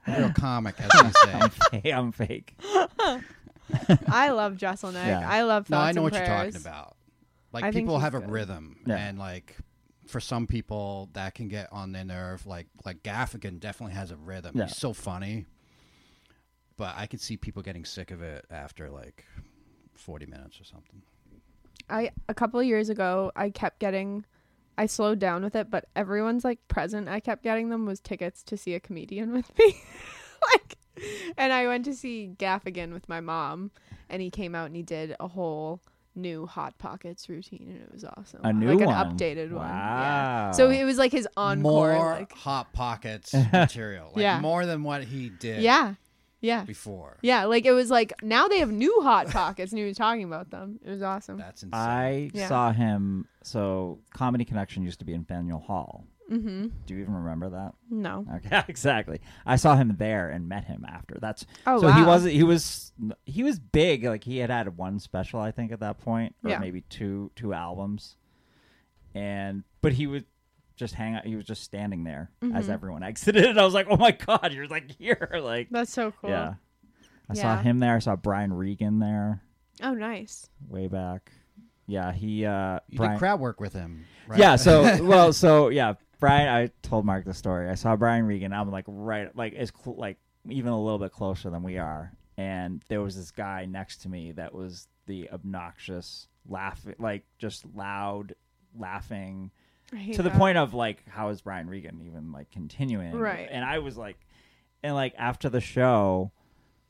a 0.07 0.19
real 0.21 0.33
comic, 0.33 0.75
as 0.81 0.89
they 1.03 1.11
say. 1.25 1.33
I'm, 1.33 1.51
fake, 1.51 1.95
I'm 1.95 2.13
fake. 2.13 2.55
I 4.09 4.31
love 4.31 4.55
Jeselnik. 4.57 4.95
Yeah. 5.07 5.29
I 5.29 5.43
love 5.43 5.69
No, 5.71 5.77
thoughts 5.77 5.89
I 5.89 5.93
know 5.93 6.05
and 6.07 6.13
what 6.13 6.15
you're 6.15 6.27
talking 6.27 6.57
about. 6.57 6.97
Like 7.53 7.65
I 7.65 7.71
people 7.71 7.95
he's 7.97 8.05
have 8.05 8.15
a 8.15 8.21
rhythm, 8.21 8.77
Yeah. 8.87 8.97
and 8.97 9.19
like 9.19 9.57
for 10.07 10.21
some 10.21 10.47
people 10.47 11.11
that 11.13 11.35
can 11.35 11.49
get 11.49 11.69
on 11.73 11.93
their 11.93 12.05
nerve. 12.05 12.47
Like 12.47 12.67
like 12.85 13.03
Gaffigan 13.03 13.61
definitely 13.61 13.95
has 13.95 14.11
a 14.11 14.17
rhythm. 14.17 14.53
Yeah. 14.57 14.65
He's 14.65 14.77
so 14.77 14.93
funny, 14.93 15.47
but 16.77 16.95
I 16.97 17.07
could 17.07 17.21
see 17.21 17.37
people 17.37 17.63
getting 17.63 17.85
sick 17.85 18.11
of 18.11 18.23
it 18.23 18.45
after 18.51 18.91
like 18.91 19.25
40 19.95 20.27
minutes 20.27 20.61
or 20.61 20.65
something. 20.65 21.03
I 21.91 22.11
a 22.29 22.35
couple 22.35 22.59
of 22.61 22.67
years 22.67 22.89
ago, 22.89 23.31
I 23.37 23.51
kept 23.51 23.79
getting. 23.79 24.25
I 24.79 24.87
slowed 24.87 25.19
down 25.19 25.43
with 25.43 25.55
it, 25.57 25.71
but 25.71 25.87
everyone's 25.97 26.45
like 26.45 26.67
present. 26.69 27.09
I 27.09 27.21
kept 27.21 27.43
getting 27.43 27.69
them 27.69 27.85
was 27.85 28.01
tickets 28.01 28.43
to 28.45 28.57
see 28.57 28.75
a 28.75 28.81
comedian 28.81 29.33
with 29.35 29.51
me, 29.59 29.77
like, 30.53 30.79
and 31.37 31.53
I 31.53 31.67
went 31.67 31.85
to 31.87 31.95
see 31.95 32.31
Gaffigan 32.39 32.93
with 32.95 33.09
my 33.09 33.21
mom, 33.21 33.73
and 34.09 34.23
he 34.23 34.31
came 34.31 34.55
out 34.55 34.67
and 34.67 34.77
he 34.77 34.83
did 34.83 35.17
a 35.21 35.29
whole 35.29 35.81
new 36.15 36.47
hot 36.47 36.79
pockets 36.79 37.29
routine, 37.29 37.67
and 37.71 37.83
it 37.83 37.93
was 37.93 38.05
awesome. 38.05 38.41
A 38.45 38.53
new 38.53 38.75
like 38.77 38.87
one? 38.87 38.97
an 38.97 39.17
updated 39.17 39.51
one. 39.53 39.67
Yeah. 39.67 40.47
Wow. 40.47 40.53
So 40.53 40.71
it 40.71 40.85
was 40.85 40.97
like 40.97 41.13
his 41.13 41.29
encore. 41.37 41.57
more 41.63 41.95
like, 42.13 42.33
hot 42.33 42.73
pockets 42.73 43.35
material. 43.53 44.13
Like 44.15 44.23
Yeah. 44.23 44.41
more 44.41 44.65
than 44.67 44.83
what 44.85 45.05
he 45.05 45.29
did 45.29 45.63
yeah, 45.63 45.95
yeah, 46.41 46.65
before. 46.65 47.19
yeah. 47.23 47.45
Like 47.45 47.65
it 47.67 47.73
was 47.73 47.91
like 47.91 48.13
now 48.23 48.49
they 48.49 48.59
have 48.61 48.71
new 48.71 49.01
hot 49.03 49.29
pockets, 49.31 49.73
and 49.73 49.79
he 49.79 49.85
was 49.85 49.97
talking 49.97 50.25
about 50.25 50.51
them. 50.51 50.79
It 50.85 50.91
was 50.91 51.03
awesome. 51.03 51.39
That's 51.39 51.63
insane. 51.63 51.81
I 51.81 52.31
Yeah. 52.35 52.49
saw 52.49 52.73
him. 52.73 53.27
So 53.43 53.99
Comedy 54.15 54.45
Connection 54.45 54.83
used 54.83 54.99
to 55.01 55.05
be 55.05 55.15
in 55.15 55.25
Faneuil 55.25 55.59
Hall. 55.59 56.05
mm-hmm. 56.31 56.67
Do 56.87 56.95
you 56.95 57.01
even 57.01 57.15
remember 57.15 57.49
that? 57.51 57.73
No. 57.91 58.27
Okay, 58.37 58.63
exactly. 58.69 59.21
I 59.47 59.57
saw 59.57 59.75
him 59.77 59.97
there 59.99 60.29
and 60.31 60.49
met 60.49 60.65
him 60.65 60.85
after. 60.87 61.17
That's 61.21 61.47
Oh 61.67 61.81
so 61.81 61.87
wow. 61.89 61.93
he 61.95 62.03
was 62.05 62.25
he 62.25 62.43
was 62.43 62.93
he 63.25 63.43
was 63.43 63.59
big. 63.59 64.05
Like 64.05 64.25
he 64.25 64.39
had 64.39 64.51
had 64.51 64.77
one 64.77 64.99
special, 65.01 65.41
I 65.41 65.51
think, 65.51 65.73
at 65.73 65.81
that 65.81 65.99
point, 65.99 66.35
or 66.45 66.51
Yeah. 66.51 66.59
maybe 66.59 66.83
two 66.83 67.31
two 67.37 67.53
albums. 67.55 68.17
And 69.15 69.65
but 69.81 69.93
he 69.95 70.07
would 70.07 70.27
just 70.79 70.95
hang 70.95 71.15
out. 71.17 71.27
He 71.27 71.37
was 71.37 71.45
just 71.45 71.63
standing 71.63 72.05
there 72.05 72.31
as 72.55 72.69
Mhm. 72.69 72.73
everyone 72.73 73.03
exited. 73.03 73.45
And 73.49 73.61
I 73.61 73.65
was 73.65 73.75
like, 73.75 73.87
oh 73.91 73.97
my 73.97 74.13
god, 74.13 74.53
you're 74.53 74.67
like 74.69 74.91
here, 74.99 75.29
like 75.43 75.69
That's 75.71 75.93
so 75.93 76.13
cool. 76.13 76.31
yeah. 76.31 76.55
I 77.29 77.35
saw 77.35 77.57
him 77.59 77.79
there. 77.81 77.95
I 77.97 77.99
saw 77.99 78.17
Brian 78.17 78.53
Regan 78.53 79.01
there 79.01 79.43
Oh, 79.83 79.93
nice. 79.93 80.49
way 80.69 80.87
back. 80.89 81.33
Yeah, 81.87 82.13
he 82.13 82.45
uh 82.47 82.81
you 82.89 82.97
Brian, 82.99 83.13
did 83.13 83.19
crowd 83.19 83.41
work 83.41 83.61
with 83.61 83.73
him, 83.73 84.05
right? 84.27 84.39
Yeah, 84.39 84.57
so 84.57 85.03
well, 85.05 85.33
so 85.33 85.69
yeah, 85.69 85.95
Brian. 86.21 86.49
I 86.49 86.71
told 86.83 87.05
Mark 87.07 87.25
the 87.25 87.35
story. 87.35 87.69
I 87.69 87.75
saw 87.75 87.97
Brian 87.97 88.25
Regan. 88.27 88.53
I'm 88.53 88.71
like 88.71 88.85
right, 88.87 89.35
like 89.37 89.55
as 89.55 89.73
cl- 89.75 89.97
like 89.97 90.19
even 90.49 90.73
a 90.73 90.81
little 90.83 90.99
bit 90.99 91.13
closer 91.13 91.49
than 91.51 91.63
we 91.63 91.79
are, 91.79 92.13
and 92.37 92.83
there 92.89 93.01
was 93.01 93.17
this 93.17 93.31
guy 93.31 93.65
next 93.67 93.99
to 94.03 94.09
me 94.11 94.33
that 94.33 94.55
was 94.55 94.87
the 95.07 95.31
obnoxious 95.31 96.29
laughing, 96.47 96.95
like 96.99 97.25
just 97.39 97.65
loud 97.75 98.35
laughing 98.79 99.51
I 99.51 99.51
hate 99.51 99.51
to 99.91 100.23
the 100.23 100.31
that. 100.31 100.39
point 100.39 100.59
of 100.59 100.75
like, 100.75 101.03
how 101.09 101.29
is 101.31 101.41
Brian 101.41 101.69
Regan 101.69 102.01
even 102.05 102.33
like 102.33 102.51
continuing? 102.51 103.13
Right. 103.17 103.49
And 103.51 103.65
I 103.65 103.79
was 103.79 103.97
like, 103.97 104.17
and 104.83 104.95
like 104.95 105.15
after 105.19 105.49
the 105.49 105.61
show. 105.61 106.33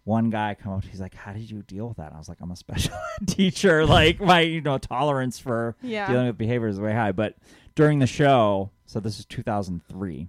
One 0.04 0.30
guy 0.30 0.54
come 0.58 0.72
up, 0.72 0.84
he's 0.86 1.02
like, 1.02 1.12
"How 1.12 1.34
did 1.34 1.50
you 1.50 1.60
deal 1.60 1.86
with 1.86 1.98
that?" 1.98 2.06
And 2.06 2.14
I 2.14 2.18
was 2.18 2.30
like, 2.30 2.38
"I'm 2.40 2.50
a 2.50 2.56
special 2.56 2.94
ed 3.20 3.28
teacher. 3.28 3.84
Like 3.86 4.18
my, 4.18 4.40
you 4.40 4.62
know, 4.62 4.78
tolerance 4.78 5.38
for 5.38 5.76
Yeah. 5.82 6.10
dealing 6.10 6.28
with 6.28 6.38
behavior 6.38 6.66
is 6.66 6.80
way 6.80 6.94
high. 6.94 7.12
But 7.12 7.34
during 7.74 7.98
the 7.98 8.06
show, 8.06 8.70
so 8.86 9.00
this 9.00 9.18
is 9.18 9.26
2003. 9.26 10.28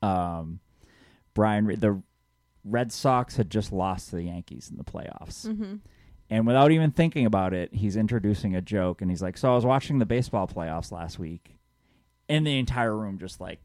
Um, 0.00 0.60
Brian, 1.34 1.66
Re- 1.66 1.74
the 1.76 2.00
Red 2.64 2.90
Sox 2.90 3.36
had 3.36 3.50
just 3.50 3.70
lost 3.70 4.08
to 4.10 4.16
the 4.16 4.22
Yankees 4.24 4.70
in 4.70 4.78
the 4.78 4.84
playoffs. 4.84 5.46
Mm-hmm. 5.46 5.74
And 6.30 6.46
without 6.46 6.70
even 6.72 6.90
thinking 6.90 7.26
about 7.26 7.52
it, 7.52 7.74
he's 7.74 7.96
introducing 7.96 8.54
a 8.56 8.60
joke 8.62 9.02
and 9.02 9.10
he's 9.10 9.22
like, 9.22 9.36
So 9.36 9.52
I 9.52 9.54
was 9.54 9.64
watching 9.66 9.98
the 9.98 10.06
baseball 10.06 10.46
playoffs 10.48 10.90
last 10.90 11.18
week, 11.18 11.56
and 12.28 12.46
the 12.46 12.58
entire 12.58 12.96
room 12.96 13.18
just 13.18 13.40
like 13.40 13.60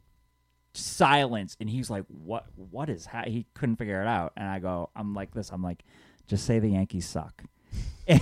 silence. 0.73 1.55
And 1.59 1.69
he's 1.69 1.89
like, 1.89 2.03
What 2.07 2.45
what 2.55 2.89
is 2.89 3.05
ha-? 3.07 3.23
he 3.25 3.45
couldn't 3.53 3.77
figure 3.77 4.01
it 4.01 4.07
out. 4.07 4.33
And 4.35 4.47
I 4.47 4.59
go, 4.59 4.89
I'm 4.95 5.13
like 5.13 5.33
this, 5.33 5.51
I'm 5.51 5.63
like, 5.63 5.83
just 6.27 6.45
say 6.45 6.59
the 6.59 6.69
Yankees 6.69 7.07
suck. 7.07 7.43
and 8.07 8.21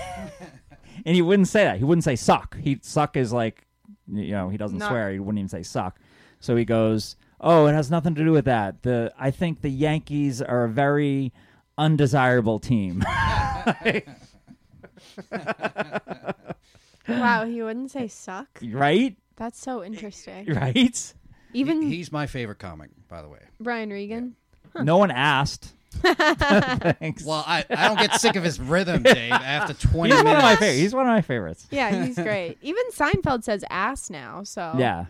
he 1.05 1.21
wouldn't 1.21 1.47
say 1.47 1.63
that. 1.63 1.77
He 1.77 1.83
wouldn't 1.83 2.03
say 2.03 2.15
suck. 2.15 2.57
He 2.57 2.79
suck 2.81 3.17
is 3.17 3.33
like 3.33 3.65
you 4.11 4.31
know, 4.31 4.49
he 4.49 4.57
doesn't 4.57 4.77
Not- 4.77 4.89
swear, 4.89 5.11
he 5.11 5.19
wouldn't 5.19 5.39
even 5.39 5.49
say 5.49 5.63
suck. 5.63 5.99
So 6.39 6.55
he 6.55 6.63
goes, 6.65 7.15
Oh, 7.41 7.65
it 7.67 7.73
has 7.73 7.89
nothing 7.91 8.15
to 8.15 8.23
do 8.23 8.31
with 8.31 8.45
that. 8.45 8.83
The 8.83 9.11
I 9.17 9.31
think 9.31 9.61
the 9.61 9.69
Yankees 9.69 10.41
are 10.41 10.63
a 10.63 10.69
very 10.69 11.33
undesirable 11.77 12.59
team. 12.59 13.03
Wow, 17.07 17.45
he 17.45 17.63
wouldn't 17.63 17.91
say 17.91 18.07
suck. 18.07 18.47
right? 18.63 19.15
That's 19.37 19.59
so 19.61 19.83
interesting. 19.83 20.45
Right? 20.53 21.13
Even 21.53 21.81
He- 21.83 21.95
he's 21.97 22.11
my 22.11 22.27
favorite 22.27 22.59
comic, 22.59 22.89
by 23.07 23.21
the 23.21 23.29
way. 23.29 23.39
Brian 23.59 23.89
Regan. 23.89 24.35
No 24.81 24.97
one 24.97 25.09
asked. 25.11 25.73
Thanks. 25.93 27.23
Well, 27.23 27.43
I, 27.47 27.63
I 27.69 27.87
don't 27.87 27.97
get 27.97 28.19
sick 28.19 28.35
of 28.35 28.43
his 28.43 28.59
rhythm, 28.59 29.01
Dave. 29.03 29.31
After 29.31 29.73
twenty 29.73 30.13
he's 30.13 30.23
minutes, 30.23 30.25
one 30.25 30.35
of 30.35 30.43
my 30.43 30.55
favorites. 30.57 30.79
He's 30.79 30.93
one 30.93 31.07
of 31.07 31.11
my 31.13 31.21
favorites. 31.21 31.67
Yeah, 31.71 32.03
he's 32.05 32.15
great. 32.15 32.57
Even 32.61 32.83
Seinfeld 32.91 33.43
says 33.43 33.63
ass 33.69 34.09
now. 34.09 34.43
So 34.43 34.73
Yeah. 34.77 35.05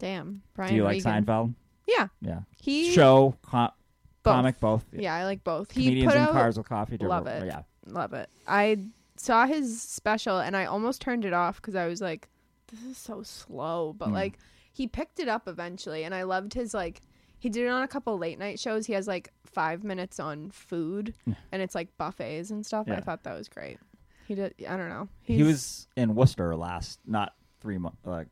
damn, 0.00 0.42
Brian. 0.54 0.70
Do 0.72 0.76
you 0.76 0.82
like 0.84 0.96
Regan. 1.04 1.24
Seinfeld? 1.24 1.54
Yeah, 1.86 2.08
Yeah. 2.20 2.40
he 2.60 2.90
Show, 2.92 3.36
co- 3.42 3.68
both. 4.22 4.34
comic, 4.34 4.60
both. 4.60 4.84
Yeah, 4.92 5.14
I 5.14 5.24
like 5.24 5.44
both. 5.44 5.70
He 5.70 5.84
Comedians 5.84 6.12
put 6.12 6.16
in 6.18 6.22
out 6.24 6.32
cars 6.32 6.58
with 6.58 6.68
coffee. 6.68 6.98
do 6.98 7.04
you 7.04 7.08
love 7.08 7.26
it. 7.28 7.46
Yeah. 7.46 7.62
love 7.86 8.12
it. 8.12 8.28
I 8.46 8.78
saw 9.24 9.46
his 9.46 9.80
special 9.80 10.38
and 10.38 10.56
I 10.56 10.66
almost 10.66 11.00
turned 11.00 11.24
it 11.24 11.32
off 11.32 11.56
because 11.56 11.74
I 11.74 11.86
was 11.86 12.00
like, 12.00 12.28
this 12.68 12.82
is 12.84 12.96
so 12.98 13.22
slow. 13.22 13.94
But 13.96 14.08
Mm. 14.10 14.12
like, 14.14 14.38
he 14.72 14.86
picked 14.86 15.20
it 15.20 15.28
up 15.28 15.46
eventually, 15.48 16.04
and 16.04 16.14
I 16.14 16.22
loved 16.24 16.54
his 16.54 16.74
like. 16.74 17.00
He 17.38 17.50
did 17.50 17.66
it 17.66 17.68
on 17.68 17.82
a 17.82 17.88
couple 17.88 18.16
late 18.16 18.38
night 18.38 18.58
shows. 18.58 18.86
He 18.86 18.94
has 18.94 19.06
like 19.06 19.30
five 19.44 19.84
minutes 19.84 20.18
on 20.18 20.50
food, 20.50 21.14
and 21.52 21.60
it's 21.62 21.74
like 21.74 21.94
buffets 21.98 22.50
and 22.50 22.64
stuff. 22.64 22.88
I 22.88 23.00
thought 23.00 23.22
that 23.24 23.36
was 23.36 23.48
great. 23.50 23.78
He 24.26 24.34
did. 24.34 24.54
I 24.66 24.76
don't 24.78 24.88
know. 24.88 25.08
He 25.22 25.42
was 25.42 25.86
in 25.94 26.14
Worcester 26.14 26.56
last, 26.56 27.00
not 27.06 27.34
three 27.60 27.76
months, 27.76 27.98
like 28.04 28.28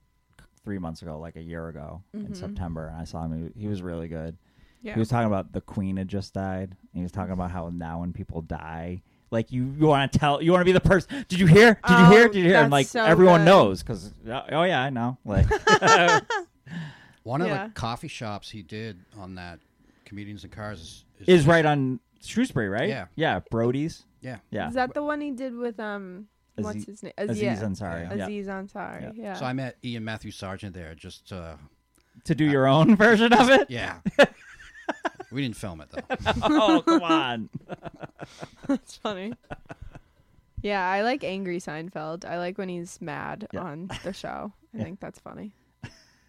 three 0.64 0.78
months 0.78 1.02
ago, 1.02 1.18
like 1.18 1.36
a 1.36 1.42
year 1.42 1.68
ago 1.68 2.02
in 2.14 2.28
Mhm. 2.28 2.36
September. 2.36 2.86
And 2.88 2.96
I 2.96 3.04
saw 3.04 3.24
him. 3.26 3.52
He, 3.54 3.62
he 3.62 3.68
was 3.68 3.82
really 3.82 4.08
good. 4.08 4.38
Yeah. 4.80 4.94
He 4.94 4.98
was 4.98 5.08
talking 5.10 5.26
about 5.26 5.52
the 5.52 5.60
Queen 5.60 5.96
had 5.98 6.08
just 6.08 6.32
died. 6.32 6.70
And 6.70 6.94
he 6.94 7.02
was 7.02 7.12
talking 7.12 7.32
about 7.34 7.50
how 7.50 7.68
now 7.68 8.00
when 8.00 8.12
people 8.14 8.40
die, 8.40 9.02
like 9.32 9.50
you, 9.50 9.74
you 9.78 9.86
want 9.86 10.12
to 10.12 10.18
tell, 10.18 10.40
you 10.42 10.52
want 10.52 10.60
to 10.60 10.64
be 10.64 10.72
the 10.72 10.80
person. 10.80 11.24
Did 11.28 11.40
you 11.40 11.46
hear? 11.46 11.80
Did 11.88 11.98
you 11.98 12.06
hear? 12.06 12.24
Oh, 12.24 12.28
Did 12.28 12.34
you 12.36 12.44
hear? 12.44 12.54
And 12.56 12.64
that's 12.66 12.70
like 12.72 12.86
so 12.86 13.04
everyone 13.04 13.40
good. 13.40 13.46
knows 13.46 13.82
because 13.82 14.12
oh 14.28 14.62
yeah, 14.62 14.80
I 14.82 14.90
know. 14.90 15.18
Like 15.24 15.46
one 17.22 17.40
of 17.40 17.48
Yeah. 17.48 17.66
the 17.66 17.72
coffee 17.72 18.08
shops 18.08 18.50
he 18.50 18.62
did 18.62 18.98
on 19.18 19.34
that 19.36 19.58
comedians 20.04 20.44
in 20.44 20.50
cars 20.50 20.80
is 20.80 21.04
is, 21.20 21.28
is 21.40 21.46
right 21.46 21.64
on 21.64 21.98
Shrewsbury, 22.22 22.68
right? 22.68 22.88
Yeah. 22.88 23.06
yeah. 23.16 23.40
Brody's. 23.50 24.04
Yeah, 24.20 24.36
Yeah, 24.50 24.68
Is 24.68 24.74
that 24.74 24.94
the 24.94 25.02
one 25.02 25.20
he 25.20 25.32
did 25.32 25.56
with 25.56 25.80
um? 25.80 26.28
what's 26.56 26.84
his 26.84 27.02
name? 27.02 27.12
Aziz 27.18 27.40
yeah. 27.42 27.56
Ansari. 27.56 28.16
Yeah. 28.16 28.24
Aziz 28.26 28.46
Ansari. 28.46 29.02
Yeah. 29.02 29.10
Yeah. 29.16 29.34
So 29.34 29.44
I 29.46 29.52
met 29.52 29.76
Ian 29.84 30.04
Matthew 30.04 30.30
Sargent 30.30 30.74
there. 30.74 30.94
Just 30.94 31.32
uh, 31.32 31.56
To 32.24 32.34
do 32.34 32.44
your 32.44 32.68
own 32.68 32.94
version 33.06 33.32
of 33.32 33.50
it. 33.50 33.68
yeah, 33.70 33.98
we 35.32 35.42
didn't 35.42 35.56
film 35.56 35.80
it 35.80 35.88
though. 35.90 36.16
oh 36.42 36.82
come 36.86 37.02
on. 37.02 37.48
That's 38.66 38.96
funny. 38.96 39.32
Yeah, 40.62 40.88
I 40.88 41.02
like 41.02 41.24
angry 41.24 41.58
Seinfeld. 41.58 42.24
I 42.24 42.38
like 42.38 42.56
when 42.56 42.68
he's 42.68 43.00
mad 43.00 43.48
Yeah. 43.52 43.62
on 43.62 43.90
the 44.04 44.12
show. 44.12 44.52
I 44.74 44.78
Yeah. 44.78 44.84
think 44.84 45.00
that's 45.00 45.18
funny. 45.18 45.52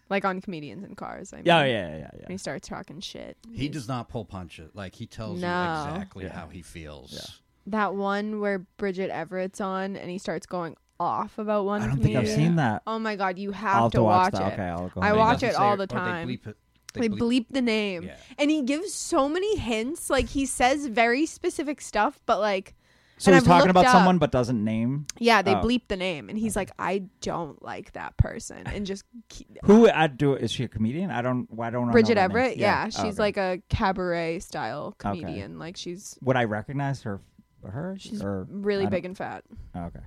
Like 0.10 0.26
on 0.26 0.42
comedians 0.42 0.84
in 0.84 0.96
cars. 0.96 1.34
I 1.34 1.38
oh, 1.38 1.40
mean, 1.40 1.46
Yeah, 1.46 1.64
yeah, 1.66 1.88
yeah, 1.90 1.98
yeah. 1.98 2.10
When 2.14 2.32
he 2.32 2.38
starts 2.38 2.68
talking 2.68 3.00
shit. 3.00 3.38
He 3.52 3.70
does 3.70 3.88
not 3.88 4.10
pull 4.10 4.26
punches. 4.26 4.72
Like 4.74 4.96
he 4.96 5.06
tells 5.06 5.40
No. 5.40 5.48
you 5.48 5.92
exactly 5.92 6.26
Yeah. 6.26 6.34
how 6.34 6.48
he 6.48 6.62
feels. 6.62 7.14
Yeah. 7.14 7.22
That 7.68 7.96
one 7.96 8.40
where 8.42 8.60
Bridget 8.78 9.10
Everett's 9.12 9.62
on 9.62 9.96
and 9.96 10.10
he 10.10 10.18
starts 10.18 10.46
going 10.46 10.76
off 11.00 11.38
about 11.38 11.66
one 11.66 11.82
I 11.82 11.88
don't 11.88 12.02
think 12.02 12.16
I've 12.18 12.28
seen 12.28 12.56
that. 12.58 12.82
Oh 12.88 13.00
my 13.00 13.16
god, 13.16 13.38
you 13.38 13.52
have, 13.52 13.76
I'll 13.76 13.84
have 13.84 13.92
to, 13.94 14.04
watch, 14.04 14.34
that. 14.34 14.42
it. 14.42 14.54
Okay, 14.54 14.64
I'll 14.64 14.90
go. 14.90 15.02
I 15.02 15.08
ahead. 15.08 15.18
watch 15.18 15.44
it 15.44 15.56
all 15.56 15.78
the 15.78 15.84
or 15.84 15.88
time. 15.88 16.28
They 16.28 16.38
bleep 16.38 16.48
it. 16.48 16.58
They 16.94 17.10
bleep 17.10 17.48
the 17.52 17.62
name. 17.62 18.04
Yeah. 18.04 18.16
And 18.38 18.50
he 18.52 18.62
gives 18.64 18.94
so 18.94 19.28
many 19.28 19.58
hints. 19.58 20.10
Like 20.10 20.30
he 20.30 20.46
says 20.46 20.86
very 20.88 21.26
specific 21.26 21.82
stuff, 21.82 22.20
but 22.26 22.40
like 22.40 22.76
So 23.18 23.32
and 23.32 23.36
he's 23.40 23.44
I've 23.48 23.48
talking 23.58 23.70
about 23.70 23.86
up- 23.86 23.92
someone 23.92 24.18
but 24.18 24.32
doesn't 24.32 24.64
name 24.64 25.06
yeah, 25.20 25.42
they 25.42 25.54
Oh. 25.56 25.62
bleep 25.62 25.88
the 25.88 25.96
name 25.98 26.30
and 26.30 26.38
he's 26.38 26.56
like, 26.56 26.72
I 26.78 27.06
don't 27.22 27.62
like 27.64 27.94
that 27.94 28.18
person 28.18 28.66
and 28.68 28.86
just 28.86 29.04
keep, 29.30 29.48
who. 29.64 29.90
I 29.90 30.08
do. 30.08 30.36
Is 30.36 30.52
she 30.52 30.64
a 30.64 30.68
comedian? 30.68 31.10
I 31.12 31.22
don't. 31.22 31.48
Why 31.52 31.70
don't 31.70 31.84
I 31.84 31.86
know 31.88 31.92
Bridget? 31.94 32.18
Everett, 32.18 32.58
yeah, 32.58 32.86
Oh, 32.88 32.90
she's 32.90 33.20
okay. 33.20 33.22
like 33.22 33.38
a 33.38 33.62
cabaret 33.70 34.40
style 34.40 34.94
comedian. 34.98 35.58
Like 35.60 35.78
she's 35.78 36.18
Would 36.22 36.36
I 36.38 36.44
recognize 36.46 37.02
her? 37.04 37.22
Her? 37.66 37.96
she's 37.98 38.22
or 38.22 38.46
really 38.50 38.88
big 38.88 39.06
and 39.06 39.16
fat. 39.18 39.44
don't- 39.74 39.86
okay. 39.86 40.00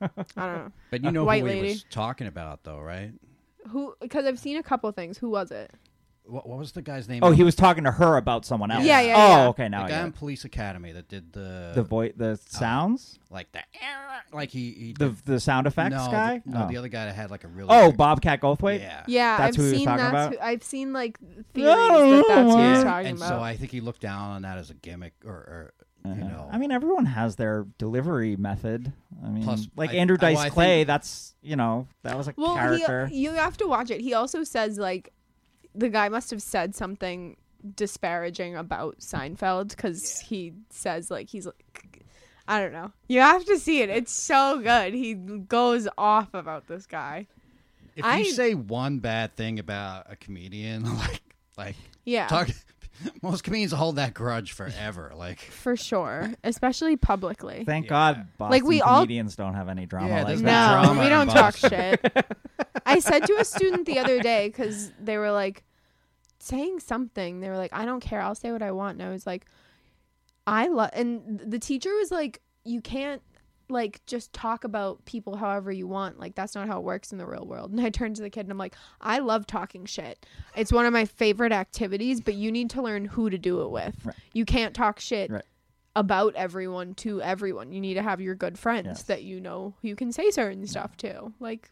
I 0.36 0.46
don't 0.46 0.64
know 0.64 0.72
But 0.90 1.04
you 1.04 1.12
know 1.12 1.24
White 1.24 1.42
who 1.42 1.46
he 1.48 1.54
lady. 1.54 1.68
was 1.68 1.84
talking 1.88 2.26
about, 2.26 2.64
though, 2.64 2.80
right? 2.80 3.12
who 3.68 3.94
because 4.00 4.26
I've 4.26 4.38
seen 4.38 4.56
a 4.58 4.62
couple 4.62 4.90
things. 4.92 5.16
Who 5.16 5.30
was 5.30 5.50
it? 5.50 5.70
What, 6.26 6.48
what 6.48 6.58
was 6.58 6.72
the 6.72 6.80
guy's 6.80 7.06
name? 7.06 7.22
Oh, 7.22 7.32
he 7.32 7.42
was 7.42 7.54
talking 7.54 7.84
to 7.84 7.90
her 7.90 8.16
about 8.16 8.46
someone 8.46 8.70
else. 8.70 8.84
Yeah, 8.84 9.00
yeah, 9.02 9.14
Oh, 9.14 9.28
yeah. 9.42 9.48
okay. 9.48 9.62
the 9.64 9.68
Now 9.68 9.80
I 9.80 9.88
guy 9.88 9.88
get 9.96 10.00
in 10.04 10.08
it. 10.08 10.14
Police 10.16 10.44
Academy 10.46 10.92
that 10.92 11.06
did 11.08 11.32
the 11.34 11.72
the 11.74 11.82
voice, 11.82 12.14
the 12.16 12.38
sounds, 12.48 13.18
like 13.30 13.52
the 13.52 13.60
like 14.32 14.50
he, 14.50 14.70
he 14.72 14.92
the 14.98 15.10
did- 15.10 15.24
the 15.26 15.38
sound 15.40 15.66
effects 15.66 15.90
no, 15.96 16.10
guy. 16.10 16.40
The, 16.46 16.50
no, 16.50 16.64
oh. 16.64 16.68
the 16.68 16.76
other 16.78 16.88
guy 16.88 17.04
that 17.06 17.14
had 17.14 17.30
like 17.30 17.44
a 17.44 17.48
really 17.48 17.68
oh, 17.70 17.88
big- 17.90 17.98
Bobcat 17.98 18.40
Goldthwait. 18.40 18.80
yeah 18.80 19.02
Yeah, 19.06 19.36
That's 19.36 19.56
I've 19.56 19.56
who 19.56 19.62
he 19.64 19.68
was 19.70 19.78
seen 19.78 19.86
talking 19.86 20.04
that's 20.04 20.12
about? 20.12 20.32
who, 20.32 20.38
I've 20.40 20.62
seen 20.62 20.92
like 20.94 21.18
theories 21.52 21.76
that 21.76 22.24
that's 22.28 22.52
who 22.52 22.58
Yeah. 22.58 22.74
he's 22.74 22.84
talking 22.84 23.06
and 23.08 23.18
about. 23.18 23.28
so 23.28 23.40
I 23.40 23.56
think 23.56 23.70
he 23.70 23.80
looked 23.80 24.00
down 24.00 24.30
on 24.30 24.42
that 24.42 24.56
as 24.58 24.70
a 24.70 24.74
gimmick 24.74 25.12
or, 25.24 25.30
or 25.32 25.74
you 26.06 26.10
Uh-huh. 26.12 26.28
know 26.28 26.48
I 26.52 26.58
mean, 26.58 26.70
everyone 26.70 27.06
has 27.06 27.36
their 27.36 27.66
delivery 27.78 28.36
method. 28.36 28.92
I 29.24 29.28
mean, 29.28 29.42
Plus, 29.44 29.68
like 29.76 29.90
I- 29.90 29.94
Andrew 29.94 30.16
I- 30.20 30.24
well, 30.24 30.34
Dice 30.34 30.44
I 30.46 30.48
Clay. 30.50 30.66
think- 30.80 30.86
that's 30.88 31.34
you 31.42 31.56
know 31.56 31.86
that 32.02 32.16
was 32.16 32.28
a 32.28 32.34
well, 32.36 32.54
character. 32.56 33.06
he, 33.06 33.18
you 33.20 33.30
have 33.32 33.56
to 33.58 33.66
watch 33.66 33.90
it. 33.90 34.00
He 34.00 34.14
also 34.14 34.42
says 34.44 34.78
like 34.78 35.12
the 35.74 35.88
guy 35.88 36.08
must 36.08 36.30
have 36.30 36.42
said 36.42 36.74
something 36.74 37.36
disparaging 37.76 38.56
about 38.56 38.98
Seinfeld 39.00 39.70
because 39.70 40.20
he 40.20 40.52
says 40.70 41.10
like 41.10 41.28
he's 41.30 41.46
like 41.46 42.02
I 42.46 42.60
don't 42.60 42.72
know. 42.72 42.92
You 43.08 43.20
have 43.20 43.44
to 43.46 43.58
see 43.58 43.80
it. 43.80 43.88
It's 43.88 44.12
so 44.12 44.60
good. 44.62 44.92
He 44.92 45.14
goes 45.14 45.88
off 45.96 46.28
about 46.34 46.66
this 46.68 46.84
guy. 46.86 47.26
if 47.96 48.04
I- 48.04 48.18
you 48.18 48.24
say 48.32 48.54
one 48.54 48.98
bad 48.98 49.34
thing 49.34 49.58
about 49.58 50.06
a 50.10 50.16
comedian 50.16 50.84
like 50.98 51.22
like 51.56 51.76
Yeah. 52.04 52.26
talk 52.26 52.50
most 53.22 53.44
comedians 53.44 53.72
hold 53.72 53.96
that 53.96 54.14
grudge 54.14 54.52
forever 54.52 55.12
like 55.16 55.38
for 55.62 55.76
sure, 55.76 56.32
especially 56.44 56.96
publicly. 56.96 57.64
Thank 57.64 57.86
Yeah. 57.86 57.90
God, 57.90 58.26
Boston 58.38 58.50
Like, 58.52 58.64
we 58.64 58.80
all- 58.80 59.00
comedians 59.02 59.36
don't 59.36 59.54
have 59.54 59.68
any 59.68 59.86
drama 59.86 60.08
Yeah, 60.08 60.14
like 60.18 60.26
there's 60.28 60.42
No, 60.42 60.50
no 60.76 60.82
drama 60.84 61.00
we 61.02 61.08
don't 61.08 61.28
talk 61.28 61.56
shit. 61.56 62.26
I 62.86 62.98
said 63.00 63.26
to 63.26 63.36
a 63.38 63.44
student 63.44 63.86
the 63.86 63.98
other 63.98 64.20
day 64.20 64.48
because 64.48 64.92
they 65.00 65.16
were 65.18 65.32
like 65.32 65.64
saying 66.38 66.80
something. 66.80 67.40
They 67.40 67.48
were 67.48 67.56
like, 67.56 67.72
"I 67.72 67.84
don't 67.86 68.00
care. 68.00 68.20
I'll 68.20 68.34
say 68.34 68.52
what 68.52 68.62
I 68.62 68.72
want." 68.72 68.98
And 69.00 69.08
I 69.08 69.10
was 69.12 69.26
like, 69.26 69.46
"I 70.46 70.68
love." 70.68 70.90
And 70.92 71.40
the 71.40 71.58
teacher 71.58 71.94
was 71.94 72.10
like, 72.10 72.42
"You 72.64 72.80
can't." 72.82 73.22
Like 73.68 74.04
just 74.06 74.32
talk 74.32 74.64
about 74.64 75.04
people 75.06 75.36
however 75.36 75.72
you 75.72 75.86
want. 75.86 76.18
Like 76.20 76.34
that's 76.34 76.54
not 76.54 76.66
how 76.68 76.78
it 76.78 76.84
works 76.84 77.12
in 77.12 77.18
the 77.18 77.26
real 77.26 77.46
world. 77.46 77.70
And 77.74 77.80
I 77.80 77.90
turned 77.90 78.16
to 78.16 78.22
the 78.22 78.30
kid 78.30 78.40
and 78.40 78.50
I'm 78.52 78.58
like, 78.58 78.74
I 79.00 79.18
love 79.20 79.46
talking 79.46 79.86
shit. 79.86 80.26
It's 80.56 80.72
one 80.72 80.86
of 80.86 80.92
my 80.92 81.04
favorite 81.06 81.52
activities, 81.52 82.20
but 82.20 82.34
you 82.34 82.52
need 82.52 82.70
to 82.70 82.82
learn 82.82 83.04
who 83.06 83.30
to 83.30 83.38
do 83.38 83.62
it 83.62 83.70
with. 83.70 83.94
Right. 84.04 84.16
You 84.32 84.44
can't 84.44 84.74
talk 84.74 85.00
shit 85.00 85.30
Right. 85.30 85.42
about 85.96 86.34
everyone 86.34 86.94
to 86.96 87.22
everyone. 87.22 87.72
You 87.72 87.80
need 87.80 87.94
to 87.94 88.02
have 88.02 88.20
your 88.20 88.34
good 88.34 88.58
friends 88.58 88.86
Yes. 88.86 89.02
that 89.04 89.22
you 89.22 89.40
know 89.40 89.74
you 89.82 89.96
can 89.96 90.12
say 90.12 90.30
certain 90.30 90.66
stuff 90.66 90.96
to. 90.98 91.32
Like 91.40 91.70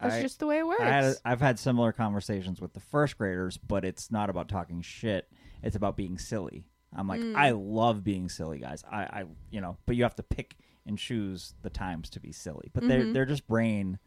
that's 0.00 0.14
I- 0.16 0.22
just 0.22 0.38
the 0.40 0.46
way 0.46 0.58
it 0.58 0.66
works. 0.66 0.80
I 0.82 0.86
had, 0.86 1.14
I've 1.24 1.40
had 1.40 1.58
similar 1.58 1.92
conversations 1.92 2.60
with 2.60 2.72
the 2.72 2.80
first 2.80 3.18
graders, 3.18 3.56
but 3.58 3.84
it's 3.84 4.10
not 4.10 4.30
about 4.30 4.48
talking 4.48 4.80
shit. 4.82 5.28
It's 5.62 5.76
about 5.76 5.96
being 5.96 6.16
silly. 6.18 6.64
I'm 6.94 7.08
like, 7.08 7.20
Mm. 7.20 7.34
I 7.36 7.50
love 7.50 8.04
being 8.04 8.28
silly, 8.28 8.58
guys. 8.58 8.82
I, 8.90 9.02
I, 9.02 9.24
you 9.50 9.60
know, 9.60 9.76
but 9.86 9.96
you 9.96 10.04
have 10.04 10.14
to 10.16 10.22
pick 10.22 10.56
and 10.86 10.96
choose 10.98 11.54
the 11.62 11.70
times 11.70 12.08
to 12.10 12.20
be 12.20 12.32
silly. 12.32 12.70
But 12.72 12.86
their 12.88 13.00
Mhm. 13.02 13.12
their 13.14 13.26
just 13.26 13.46
brain 13.46 13.98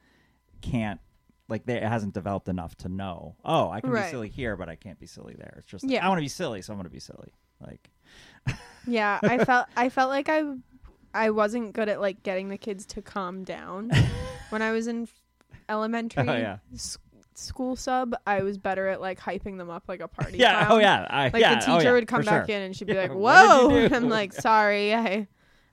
can't 0.62 1.00
like 1.48 1.66
they, 1.66 1.78
it 1.78 1.84
hasn't 1.84 2.14
developed 2.14 2.48
enough 2.48 2.76
to 2.78 2.90
know. 2.90 3.36
Oh, 3.44 3.70
I 3.72 3.82
can 3.82 3.90
Right. 3.90 4.06
be 4.06 4.12
silly 4.12 4.30
here, 4.30 4.56
but 4.56 4.70
I 4.70 4.76
can't 4.76 5.00
be 5.00 5.08
silly 5.08 5.36
there. 5.38 5.56
It's 5.58 5.68
just 5.68 5.84
Yeah. 5.84 6.06
I 6.06 6.10
want 6.10 6.20
to 6.20 6.24
be 6.24 6.28
silly, 6.30 6.62
so 6.62 6.72
I'm 6.74 6.78
going 6.78 6.84
to 6.86 6.90
be 6.92 7.00
silly. 7.00 7.34
Like 7.60 7.90
yeah, 8.88 9.20
I 9.24 9.44
felt 9.46 9.68
I 9.76 9.90
felt 9.90 10.10
like 10.10 10.30
I 10.30 10.44
I 11.14 11.32
wasn't 11.32 11.74
good 11.74 11.90
at 11.90 12.00
like 12.00 12.22
getting 12.24 12.50
the 12.50 12.58
kids 12.58 12.86
to 12.88 13.02
calm 13.02 13.44
down 13.44 13.90
when 14.50 14.62
I 14.62 14.72
was 14.72 14.88
in 14.88 15.08
elementary 15.68 16.28
Oh, 16.28 16.34
yeah. 16.38 16.58
s- 16.74 16.98
school 17.36 17.76
sub, 17.76 18.16
I 18.28 18.44
was 18.44 18.58
better 18.58 18.88
at 18.88 19.02
like 19.02 19.20
hyping 19.20 19.58
them 19.58 19.70
up 19.70 19.84
like 19.88 20.02
a 20.02 20.08
party. 20.08 20.38
Yeah. 20.40 20.66
clown. 20.66 20.72
Oh 20.72 20.78
yeah. 20.80 21.08
I, 21.10 21.24
Like 21.30 21.42
yeah, 21.42 21.60
the 21.60 21.72
oh, 21.72 21.78
teacher 21.78 21.90
yeah, 21.90 21.94
would 21.94 22.08
come 22.08 22.22
for 22.22 22.26
back 22.30 22.48
sure. 22.48 22.56
in 22.56 22.62
and 22.64 22.76
she'd 22.76 22.86
be 22.88 22.94
Yeah, 22.94 23.02
like, 23.04 23.14
what 23.14 23.36
did 23.42 23.44
you 23.44 23.70
"Whoa!" 23.82 23.90
do? 23.90 23.96
I'm 23.96 24.10
like, 24.10 24.34
"Sorry, 24.34 24.94
I, 24.94 25.28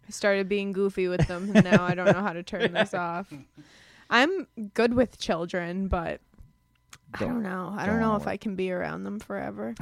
I 0.07 0.11
started 0.11 0.49
being 0.49 0.73
goofy 0.73 1.09
with 1.09 1.27
them, 1.27 1.51
and 1.55 1.65
now 1.65 1.85
I 1.85 1.95
don't 1.95 2.07
know 2.13 2.23
how 2.23 2.33
to 2.33 2.43
turn 2.43 2.73
this 2.75 2.95
off." 2.95 3.33
I'm 4.09 4.47
good 4.75 4.95
with 4.95 5.19
children, 5.19 5.89
but 5.89 6.21
I 7.15 7.19
Don't- 7.19 7.29
don't 7.35 7.43
know. 7.43 7.75
I 7.77 7.87
don't 7.87 7.99
don't 8.01 8.09
know 8.09 8.17
if. 8.17 8.27
I 8.27 8.37
can 8.37 8.55
be 8.57 8.71
around 8.71 9.05
them 9.05 9.19
forever. 9.19 9.75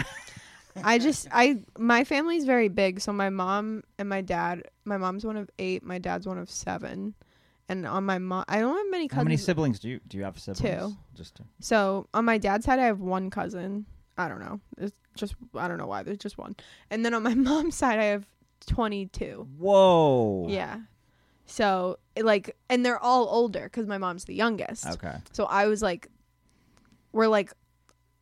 I 0.83 0.99
just 0.99 1.29
I 1.31 1.61
my 1.79 2.05
family's 2.05 2.45
very 2.45 2.69
big, 2.69 3.01
so 3.01 3.13
my 3.13 3.31
mom 3.31 3.83
and 3.99 4.09
my 4.09 4.21
dad. 4.23 4.65
My 4.85 4.97
mom's 4.97 5.25
one 5.25 5.37
of 5.37 5.49
eight. 5.59 5.83
My 5.85 5.99
dad's 5.99 6.27
one 6.27 6.39
of 6.39 6.51
seven. 6.51 7.15
And 7.69 7.87
on 7.87 8.05
my 8.05 8.19
mom, 8.19 8.45
I 8.47 8.59
don't 8.61 8.77
have 8.77 8.91
many 8.91 9.09
cousins. 9.09 9.21
How 9.21 9.25
many 9.25 9.37
siblings 9.39 9.79
do 9.79 9.89
you 9.89 10.01
do? 10.07 10.19
You 10.19 10.25
have 10.25 10.39
siblings? 10.39 10.61
Two. 10.61 10.97
Just 11.15 11.37
two. 11.37 11.45
So 11.61 12.07
on 12.13 12.25
my 12.27 12.37
dad's 12.37 12.67
side, 12.67 12.79
I 12.79 12.85
have 12.85 13.01
one 13.01 13.31
cousin. 13.31 13.87
I 14.19 14.29
don't 14.29 14.41
know. 14.41 14.61
It's 14.79 14.93
just 15.17 15.35
I 15.55 15.69
don't 15.69 15.79
know 15.79 15.87
why. 15.87 16.03
There's 16.03 16.19
just 16.19 16.37
one. 16.39 16.57
And 16.91 17.05
then 17.05 17.15
on 17.15 17.23
my 17.23 17.35
mom's 17.35 17.75
side, 17.77 17.99
I 17.99 18.05
have 18.05 18.27
22. 18.65 19.49
Whoa. 19.59 20.47
Yeah. 20.49 20.81
So 21.47 21.99
like, 22.21 22.57
and 22.69 22.85
they're 22.85 22.99
all 22.99 23.29
older 23.29 23.65
because 23.65 23.87
my 23.87 23.99
mom's 23.99 24.25
the 24.25 24.35
youngest. 24.35 24.87
Okay. 24.87 25.17
So 25.33 25.45
I 25.45 25.67
was 25.67 25.83
like, 25.83 26.09
we're 27.13 27.29
like, 27.29 27.53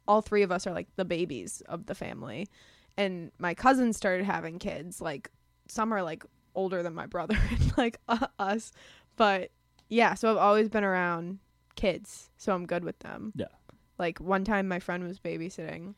all 0.08 0.20
three 0.20 0.42
of 0.42 0.50
us 0.50 0.66
are 0.66 0.72
like 0.72 0.88
the 0.96 1.04
babies 1.04 1.62
of 1.66 1.86
the 1.86 1.94
family, 1.94 2.48
and 2.96 3.30
my 3.38 3.54
cousins 3.54 3.96
started 3.96 4.24
having 4.24 4.58
kids. 4.58 5.00
Like 5.00 5.30
some 5.68 5.92
are 5.92 6.02
like 6.02 6.24
older 6.54 6.82
than 6.82 6.94
my 6.94 7.06
brother 7.06 7.38
and 7.50 7.78
like 7.78 7.98
uh, 8.08 8.26
us, 8.38 8.72
but 9.16 9.50
yeah. 9.88 10.14
So 10.14 10.30
I've 10.30 10.36
always 10.38 10.68
been 10.68 10.84
around 10.84 11.38
kids, 11.76 12.30
so 12.36 12.52
I'm 12.52 12.66
good 12.66 12.84
with 12.84 12.98
them. 12.98 13.32
Yeah. 13.36 13.46
Like 13.98 14.18
one 14.18 14.44
time, 14.44 14.68
my 14.68 14.80
friend 14.80 15.04
was 15.04 15.18
babysitting. 15.20 15.94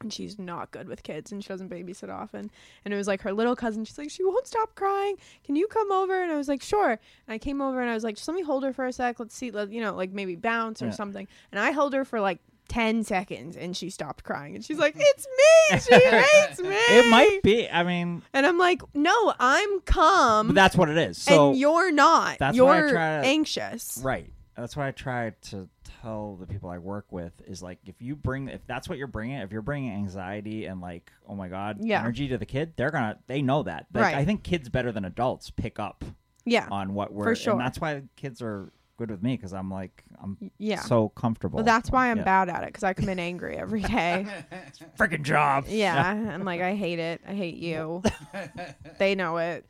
And 0.00 0.12
she's 0.12 0.38
not 0.38 0.70
good 0.72 0.88
with 0.88 1.02
kids 1.02 1.30
and 1.32 1.42
she 1.42 1.48
doesn't 1.48 1.70
babysit 1.70 2.12
often. 2.12 2.50
And 2.84 2.92
it 2.92 2.96
was 2.96 3.06
like 3.06 3.22
her 3.22 3.32
little 3.32 3.54
cousin. 3.56 3.84
She's 3.84 3.96
like, 3.96 4.10
she 4.10 4.24
won't 4.24 4.46
stop 4.46 4.74
crying. 4.74 5.16
Can 5.44 5.56
you 5.56 5.66
come 5.68 5.90
over? 5.92 6.20
And 6.22 6.32
I 6.32 6.36
was 6.36 6.48
like, 6.48 6.62
sure. 6.62 6.90
And 6.90 6.98
I 7.28 7.38
came 7.38 7.62
over 7.62 7.80
and 7.80 7.88
I 7.88 7.94
was 7.94 8.02
like, 8.04 8.16
just 8.16 8.26
let 8.28 8.34
me 8.34 8.42
hold 8.42 8.64
her 8.64 8.72
for 8.72 8.84
a 8.86 8.92
sec. 8.92 9.20
Let's 9.20 9.34
see, 9.36 9.50
let, 9.50 9.70
you 9.70 9.80
know, 9.80 9.94
like 9.94 10.10
maybe 10.10 10.34
bounce 10.36 10.82
or 10.82 10.86
Yeah. 10.86 10.90
something. 10.92 11.28
And 11.52 11.60
I 11.60 11.70
held 11.70 11.94
her 11.94 12.04
for 12.04 12.20
like 12.20 12.40
10 12.68 13.04
seconds 13.04 13.56
and 13.56 13.76
she 13.76 13.88
stopped 13.88 14.24
crying. 14.24 14.56
And 14.56 14.64
she's 14.64 14.78
like, 14.78 14.94
it's 14.98 15.26
me. 15.26 15.78
She 15.78 16.04
hates 16.08 16.60
me. 16.60 16.68
It 16.74 17.10
might 17.10 17.40
be. 17.44 17.70
I 17.70 17.84
mean, 17.84 18.22
And 18.34 18.44
I'm 18.46 18.58
like, 18.58 18.82
no, 18.94 19.32
I'm 19.38 19.80
calm. 19.82 20.48
but 20.48 20.54
that's 20.56 20.76
what 20.76 20.88
it 20.90 20.98
is. 20.98 21.18
So 21.18 21.50
and 21.50 21.58
you're 21.58 21.92
not. 21.92 22.38
that's 22.38 22.58
why 22.58 22.76
I 22.76 22.78
you're 22.80 22.90
try 22.90 23.20
to- 23.22 23.26
anxious. 23.28 24.00
Right. 24.02 24.28
That's 24.56 24.76
why 24.76 24.88
I 24.88 24.90
try 24.90 25.32
to 25.50 25.68
tell 26.04 26.36
the 26.36 26.46
people 26.46 26.68
I 26.70 26.78
work 26.78 27.06
with 27.10 27.32
is 27.46 27.62
like 27.62 27.78
if 27.86 27.94
you 28.00 28.14
bring 28.14 28.48
if 28.48 28.66
that's 28.66 28.88
what 28.88 28.98
you're 28.98 29.06
bringing 29.06 29.36
if 29.38 29.50
you're 29.52 29.62
bringing 29.62 29.92
anxiety 29.92 30.66
and 30.66 30.80
like 30.80 31.10
oh 31.28 31.34
my 31.34 31.48
god 31.48 31.78
Yeah. 31.80 32.00
energy 32.00 32.28
to 32.28 32.38
the 32.38 32.46
kid 32.46 32.74
they're 32.76 32.90
gonna 32.90 33.18
they 33.26 33.42
know 33.42 33.62
that 33.64 33.86
like, 33.94 34.02
Right. 34.04 34.14
I 34.14 34.24
think 34.24 34.42
kids 34.42 34.68
better 34.68 34.92
than 34.92 35.04
adults 35.04 35.50
pick 35.50 35.78
up 35.80 36.04
Yeah. 36.44 36.68
on 36.70 36.94
what 36.94 37.12
we're 37.12 37.24
For 37.24 37.34
sure. 37.34 37.52
and 37.54 37.60
that's 37.60 37.80
why 37.80 38.02
kids 38.16 38.42
are 38.42 38.70
good 38.96 39.10
with 39.10 39.22
me 39.22 39.36
because 39.36 39.52
I'm 39.52 39.70
like 39.70 40.04
I'm 40.22 40.50
Yeah. 40.58 40.80
so 40.80 41.08
comfortable. 41.08 41.56
Well, 41.56 41.64
that's 41.64 41.90
why 41.90 42.10
I'm 42.10 42.18
Yeah. 42.18 42.24
bad 42.24 42.48
at 42.48 42.62
it 42.62 42.66
because 42.66 42.84
I 42.84 42.94
come 42.94 43.08
in 43.08 43.18
angry 43.18 43.56
every 43.56 43.82
day. 43.82 44.24
Freaking 44.98 45.22
job. 45.22 45.64
yeah. 45.68 46.10
I'm 46.34 46.44
like, 46.44 46.60
I 46.60 46.74
hate 46.76 46.98
it. 47.00 47.20
I 47.26 47.34
hate 47.34 47.56
you. 47.56 48.02
they 48.98 49.14
know 49.16 49.38
it. 49.38 49.66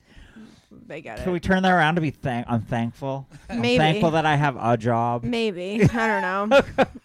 They 0.86 1.00
get 1.00 1.18
Can 1.18 1.28
it. 1.28 1.32
we 1.32 1.40
turn 1.40 1.62
that 1.62 1.70
around 1.72 1.94
to 1.94 2.00
be 2.00 2.10
thank? 2.10 2.46
I'm 2.48 2.60
thankful. 2.62 3.28
I'm 3.48 3.60
Maybe. 3.60 3.78
thankful 3.78 4.10
that 4.12 4.26
I 4.26 4.34
have 4.36 4.56
a 4.60 4.76
job. 4.76 5.22
Maybe. 5.22 5.80
I 5.92 6.20
don't 6.20 6.48
know. 6.48 6.60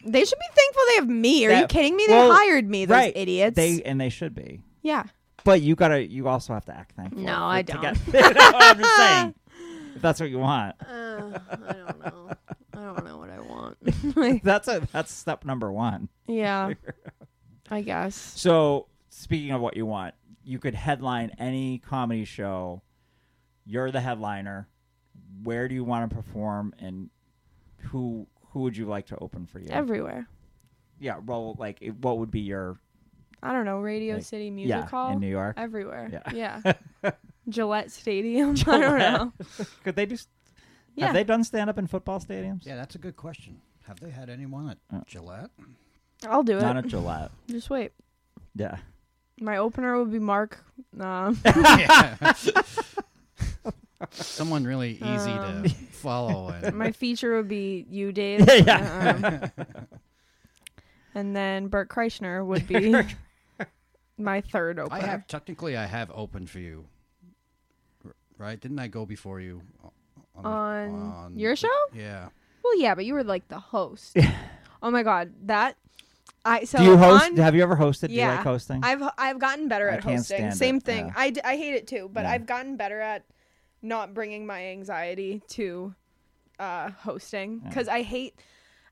they 0.05 0.25
should 0.25 0.39
be 0.39 0.45
thankful 0.55 0.81
they 0.89 0.95
have 0.95 1.07
me. 1.07 1.45
Are 1.47 1.59
you 1.61 1.67
kidding 1.67 1.95
me? 1.95 2.05
They 2.07 2.13
well, 2.13 2.33
hired 2.33 2.67
me, 2.67 2.85
those 2.85 2.95
right. 2.95 3.13
idiots. 3.15 3.55
They 3.55 3.81
and 3.83 4.01
they 4.01 4.09
should 4.09 4.33
be. 4.35 4.61
yeah. 4.81 5.03
But 5.45 5.61
you 5.61 5.75
gotta. 5.75 6.05
You 6.05 6.27
also 6.27 6.53
have 6.53 6.65
to 6.65 6.75
act 6.75 6.95
thankful. 6.97 7.21
No, 7.21 7.47
I 7.47 7.61
to 7.61 7.71
don't. 7.73 7.81
get- 8.11 8.35
I'm 8.37 8.77
just 8.79 8.95
saying. 8.97 9.35
If 9.95 10.03
that's 10.03 10.19
what 10.19 10.29
you 10.29 10.39
want, 10.39 10.75
Uh, 10.81 11.39
I 11.51 11.73
don't 11.73 11.99
know. 12.05 12.29
I 12.73 12.77
don't 12.81 13.03
know 13.05 13.17
what 13.17 13.29
I 13.29 13.39
want. 13.41 13.77
Like, 14.15 14.43
that's 14.43 14.67
a 14.69 14.87
that's 14.93 15.11
step 15.11 15.43
number 15.45 15.71
one. 15.71 16.07
yeah. 16.27 16.73
I 17.71 17.81
guess. 17.81 18.15
So 18.15 18.87
speaking 19.09 19.51
of 19.51 19.59
what 19.61 19.75
you 19.75 19.85
want, 19.85 20.13
you 20.43 20.57
could 20.59 20.73
headline 20.75 21.31
any 21.39 21.79
comedy 21.79 22.23
show. 22.25 22.81
You're 23.69 23.91
the 23.91 24.01
headliner. 24.01 24.67
Where 25.43 25.67
do 25.67 25.75
you 25.75 25.83
want 25.83 26.09
to 26.09 26.15
perform, 26.15 26.73
and 26.79 27.09
who 27.77 28.25
who 28.51 28.61
would 28.61 28.75
you 28.75 28.85
like 28.87 29.05
to 29.07 29.17
open 29.19 29.45
for 29.45 29.59
you? 29.59 29.67
Everywhere. 29.69 30.27
yeah, 30.99 31.19
well, 31.23 31.55
like 31.59 31.77
it- 31.81 31.95
what 32.03 32.17
would 32.17 32.31
be 32.31 32.39
your 32.41 32.79
I 33.43 33.53
don't 33.53 33.65
know. 33.65 33.79
Radio 33.79 34.15
Like, 34.15 34.23
City 34.25 34.49
Music 34.49 34.69
yeah 34.75 34.87
Hall. 34.87 35.11
in 35.13 35.19
New 35.19 35.27
York? 35.29 35.55
Everywhere. 35.57 36.09
Yeah. 36.11 36.63
Yeah. 37.03 37.11
Gillette 37.49 37.91
Stadium. 37.91 38.55
I 38.67 38.77
don't 38.79 38.97
know. 38.99 39.33
Could 39.83 39.95
they 39.95 40.05
just 40.07 40.27
Yeah. 40.95 41.05
have 41.05 41.13
they 41.15 41.23
done 41.23 41.43
stand 41.43 41.69
up 41.69 41.77
in 41.77 41.85
football 41.87 42.19
stadiums? 42.19 42.65
Yeah, 42.65 42.75
that's 42.75 42.95
a 42.95 42.97
good 42.99 43.15
question. 43.15 43.61
Have 43.87 43.99
they 44.01 44.09
had 44.09 44.29
anyone 44.29 44.69
at 44.69 44.77
Uh. 44.93 45.01
Gillette? 45.07 45.51
I'll 46.27 46.43
do 46.43 46.57
it. 46.57 46.61
Not 46.61 46.75
at 46.77 46.87
Gillette. 46.87 47.31
Just 47.47 47.69
wait. 47.69 47.91
Yeah. 48.55 48.77
My 49.39 49.55
opener 49.57 49.97
would 49.97 50.11
be 50.11 50.19
Mark. 50.19 50.59
Um, 50.99 51.39
Yeah. 51.45 52.33
Someone 54.11 54.63
really 54.63 54.91
easy 54.93 55.31
Um, 55.31 55.63
to 55.63 55.69
follow. 55.91 56.49
And 56.49 56.75
my 56.77 56.91
feature 56.91 57.35
would 57.37 57.47
be 57.49 57.85
you, 57.89 58.11
Dave. 58.11 58.47
Yeah. 58.65 59.49
Um, 59.55 59.67
and 61.15 61.35
then 61.35 61.67
Bert 61.67 61.89
Kreischer 61.89 62.45
would 62.45 62.67
be 62.67 62.93
my 64.17 64.41
third 64.41 64.79
opener. 64.79 64.95
I 65.01 65.05
have 65.05 65.27
technically 65.27 65.75
I 65.75 65.85
have 65.85 66.11
opened 66.13 66.49
for 66.49 66.59
you, 66.59 66.85
right? 68.37 68.59
Didn't 68.59 68.79
I 68.79 68.87
go 68.87 69.05
before 69.05 69.39
you 69.41 69.61
o- 69.83 69.91
the- 70.41 70.47
On 70.47 71.33
your 71.35 71.55
show? 71.55 71.67
Yeah. 71.93 72.29
well, 72.63 72.79
yeah, 72.79 72.95
but 72.95 73.05
you 73.05 73.13
were 73.13 73.23
like 73.23 73.47
the 73.49 73.59
host. 73.59 74.15
oh 74.81 74.91
my 74.91 75.03
god, 75.03 75.33
that 75.47 75.75
I 76.45 76.63
so 76.63 76.77
do 76.77 76.85
you 76.85 76.97
host? 76.97 77.25
on- 77.25 77.35
have 77.37 77.55
you 77.55 77.63
ever 77.63 77.75
hosted? 77.75 78.07
Do 78.07 78.13
you 78.13 78.19
Yeah. 78.19 78.35
like 78.35 78.45
hosting? 78.45 78.81
I've 78.83 79.01
I've 79.17 79.39
gotten 79.39 79.67
better 79.67 79.89
I 79.89 79.95
at 79.95 80.03
can't 80.03 80.17
hosting. 80.17 80.37
stand 80.37 80.57
Same 80.57 80.75
it, 80.77 80.83
thing. 80.83 81.07
yeah. 81.07 81.13
I, 81.17 81.29
d- 81.31 81.41
I 81.43 81.57
hate 81.57 81.73
it 81.73 81.87
too, 81.87 82.09
but 82.13 82.23
Yeah. 82.23 82.31
I've 82.31 82.45
gotten 82.45 82.77
better 82.77 83.01
at 83.01 83.25
not 83.81 84.13
bringing 84.13 84.45
my 84.45 84.67
anxiety 84.67 85.41
to 85.49 85.93
uh, 86.59 86.89
hosting 86.91 87.61
Yeah. 87.63 87.69
because 87.69 87.87
I 87.87 88.01
hate 88.01 88.35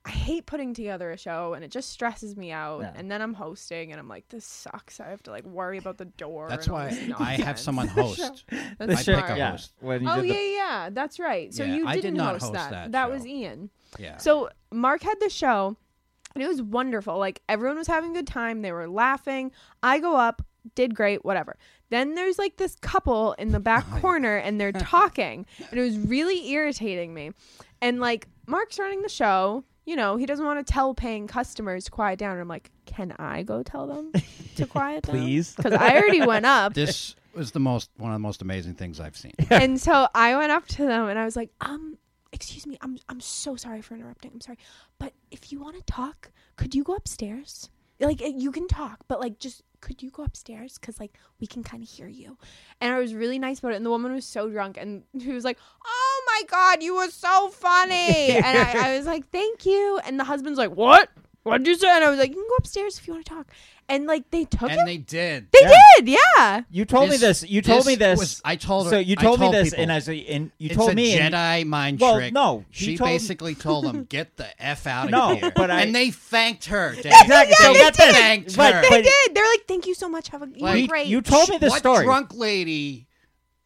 I 0.06 0.10
hate 0.12 0.46
putting 0.46 0.74
together 0.74 1.12
a 1.12 1.18
show 1.18 1.54
and 1.54 1.66
it 1.66 1.72
just 1.72 1.90
stresses 1.90 2.38
me 2.38 2.50
out. 2.50 2.80
Yeah. 2.80 2.94
And 2.96 3.12
then 3.12 3.22
I'm 3.22 3.34
hosting 3.34 3.92
and 3.92 4.00
I'm 4.00 4.08
like, 4.08 4.30
this 4.30 4.46
sucks. 4.46 5.02
I 5.02 5.10
have 5.10 5.22
to 5.24 5.32
like 5.32 5.44
worry 5.46 5.78
about 5.80 5.98
the 5.98 6.06
door. 6.06 6.48
That's 6.48 6.70
why 6.70 6.98
I 7.20 7.34
have 7.34 7.60
someone 7.60 7.90
host. 7.90 8.46
That's 8.78 9.00
I 9.00 9.02
show- 9.04 9.16
pick 9.22 9.32
a 9.32 9.38
yeah, 9.38 9.52
host. 9.52 9.74
when 9.82 10.04
you 10.04 10.10
Oh 10.10 10.22
did 10.22 10.28
yeah, 10.28 10.34
the- 10.34 10.40
yeah, 10.56 10.90
that's 10.94 11.20
right. 11.20 11.54
So 11.54 11.66
Yeah, 11.66 11.76
you 11.76 11.88
I 11.88 11.96
did 11.96 12.02
didn't 12.04 12.20
host, 12.20 12.42
host 12.44 12.54
that. 12.54 12.94
that 12.94 13.12
was. 13.12 13.28
Ian. 13.28 13.70
Yeah. 14.00 14.16
So 14.16 14.50
Mark 14.72 15.02
had 15.02 15.16
the 15.20 15.30
show, 15.30 15.76
and 16.36 16.42
it 16.44 16.48
was 16.48 16.62
wonderful. 16.62 17.18
Like 17.18 17.42
everyone 17.50 17.76
was 17.78 17.88
having 17.88 18.12
a 18.12 18.14
good 18.14 18.28
time. 18.28 18.62
They 18.62 18.72
were 18.72 18.88
laughing. 18.88 19.52
I 19.84 20.00
go 20.00 20.16
up, 20.16 20.42
did 20.76 20.96
great, 20.96 21.26
whatever. 21.26 21.58
Then 21.90 22.16
there's 22.16 22.38
like 22.38 22.58
this 22.58 22.76
couple 22.82 23.34
in 23.34 23.52
the 23.52 23.60
back 23.60 23.86
Oh, 23.94 24.00
corner, 24.00 24.38
and 24.38 24.60
they're 24.60 24.72
talking, 24.98 25.46
and 25.72 25.80
it 25.80 25.84
was 25.84 25.98
really 25.98 26.50
irritating 26.52 27.14
me. 27.14 27.32
And 27.82 28.00
like 28.00 28.28
Mark's 28.48 28.80
running 28.80 29.02
the 29.02 29.10
show. 29.10 29.64
You 29.86 29.96
know, 29.96 30.18
he 30.18 30.26
doesn't 30.26 30.44
want 30.46 30.66
to 30.66 30.70
tell 30.74 30.94
paying 30.94 31.28
customers 31.28 31.86
to 31.86 31.92
quiet 31.92 32.20
down. 32.20 32.34
And 32.34 32.42
I'm 32.42 32.50
like, 32.50 32.72
can 32.86 33.14
I 33.20 33.44
go 33.44 33.64
tell 33.64 33.88
them 33.88 34.12
to 34.58 34.66
quiet 34.76 35.04
down? 35.06 35.16
Please. 35.16 35.56
Because 35.56 35.72
I 35.72 35.96
already 35.96 36.26
went 36.26 36.46
up. 36.46 36.74
this 36.74 37.16
was 37.34 37.52
the 37.52 37.62
most 37.62 37.90
one 37.96 38.12
of 38.12 38.16
the 38.16 38.20
most 38.20 38.42
amazing 38.42 38.74
things 38.74 39.00
I've 39.00 39.16
seen. 39.16 39.32
and 39.50 39.80
so 39.80 40.10
I 40.14 40.36
went 40.36 40.52
up 40.52 40.68
to 40.70 40.86
them 40.86 41.08
and 41.08 41.18
I 41.18 41.24
was 41.24 41.38
like, 41.38 41.52
um, 41.62 41.98
excuse 42.34 42.68
me, 42.68 42.78
I'm 42.82 42.98
I'm 43.08 43.22
so 43.22 43.56
sorry 43.56 43.82
for 43.82 43.96
interrupting. 43.96 44.32
I'm 44.34 44.42
sorry. 44.42 44.58
But 45.00 45.14
if 45.32 45.54
you 45.54 45.60
want 45.62 45.78
to 45.78 45.84
talk, 45.84 46.32
could 46.58 46.76
you 46.76 46.84
go 46.84 46.94
upstairs? 46.96 47.70
Like 48.02 48.22
uh, 48.22 48.26
you 48.26 48.52
can 48.52 48.68
talk, 48.68 49.06
but 49.08 49.22
like 49.22 49.40
just 49.40 49.64
could 49.82 50.01
you 50.01 50.09
go 50.09 50.23
upstairs 50.23 50.78
cuz 50.78 50.99
like 50.99 51.17
we 51.39 51.47
can 51.47 51.63
kind 51.63 51.84
of 51.84 51.89
hear 51.89 52.07
you. 52.07 52.38
And 52.82 52.93
I 52.93 52.99
was 52.99 53.13
really 53.13 53.39
nice 53.39 53.59
about 53.59 53.73
it 53.73 53.75
and 53.75 53.86
the 53.86 53.89
woman 53.89 54.13
was 54.13 54.25
so 54.25 54.49
drunk 54.49 54.78
and 54.78 55.03
she 55.19 55.32
was 55.32 55.43
like, 55.43 55.57
"Oh 55.86 56.23
my 56.28 56.41
god, 56.47 56.84
you 56.84 56.95
were 56.95 57.09
so 57.09 57.49
funny." 57.49 58.32
and 58.45 58.57
I, 58.57 58.89
I 58.89 58.97
was 58.97 59.05
like, 59.05 59.30
"Thank 59.30 59.65
you." 59.65 59.99
And 60.05 60.19
the 60.19 60.23
husband's 60.23 60.57
like, 60.57 60.71
"What? 60.71 61.09
What'd 61.48 61.66
you 61.68 61.76
say?" 61.78 61.89
And 61.89 62.04
I 62.04 62.10
was 62.10 62.20
like, 62.20 62.30
"You 62.30 62.36
can 62.36 62.48
go 62.50 62.56
upstairs 62.58 62.98
if 63.00 63.08
you 63.08 63.14
want 63.14 63.26
to 63.26 63.34
talk." 63.34 63.48
And 63.89 64.06
like 64.06 64.30
they 64.32 64.43
took 64.43 64.64
and 64.70 64.82
him. 64.82 64.86
they 64.86 64.98
did. 64.98 65.48
They, 65.54 65.60
Yeah. 65.62 65.72
did, 66.00 66.08
yeah. 66.36 66.62
You 66.70 66.84
told 66.84 67.10
me 67.10 67.16
this. 67.16 67.43
You 67.48 67.62
told 67.62 67.86
me 67.86 67.95
this. 67.95 68.20
was- 68.20 68.41
I 68.43 68.58
told 68.58 68.88
her. 68.88 68.91
so 68.91 68.98
you 69.00 69.16
I 69.18 69.24
told 69.24 69.39
me 69.39 69.50
this, 69.50 69.70
people, 69.70 69.84
and 69.84 69.91
as 69.93 70.10
a, 70.10 70.26
and 70.26 70.52
you 70.58 70.66
it's 70.68 70.76
told 70.76 70.91
a 70.91 70.93
me, 70.93 71.18
and- 71.18 71.34
Jedi 71.34 71.66
mind 71.66 72.02
Well, 72.02 72.16
trick. 72.18 72.34
no, 72.34 72.66
he 72.70 72.86
she 72.86 72.98
told- 72.98 73.10
basically 73.12 73.56
told 73.56 73.86
them, 73.86 74.04
"Get 74.10 74.36
the 74.36 74.48
f 74.62 74.86
out 74.88 75.06
of 75.06 75.10
here. 75.12 75.18
No, 75.18 75.36
here." 75.36 75.54
but 75.56 75.72
I- 75.72 75.82
and 75.84 75.95
they 75.95 76.12
thanked 76.12 76.66
her. 76.66 76.95
Dave. 76.95 77.06
Exactly. 77.06 77.56
Yeah, 77.60 77.66
so 77.66 77.74
they 77.74 77.80
get 77.80 77.93
this. 77.93 78.16
thanked 78.18 78.58
But- 78.58 78.74
her. 78.74 78.82
They 78.82 78.89
but- 78.89 79.04
did. 79.06 79.36
They're 79.36 79.48
like, 79.50 79.66
"Thank 79.70 79.88
you 79.88 79.93
so 79.95 80.10
much. 80.10 80.28
Have 80.30 80.41
a 80.41 80.48
you 80.48 80.64
were 80.66 80.68
Like, 80.70 80.89
great." 80.89 81.08
you 81.08 81.22
told 81.22 81.48
me 81.48 81.58
this 81.58 81.70
what 81.72 81.80
story. 81.80 82.04
drunk 82.04 82.34
lady 82.34 83.08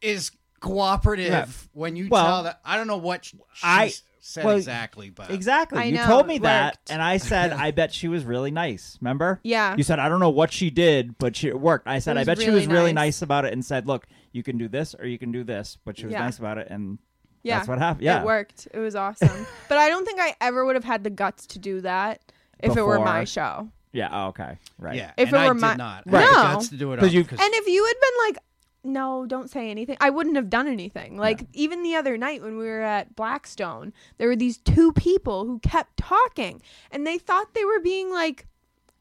is 0.00 0.30
cooperative 0.60 1.30
Yeah. 1.32 1.46
when 1.72 1.96
you 1.96 2.06
Well, 2.08 2.24
tell 2.24 2.42
that? 2.44 2.60
I 2.64 2.76
don't 2.76 2.86
know 2.86 2.96
what. 2.96 3.24
sh- 3.24 3.34
I 3.62 3.88
she's- 3.88 4.02
said 4.24 4.44
Well, 4.44 4.56
exactly, 4.56 5.10
but 5.10 5.30
Exactly. 5.32 5.80
I 5.80 5.84
you 5.84 5.96
know, 5.96 6.06
told 6.06 6.28
me 6.28 6.36
it 6.36 6.42
that, 6.42 6.74
worked. 6.74 6.90
and 6.90 7.02
I 7.02 7.16
said, 7.16 7.52
I 7.52 7.72
bet 7.72 7.92
she 7.92 8.06
was 8.06 8.24
really 8.24 8.52
nice. 8.52 8.96
Remember? 9.00 9.40
Yeah. 9.42 9.74
You 9.76 9.82
said, 9.82 9.98
I 9.98 10.08
don't 10.08 10.20
know 10.20 10.30
what 10.30 10.52
she 10.52 10.70
did, 10.70 11.18
but 11.18 11.34
she, 11.34 11.48
it 11.48 11.58
worked. 11.58 11.88
I 11.88 11.98
said, 11.98 12.16
I 12.16 12.20
was 12.20 12.26
bet 12.26 12.38
she 12.38 12.46
really 12.46 12.60
was 12.60 12.66
really 12.68 12.92
nice. 12.92 13.06
nice 13.16 13.22
about 13.22 13.44
it 13.44 13.52
and 13.52 13.64
said, 13.64 13.88
look, 13.88 14.06
you 14.30 14.44
can 14.44 14.58
do 14.58 14.68
this 14.68 14.94
or 14.94 15.06
you 15.06 15.18
can 15.18 15.32
do 15.32 15.42
this. 15.42 15.76
But 15.84 15.98
she 15.98 16.04
was 16.06 16.12
Yeah. 16.12 16.20
nice 16.20 16.38
about 16.38 16.56
it, 16.58 16.68
and 16.70 16.98
Yeah. 17.42 17.56
that's 17.58 17.68
what 17.68 17.78
happened. 17.80 18.04
Yeah. 18.04 18.20
It 18.22 18.26
worked. 18.26 18.68
It 18.72 18.78
was 18.78 18.94
awesome. 18.94 19.44
but 19.68 19.78
I 19.78 19.88
don't 19.88 20.04
think 20.04 20.20
I 20.20 20.36
ever 20.40 20.64
would 20.64 20.76
have 20.76 20.84
had 20.84 21.02
the 21.02 21.10
guts 21.10 21.46
to 21.48 21.58
do 21.58 21.80
that 21.80 22.20
if 22.60 22.76
it 22.76 22.82
were 22.82 23.00
my 23.00 23.22
Before. 23.22 23.26
show. 23.26 23.68
Yeah. 23.92 24.08
Oh, 24.12 24.28
okay. 24.28 24.56
Right. 24.78 24.96
yeah, 24.96 25.10
If 25.18 25.28
and 25.28 25.36
it 25.36 25.40
I 25.40 25.48
were 25.48 25.54
did 25.54 25.60
my- 25.60 25.74
not. 25.74 26.04
Right. 26.06 26.22
I 26.22 26.26
had 26.26 26.30
the 26.34 26.48
No. 26.48 26.54
guts 26.54 26.68
to 26.68 26.76
do 26.76 26.92
it 26.92 26.98
'Cause 27.00 27.08
up 27.08 27.12
you- 27.14 27.24
'cause- 27.24 27.40
And 27.42 27.54
if 27.54 27.66
you 27.66 27.84
had 27.84 27.94
been 28.00 28.26
like, 28.28 28.38
no, 28.84 29.26
don't 29.26 29.50
say 29.50 29.70
anything, 29.70 29.96
I 30.00 30.10
wouldn't 30.10 30.36
have 30.36 30.50
done 30.50 30.66
anything. 30.66 31.16
Like, 31.16 31.46
even 31.52 31.82
the 31.82 31.94
other 31.94 32.16
night 32.16 32.42
when 32.42 32.58
we 32.58 32.64
were 32.66 32.82
at 32.82 33.14
Blackstone, 33.14 33.92
there 34.18 34.28
were 34.28 34.36
these 34.36 34.58
two 34.58 34.92
people 34.92 35.44
who 35.46 35.58
kept 35.60 35.96
talking 35.96 36.60
and 36.90 37.06
they 37.06 37.18
thought 37.18 37.54
they 37.54 37.64
were 37.64 37.80
being 37.80 38.10
like 38.10 38.46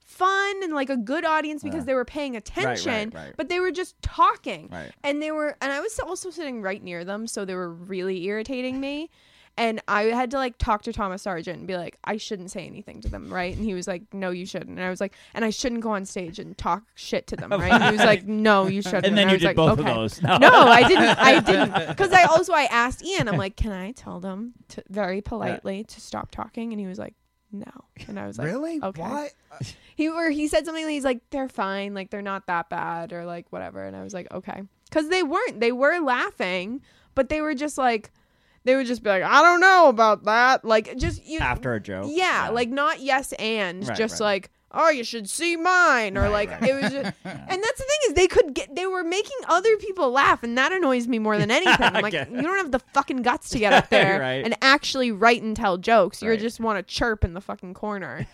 fun 0.05 0.61
and 0.63 0.73
like 0.73 0.89
a 0.89 0.97
good 0.97 1.23
audience 1.25 1.63
because 1.63 1.79
Yeah. 1.81 1.85
they 1.85 1.93
were 1.93 2.05
paying 2.05 2.35
attention, 2.35 3.11
right. 3.15 3.33
but 3.37 3.47
they 3.49 3.59
were 3.59 3.71
just 3.71 3.99
talking. 4.01 4.67
Right. 4.71 4.91
And 5.03 5.21
they 5.21 5.31
were, 5.31 5.57
and 5.61 5.71
I 5.71 5.79
was 5.79 5.99
also 5.99 6.29
sitting 6.29 6.61
right 6.61 6.83
near 6.83 7.05
them, 7.05 7.27
so 7.27 7.45
they 7.45 7.55
were 7.55 7.71
really 7.73 8.25
irritating 8.25 8.79
me. 8.79 9.09
And 9.57 9.81
I 9.87 10.03
had 10.03 10.31
to 10.31 10.37
like 10.37 10.57
talk 10.57 10.83
to 10.83 10.93
Thomas 10.93 11.23
Sargent 11.23 11.59
and 11.59 11.67
be 11.67 11.75
like, 11.75 11.97
I 12.03 12.17
shouldn't 12.17 12.51
say 12.51 12.65
anything 12.65 13.01
to 13.01 13.09
them, 13.09 13.31
right? 13.31 13.55
And 13.55 13.63
he 13.63 13.73
was 13.73 13.87
like, 13.87 14.13
No, 14.13 14.31
you 14.31 14.45
shouldn't. 14.45 14.71
And 14.71 14.83
I 14.83 14.89
was 14.89 15.01
like, 15.01 15.13
and 15.33 15.43
I 15.43 15.49
shouldn't 15.49 15.81
go 15.81 15.91
on 15.91 16.05
stage 16.05 16.39
and 16.39 16.57
talk 16.57 16.83
shit 16.95 17.27
to 17.27 17.35
them, 17.35 17.51
right? 17.51 17.71
And 17.71 17.83
he 17.83 17.91
was 17.91 17.99
like, 17.99 18.25
No, 18.25 18.67
you 18.67 18.81
shouldn't. 18.81 19.05
And 19.05 19.17
then 19.17 19.27
I 19.27 19.31
you 19.31 19.35
was 19.35 19.41
did 19.41 19.47
like, 19.47 19.55
both 19.55 19.79
okay. 19.79 19.89
of 19.89 19.95
those. 19.95 20.21
No. 20.21 20.37
No, 20.41 20.67
I 20.67 20.87
didn't. 20.87 21.19
I 21.19 21.39
didn't. 21.39 21.87
Because 21.87 22.11
I 22.11 22.23
also 22.23 22.53
I 22.53 22.63
asked 22.63 23.05
Ian. 23.05 23.27
I'm 23.27 23.37
like, 23.37 23.55
can 23.55 23.71
I 23.71 23.91
tell 23.91 24.19
them 24.19 24.53
to, 24.69 24.83
very 24.89 25.21
politely 25.21 25.83
to 25.83 26.01
stop 26.01 26.31
talking? 26.31 26.73
And 26.73 26.79
he 26.79 26.87
was 26.87 26.97
like, 26.97 27.13
no. 27.51 27.71
And 28.07 28.19
I 28.19 28.27
was 28.27 28.37
like, 28.37 28.47
really? 28.47 28.79
okay. 28.81 29.01
Why? 29.01 29.29
he 29.95 30.09
or 30.09 30.29
he 30.29 30.47
said 30.47 30.65
something. 30.65 30.85
Like, 30.85 30.93
he's 30.93 31.03
like, 31.03 31.21
they're 31.29 31.49
fine. 31.49 31.93
Like 31.93 32.09
they're 32.09 32.21
not 32.21 32.47
that 32.47 32.69
bad 32.69 33.13
or 33.13 33.25
like 33.25 33.51
whatever. 33.51 33.83
And 33.83 33.95
I 33.95 34.03
was 34.03 34.13
like, 34.13 34.31
okay, 34.31 34.63
because 34.89 35.09
they 35.09 35.23
weren't. 35.23 35.59
They 35.59 35.71
were 35.71 35.99
laughing, 35.99 36.81
but 37.13 37.29
they 37.29 37.41
were 37.41 37.53
just 37.53 37.77
like, 37.77 38.11
they 38.63 38.75
would 38.75 38.87
just 38.87 39.03
be 39.03 39.09
like, 39.09 39.23
I 39.23 39.41
don't 39.41 39.59
know 39.59 39.89
about 39.89 40.25
that. 40.25 40.63
Like 40.65 40.97
just 40.97 41.25
you. 41.25 41.39
After 41.39 41.73
a 41.73 41.79
joke. 41.79 42.07
Yeah, 42.09 42.49
like 42.51 42.69
not 42.69 42.99
yes 43.01 43.33
and 43.33 43.87
Right, 43.87 43.97
just 43.97 44.19
right. 44.19 44.25
like 44.25 44.51
oh 44.73 44.89
you 44.89 45.03
should 45.03 45.29
see 45.29 45.55
mine 45.57 46.17
or 46.17 46.29
like 46.29 46.49
it 46.61 46.73
was 46.81 46.91
just, 46.91 47.13
and 47.25 47.63
that's 47.63 47.77
the 47.79 47.83
thing 47.85 47.99
is 48.07 48.13
they 48.13 48.27
could 48.27 48.53
get 48.53 48.73
they 48.75 48.85
were 48.87 49.03
making 49.03 49.37
other 49.47 49.75
people 49.77 50.11
laugh 50.11 50.43
and 50.43 50.57
that 50.57 50.71
annoys 50.71 51.07
me 51.07 51.19
more 51.19 51.37
than 51.37 51.51
anything. 51.59 51.75
I'm 51.79 52.01
like 52.01 52.13
you 52.13 52.41
don't 52.41 52.57
have 52.57 52.71
the 52.71 52.79
fucking 52.93 53.21
guts 53.21 53.49
to 53.49 53.59
get 53.59 53.73
up 53.73 53.89
there 53.89 54.19
Right. 54.19 54.43
and 54.45 54.55
actually 54.61 55.11
write 55.11 55.41
and 55.41 55.55
tell 55.55 55.77
jokes. 55.77 56.21
You 56.21 56.29
Right. 56.29 56.39
just 56.39 56.59
want 56.59 56.77
to 56.77 56.83
chirp 56.93 57.23
in 57.25 57.33
the 57.33 57.41
fucking 57.41 57.73
corner. 57.73 58.25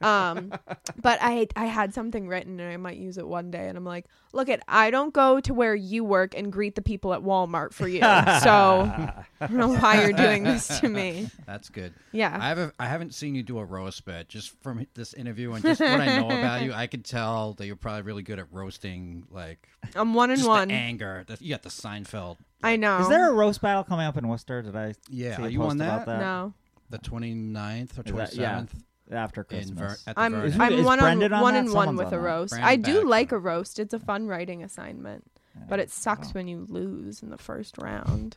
um, 0.00 0.52
but 1.00 1.18
I 1.20 1.48
I 1.56 1.66
had 1.66 1.94
something 1.94 2.28
written 2.28 2.60
and 2.60 2.72
I 2.72 2.76
might 2.76 2.96
use 2.98 3.18
it 3.18 3.26
one 3.26 3.50
day 3.50 3.68
and 3.68 3.76
I'm 3.76 3.84
like, 3.84 4.06
look 4.32 4.48
at 4.48 4.62
I 4.68 4.90
don't 4.90 5.12
go 5.12 5.40
to 5.40 5.54
where 5.54 5.74
you 5.74 6.04
work 6.04 6.34
and 6.36 6.52
greet 6.52 6.74
the 6.74 6.82
people 6.82 7.12
at 7.14 7.20
Walmart 7.22 7.72
for 7.72 7.86
you. 7.88 8.00
so 8.00 8.06
I 8.06 9.24
don't 9.40 9.52
know 9.56 9.74
why 9.74 10.02
you're 10.02 10.12
doing 10.12 10.44
this 10.44 10.80
to 10.80 10.88
me. 10.88 11.28
That's 11.46 11.68
good. 11.68 11.94
Yeah. 12.12 12.36
I 12.40 12.48
haven't 12.48 12.74
I 12.78 12.86
haven't 12.86 13.14
seen 13.14 13.34
you 13.34 13.42
do 13.42 13.58
a 13.58 13.64
roast 13.64 14.04
bit 14.04 14.28
just 14.28 14.50
from 14.62 14.86
this 14.94 15.14
interview 15.14 15.52
and 15.52 15.62
just 15.78 15.80
what 15.80 16.00
I 16.00 16.18
know 16.20 16.26
about 16.26 16.62
you. 16.62 16.72
I 16.72 16.86
could 16.86 17.04
tell 17.04 17.54
that 17.54 17.66
you're 17.66 17.76
probably 17.76 18.02
really 18.02 18.22
good 18.22 18.38
at 18.38 18.46
roasting, 18.52 19.24
like 19.30 19.68
I'm 19.94 20.14
one 20.14 20.30
and 20.30 20.38
just 20.38 20.48
one. 20.48 20.68
the 20.68 20.74
anger. 20.74 21.24
The, 21.26 21.36
you 21.40 21.50
got 21.54 21.62
the 21.62 21.68
Seinfeld. 21.70 22.36
I 22.62 22.76
know. 22.76 22.98
Is 23.00 23.08
there 23.08 23.28
a 23.30 23.32
roast 23.32 23.60
battle 23.60 23.84
coming 23.84 24.06
up 24.06 24.16
in 24.16 24.26
Worcester? 24.28 24.62
Did 24.62 24.76
I 24.76 24.94
Yeah, 25.08 25.36
see 25.36 25.42
are 25.42 25.46
a 25.46 25.50
you 25.50 25.58
post 25.58 25.70
on 25.72 25.80
about 25.80 26.06
that? 26.06 26.06
that? 26.06 26.20
No. 26.20 26.54
The 26.90 26.98
29th 26.98 27.98
or 27.98 28.02
Is 28.02 28.10
twenty 28.10 28.12
that- 28.12 28.34
yeah. 28.34 28.50
seventh 28.54 28.74
After 29.10 29.40
in 29.42 29.46
Christmas. 29.46 29.78
Ver- 29.78 29.96
at 30.10 30.16
the 30.16 30.20
I'm 30.22 30.32
Vernon. 30.32 30.46
Is- 30.48 30.60
I'm 30.60 30.72
is 30.74 30.84
one 30.84 30.98
Brendan 30.98 31.32
on, 31.32 31.36
on 31.38 31.42
one 31.42 31.54
that? 31.54 31.60
and 31.60 31.72
one 31.72 31.86
Someone's 31.88 31.98
with 31.98 32.06
on 32.08 32.12
a 32.14 32.16
that. 32.22 32.22
roast. 32.28 32.50
Brandon 32.52 32.68
I 32.68 32.76
do 32.76 32.92
Baxter. 32.92 33.06
like 33.08 33.32
a 33.32 33.38
roast. 33.38 33.78
It's 33.78 33.94
a 33.94 33.98
fun 33.98 34.26
writing 34.28 34.62
assignment, 34.62 35.24
but 35.68 35.80
it 35.80 35.90
sucks 35.90 36.28
Wow. 36.28 36.32
when 36.34 36.48
you 36.48 36.66
lose 36.68 37.22
in 37.22 37.30
the 37.30 37.38
first 37.38 37.78
round. 37.78 38.36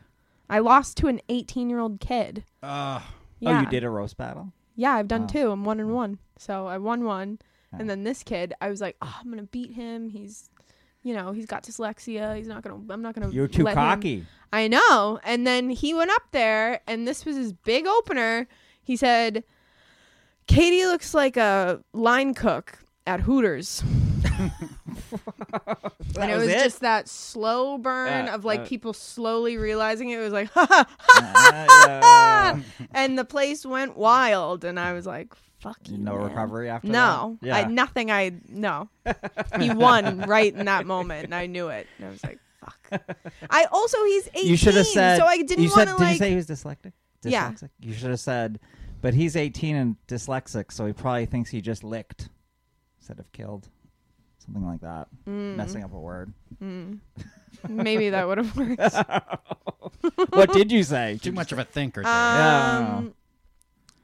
I 0.50 0.60
lost 0.60 0.98
to 0.98 1.08
an 1.08 1.22
18 1.30 1.70
year 1.70 1.80
old 1.80 2.00
kid. 2.00 2.44
Uh, 2.64 3.02
Yeah. 3.40 3.58
Oh, 3.58 3.62
you 3.62 3.68
did 3.68 3.84
a 3.84 3.90
roast 3.90 4.16
battle? 4.18 4.54
Yeah, 4.76 4.94
I've 4.94 5.08
done 5.08 5.22
Wow. 5.22 5.28
two. 5.28 5.52
I'm 5.52 5.64
one 5.66 5.80
and 5.80 5.94
one. 5.94 6.20
So 6.38 6.68
I 6.68 6.78
won 6.78 7.04
one, 7.06 7.40
and 7.72 7.90
then 7.90 8.04
this 8.04 8.24
kid, 8.24 8.54
I 8.62 8.70
was 8.70 8.82
like, 8.82 8.96
oh, 9.02 9.16
I'm 9.22 9.30
gonna 9.30 9.44
beat 9.44 9.72
him. 9.74 10.10
He's, 10.10 10.50
you 11.04 11.14
know, 11.14 11.32
he's 11.32 11.46
got 11.46 11.64
dyslexia. 11.64 12.36
He's 12.38 12.48
not 12.48 12.62
gonna. 12.62 12.82
I'm 12.90 13.02
not 13.02 13.16
gonna. 13.16 13.30
You're 13.30 13.48
too 13.48 13.64
let 13.64 13.72
him- 13.78 13.84
cocky. 13.84 14.26
I 14.54 14.68
know. 14.68 15.20
And 15.24 15.46
then 15.48 15.70
he 15.70 15.94
went 15.94 16.12
up 16.12 16.24
there, 16.32 16.82
and 16.88 17.08
this 17.08 17.26
was 17.26 17.36
his 17.36 17.52
big 17.54 17.86
opener. 17.88 18.48
He 18.84 18.96
said, 18.96 19.44
Katy 20.48 20.86
looks 20.86 21.14
like 21.14 21.38
a 21.38 21.82
line 21.94 22.34
cook 22.34 22.80
at 23.08 23.22
Hooters. 23.22 23.84
And 26.20 26.32
it 26.32 26.36
was 26.38 26.48
it? 26.48 26.64
just 26.64 26.80
that 26.82 27.08
slow 27.10 27.78
burn 27.78 28.26
Yeah, 28.28 28.36
of 28.36 28.46
like 28.46 28.62
uh, 28.62 28.66
people 28.66 28.94
slowly 28.94 29.58
realizing 29.58 30.10
it, 30.10 30.20
It 30.20 30.22
was 30.22 30.32
like, 30.34 30.50
ha 30.52 30.88
ha 31.00 32.56
Uh, 32.56 32.60
and 32.92 33.18
the 33.18 33.26
place 33.26 33.66
went 33.66 33.98
wild. 33.98 34.64
And 34.64 34.80
I 34.80 34.94
was 34.94 35.06
like, 35.06 35.34
fuck 35.60 35.78
you. 35.90 35.98
no 35.98 36.16
man. 36.18 36.24
recovery 36.30 36.70
after 36.70 36.88
No, 36.88 37.38
that? 37.42 37.54
I 37.54 37.60
Yeah. 37.62 37.68
nothing. 37.68 38.12
I 38.12 38.34
no. 38.48 38.90
he 39.60 39.72
won 39.74 40.20
right 40.22 40.54
in 40.56 40.66
that 40.66 40.86
moment, 40.86 41.26
and 41.26 41.36
I 41.36 41.48
knew 41.48 41.68
it. 41.70 41.88
And 41.98 42.08
I 42.08 42.10
was 42.12 42.24
like, 42.24 42.40
"Fuck." 42.60 43.02
I 43.50 43.66
also 43.72 43.98
he's 44.06 44.28
eighteen, 44.36 44.48
you 44.52 44.58
should 44.58 44.76
have 44.76 44.88
said. 44.88 45.18
so 45.18 45.26
I 45.26 45.38
didn't 45.42 45.70
want 45.70 45.90
to 45.90 45.96
Did 45.96 46.00
like. 46.00 46.12
you 46.14 46.18
say 46.20 46.30
he 46.30 46.36
was 46.36 46.48
dyslexic? 46.48 46.94
Yeah. 47.24 47.52
Dyslexic? 47.52 47.70
You 47.80 47.94
should 47.94 48.12
have 48.12 48.20
said, 48.20 48.60
but 49.02 49.14
he's 49.16 49.36
18 49.36 49.76
and 49.76 49.96
dyslexic, 50.08 50.72
so 50.72 50.86
he 50.86 50.94
probably 50.94 51.26
thinks 51.26 51.50
he 51.50 51.60
just 51.62 51.84
licked 51.84 52.30
instead 53.00 53.20
of 53.20 53.32
killed. 53.32 53.68
Something 54.46 54.66
like 54.66 54.82
that. 54.82 55.08
Mm, 55.28 55.56
Messing 55.56 55.84
up 55.84 55.94
a 55.94 56.00
word. 56.00 56.32
mm. 56.62 57.00
Maybe 57.68 58.10
that 58.12 58.28
would 58.28 58.38
have 58.38 58.56
worked. 58.58 58.80
what 60.34 60.52
did 60.54 60.72
you 60.72 60.84
say? 60.84 61.20
too 61.22 61.32
much 61.32 61.52
of 61.52 61.60
a 61.60 61.64
thinker. 61.64 62.02
Dave. 62.02 62.08
Yeah. 62.12 62.96
Um, 62.98 63.14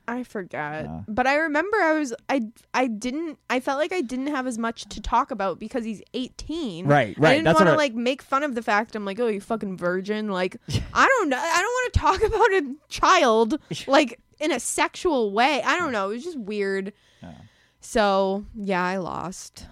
I 0.08 0.24
forgot, 0.24 0.84
Yeah. 0.86 1.02
but 1.08 1.28
I 1.28 1.36
remember 1.36 1.78
I 1.78 1.94
was 1.94 2.14
I 2.28 2.42
I 2.74 2.88
didn't 2.88 3.38
I 3.50 3.60
felt 3.60 3.78
like 3.78 3.94
I 3.94 4.02
didn't 4.02 4.28
have 4.28 4.48
as 4.48 4.58
much 4.58 4.86
to 4.90 5.00
talk 5.02 5.32
about 5.32 5.60
because 5.60 5.86
he's 5.86 6.02
eighteen. 6.14 6.88
Right, 6.88 7.16
right. 7.20 7.32
I 7.34 7.36
didn't 7.38 7.54
want 7.54 7.68
to 7.68 7.76
like 7.76 7.94
make 7.94 8.22
fun 8.22 8.44
of 8.44 8.56
the 8.56 8.62
fact 8.64 8.96
I'm 8.96 9.06
like, 9.06 9.20
oh, 9.20 9.28
you 9.28 9.40
fucking 9.40 9.78
virgin. 9.78 10.30
Like, 10.30 10.58
I 10.94 11.08
don't 11.08 11.30
know. 11.30 11.38
I 11.38 11.62
don't 11.62 11.64
want 11.64 11.94
to 11.94 12.00
talk 12.00 12.24
about 12.24 12.52
a 12.52 12.76
child 12.90 13.60
like 13.88 14.20
in 14.40 14.52
a 14.52 14.60
sexual 14.60 15.32
way. 15.32 15.62
I 15.64 15.78
don't 15.78 15.92
know. 15.92 16.10
It 16.10 16.16
was 16.16 16.24
just 16.24 16.40
weird. 16.40 16.94
Yeah. 17.22 17.34
So 17.80 18.46
yeah, 18.56 18.84
I 18.84 18.98
lost. 18.98 19.66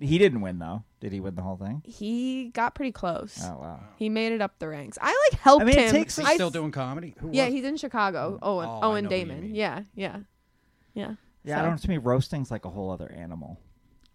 He 0.00 0.18
didn't 0.18 0.40
win 0.42 0.58
though. 0.58 0.84
Did 1.00 1.12
he 1.12 1.20
win 1.20 1.34
the 1.34 1.42
whole 1.42 1.56
thing? 1.56 1.82
He 1.84 2.50
got 2.50 2.74
pretty 2.74 2.92
close. 2.92 3.38
Oh 3.42 3.58
wow. 3.60 3.80
He 3.96 4.08
made 4.08 4.32
it 4.32 4.40
up 4.40 4.58
the 4.58 4.68
ranks. 4.68 4.96
I 5.00 5.28
like 5.32 5.40
helped 5.40 5.62
I 5.62 5.64
mean, 5.66 5.78
it 5.78 5.86
him. 5.86 5.90
takes- 5.92 6.16
He's 6.16 6.26
I- 6.26 6.34
still 6.34 6.50
doing 6.50 6.70
comedy. 6.70 7.14
Who 7.18 7.30
yeah, 7.32 7.46
was- 7.46 7.54
he's 7.54 7.64
in 7.64 7.76
Chicago. 7.76 8.38
Owen, 8.42 8.68
Oh, 8.68 8.78
I 8.80 8.86
Owen 8.86 9.04
know 9.04 9.10
who 9.10 9.16
you 9.16 9.24
Damon. 9.24 9.40
mean. 9.42 9.54
Yeah, 9.54 9.82
yeah, 9.94 10.18
yeah. 10.94 11.14
Yeah, 11.44 11.56
So- 11.56 11.62
I 11.62 11.64
don't. 11.68 11.78
To 11.78 11.88
me, 11.88 11.98
roasting's 11.98 12.50
like 12.50 12.64
a 12.64 12.70
whole 12.70 12.90
other 12.90 13.10
animal. 13.10 13.58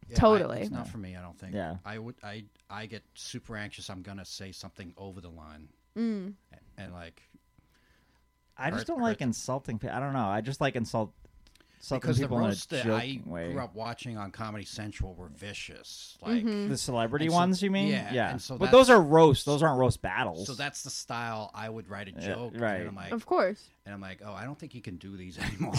Yeah, 0.09 0.15
I- 0.17 0.19
Totally. 0.19 0.61
it's 0.61 0.71
not 0.71 0.87
for 0.87 0.97
me. 0.97 1.15
I 1.15 1.21
don't 1.21 1.37
think. 1.39 1.53
Yeah. 1.53 1.77
I 1.85 1.97
would. 1.97 2.15
I 2.23 2.43
I 2.69 2.85
get 2.85 3.03
super 3.13 3.55
anxious. 3.55 3.89
I'm 3.89 4.01
gonna 4.01 4.25
say 4.25 4.51
something 4.51 4.93
over 4.97 5.19
the 5.21 5.29
line, 5.29 5.69
Mm. 5.97 6.33
and, 6.51 6.61
and 6.77 6.93
like 6.93 7.21
I 8.57 8.69
just 8.69 8.81
Hurt- 8.81 8.87
don't 8.87 9.01
like 9.01 9.19
hurt. 9.19 9.25
insulting 9.27 9.79
people. 9.79 9.95
I 9.95 9.99
don't 9.99 10.13
know. 10.13 10.27
I 10.27 10.41
just 10.41 10.61
like 10.61 10.75
insult 10.75 11.13
insulting 11.83 12.01
because 12.01 12.17
the 12.17 12.23
people 12.23 12.37
roasts 12.39 12.65
that 12.67 12.85
I 12.87 13.19
way. 13.25 13.51
grew 13.51 13.61
up 13.61 13.75
watching 13.75 14.17
on 14.17 14.31
Comedy 14.31 14.65
Central 14.65 15.13
were 15.15 15.27
vicious. 15.29 16.17
Like 16.21 16.43
Mhm. 16.43 16.69
The 16.69 16.77
celebrity 16.77 17.27
so- 17.27 17.33
ones, 17.35 17.61
you 17.61 17.69
mean? 17.71 17.89
yeah, 17.89 18.13
yeah. 18.13 18.31
and 18.31 18.41
so 18.41 18.57
but 18.57 18.71
those 18.71 18.89
are 18.89 19.01
roasts. 19.01 19.43
Those 19.43 19.61
aren't 19.61 19.79
roast 19.79 20.01
battles. 20.01 20.47
so 20.47 20.53
that's 20.53 20.83
the 20.83 20.89
style 20.89 21.51
I 21.53 21.69
would 21.69 21.89
write 21.89 22.07
a 22.07 22.11
Yeah, 22.11 22.27
joke. 22.35 22.53
right. 22.55 22.79
And 22.79 22.89
I'm 22.89 22.95
like, 22.95 23.11
Of 23.11 23.25
course. 23.25 23.61
and 23.85 23.93
I'm 23.93 24.01
like, 24.01 24.21
oh, 24.25 24.33
I 24.33 24.45
don't 24.45 24.57
think 24.57 24.73
you 24.73 24.81
can 24.81 24.95
do 24.97 25.17
these 25.17 25.37
anymore. 25.39 25.73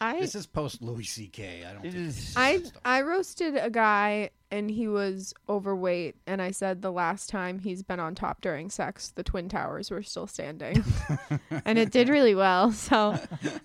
I 0.00 0.20
this 0.20 0.34
is 0.34 0.46
post 0.46 0.82
Louis 0.82 1.04
C.K. 1.04 1.64
I 1.64 1.72
don't. 1.72 1.82
Think 1.82 1.94
is- 1.94 2.34
I. 2.36 2.62
I 2.84 3.00
roasted 3.02 3.56
a 3.56 3.70
guy 3.70 4.30
and 4.54 4.70
he 4.70 4.86
was 4.88 5.34
overweight 5.48 6.14
and 6.26 6.40
I 6.40 6.50
said 6.52 6.80
the 6.80 6.92
last 6.92 7.28
time 7.28 7.58
he's 7.58 7.82
been 7.82 7.98
on 8.00 8.14
top 8.14 8.40
during 8.40 8.70
sex 8.70 9.10
the 9.14 9.22
twin 9.24 9.48
towers 9.48 9.90
were 9.90 10.02
still 10.02 10.26
standing. 10.26 10.84
and 11.64 11.78
it 11.78 11.90
did 11.90 12.08
really 12.08 12.34
well. 12.34 12.70
So 12.72 13.18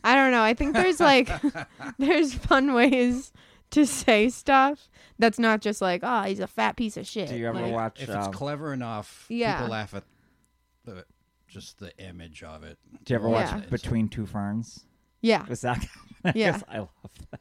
I 0.03 0.15
don't 0.15 0.31
know. 0.31 0.41
I 0.41 0.53
think 0.53 0.73
there's 0.73 0.99
like 0.99 1.29
there's 1.99 2.33
fun 2.33 2.73
ways 2.73 3.31
to 3.71 3.85
say 3.85 4.29
stuff 4.29 4.89
that's 5.19 5.37
not 5.37 5.61
just 5.61 5.79
like, 5.79 6.01
"Oh, 6.03 6.23
he's 6.23 6.39
a 6.39 6.47
fat 6.47 6.75
piece 6.75 6.97
of 6.97 7.05
shit." 7.05 7.29
Do 7.29 7.35
you 7.35 7.47
ever 7.47 7.61
Like, 7.61 7.71
watch? 7.71 8.01
if 8.01 8.09
it's 8.09 8.25
um, 8.27 8.33
clever 8.33 8.73
enough, 8.73 9.25
Yeah. 9.29 9.57
people 9.57 9.69
laugh 9.71 9.93
at 9.93 10.03
the 10.85 11.05
just 11.47 11.77
the 11.79 11.95
image 11.99 12.41
of 12.41 12.63
it. 12.63 12.77
do 13.03 13.13
you 13.13 13.19
ever 13.19 13.29
Yeah. 13.29 13.55
watch 13.57 13.69
Between 13.69 14.07
Two 14.09 14.25
Ferns? 14.25 14.85
Yeah. 15.21 15.45
Was 15.47 15.61
that? 15.61 15.85
Yeah. 16.25 16.31
Yes, 16.35 16.63
I 16.67 16.79
love 16.79 16.89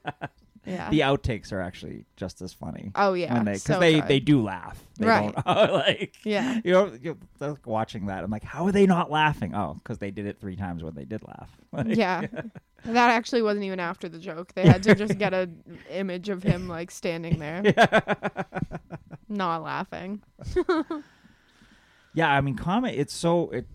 that. 0.05 0.31
Yeah. 0.69 0.91
The 0.91 1.01
outtakes 1.01 1.53
are 1.53 1.61
actually 1.61 2.05
just 2.17 2.43
as 2.43 2.53
funny. 2.53 2.93
oh 2.95 3.15
yeah. 3.15 3.33
when 3.35 3.45
they 3.45 3.53
because 3.53 3.63
so 3.65 3.81
they 3.81 3.95
good. 4.01 4.09
they 4.09 4.21
do 4.21 4.43
laugh. 4.43 4.79
They 4.99 5.07
Right. 5.07 5.35
Don't, 5.35 5.47
uh, 5.47 5.69
like 5.73 6.15
Yeah. 6.25 6.61
you 6.65 6.73
know 6.73 6.93
you 7.01 7.17
know, 7.41 7.57
watching 7.65 8.07
that. 8.07 8.23
I'm 8.25 8.31
like, 8.31 8.45
how 8.45 8.67
are 8.67 8.73
they 8.73 8.87
not 8.87 9.11
laughing? 9.11 9.55
Oh, 9.55 9.75
because 9.75 9.99
they 9.99 10.11
did 10.11 10.27
it 10.27 10.39
three 10.41 10.57
times 10.57 10.83
when 10.83 10.95
they 10.95 11.05
did 11.05 11.23
laugh. 11.27 11.51
Like, 11.73 11.97
Yeah. 11.97 12.27
That 12.85 13.11
actually 13.11 13.43
wasn't 13.43 13.65
even 13.65 13.81
after 13.81 14.09
the 14.09 14.19
joke. 14.19 14.55
They 14.55 14.67
had 14.67 14.83
to 14.85 14.95
just 14.95 15.19
get 15.19 15.35
an 15.35 15.63
image 15.91 16.29
of 16.29 16.43
him 16.43 16.69
like 16.69 16.91
standing 16.91 17.39
there, 17.39 17.63
not 19.29 19.63
laughing. 19.63 20.23
yeah. 22.15 22.31
I 22.31 22.41
mean, 22.41 22.57
comedy. 22.57 22.97
It's 22.97 23.13
so 23.15 23.51
it's 23.51 23.69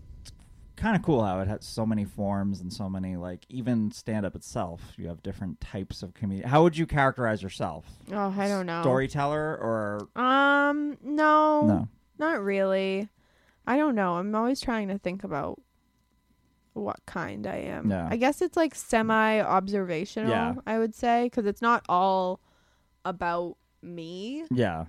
kind 0.76 0.96
of 0.96 1.02
cool 1.02 1.24
how 1.24 1.40
it 1.40 1.48
has 1.48 1.64
so 1.64 1.86
many 1.86 2.04
forms 2.04 2.60
and 2.60 2.72
so 2.72 2.88
many 2.90 3.16
like 3.16 3.44
even 3.48 3.90
stand 3.90 4.26
up 4.26 4.34
itself. 4.34 4.92
You 4.96 5.08
have 5.08 5.22
different 5.22 5.60
types 5.60 6.02
of 6.02 6.14
comedy. 6.14 6.42
How 6.42 6.62
would 6.62 6.76
you 6.76 6.86
characterize 6.86 7.42
yourself? 7.42 7.86
Oh, 8.12 8.34
I 8.36 8.48
don't 8.48 8.66
know. 8.66 8.82
Storyteller 8.82 9.56
or 9.56 10.08
Um, 10.20 10.98
no, 11.02 11.66
no? 11.66 11.88
not 12.18 12.42
really. 12.42 13.08
I 13.66 13.76
don't 13.76 13.94
know. 13.94 14.14
I'm 14.16 14.34
always 14.34 14.60
trying 14.60 14.88
to 14.88 14.98
think 14.98 15.24
about 15.24 15.60
what 16.74 16.98
kind 17.06 17.46
I 17.46 17.56
am. 17.56 17.90
Yeah. 17.90 18.08
I 18.10 18.16
guess 18.16 18.42
it's 18.42 18.56
like 18.56 18.74
semi 18.74 19.40
observational, 19.40 20.30
Yeah. 20.30 20.54
I 20.66 20.78
would 20.78 20.94
say, 20.94 21.24
because 21.24 21.46
it's 21.46 21.62
not 21.62 21.84
all 21.88 22.40
about 23.04 23.56
me, 23.80 24.44
Yeah. 24.50 24.86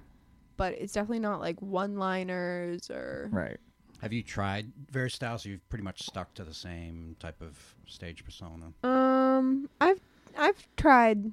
but 0.58 0.74
it's 0.74 0.94
definitely 0.94 1.20
not 1.20 1.40
like 1.42 1.62
one 1.62 1.96
liners 1.98 2.90
or. 2.90 3.30
Right. 3.32 3.58
Have 4.02 4.14
you 4.14 4.22
tried 4.24 4.72
various 4.92 5.16
styles? 5.16 5.46
You've 5.46 5.68
pretty 5.70 5.84
much 5.84 6.04
stuck 6.04 6.34
to 6.36 6.44
the 6.44 6.54
same 6.54 7.16
type 7.20 7.42
of 7.42 7.58
stage 7.88 8.24
persona. 8.24 8.72
Um, 8.84 9.70
I've 9.82 10.00
I've 10.38 10.68
tried 10.78 11.32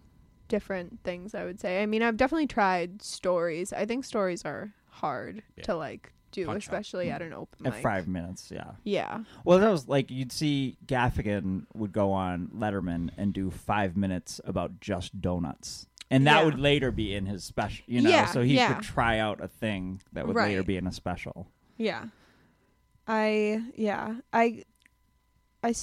different 0.49 1.01
things. 1.05 1.35
I 1.35 1.45
would 1.45 1.61
say. 1.61 1.83
I 1.83 1.87
mean, 1.87 2.03
I've 2.03 2.17
definitely 2.17 2.47
tried 2.47 3.03
stories. 3.03 3.73
I 3.73 3.85
think 3.87 4.05
stories 4.05 4.45
are 4.45 4.73
hard 4.89 5.43
Yeah. 5.57 5.65
to 5.65 5.77
like 5.77 6.13
do, 6.31 6.47
Punch 6.47 6.57
up. 6.69 6.73
especially 6.73 7.11
at 7.11 7.21
an 7.21 7.35
open 7.35 7.67
At 7.67 7.75
mic. 7.75 7.83
five 7.83 8.09
minutes. 8.09 8.51
Yeah. 8.51 8.71
Yeah. 8.85 9.25
Well, 9.45 9.59
that 9.59 9.71
was 9.71 9.87
like 9.89 10.11
you'd 10.11 10.33
see 10.33 10.79
Gaffigan 10.87 11.67
would 11.75 11.93
go 11.93 12.13
on 12.13 12.49
Letterman 12.55 13.11
and 13.19 13.35
do 13.35 13.51
five 13.51 13.97
minutes 13.99 14.41
about 14.47 14.81
just 14.81 15.21
donuts, 15.21 15.87
and 16.11 16.27
that 16.27 16.39
Yeah. 16.39 16.45
would 16.47 16.59
later 16.59 16.91
be 16.91 17.15
in 17.15 17.27
his 17.27 17.45
special. 17.45 17.85
You 17.87 18.01
know, 18.03 18.09
Yeah, 18.11 18.27
so 18.27 18.41
he 18.43 18.55
yeah. 18.55 18.73
could 18.75 18.83
try 18.85 19.19
out 19.19 19.43
a 19.43 19.49
thing 19.49 20.01
that 20.13 20.27
would 20.27 20.37
later 20.37 20.63
be 20.63 20.77
in 20.79 20.87
a 20.87 20.93
special. 20.93 21.49
Yeah. 21.77 22.07
I 23.07 23.63
yeah. 23.75 24.17
I 24.33 24.65
I 25.63 25.75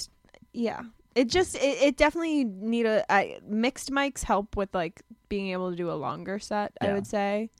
yeah. 0.52 0.82
It 1.14 1.28
just 1.28 1.56
it, 1.56 1.82
it 1.82 1.96
definitely 1.96 2.44
need 2.44 2.86
a 2.86 3.10
I 3.12 3.40
mixed 3.46 3.90
mics 3.90 4.22
help 4.22 4.56
with 4.56 4.74
like 4.74 5.02
being 5.28 5.48
able 5.48 5.70
to 5.70 5.76
do 5.76 5.90
a 5.90 5.94
longer 5.94 6.38
set, 6.38 6.72
I 6.80 6.92
would 6.92 7.06
say. 7.06 7.50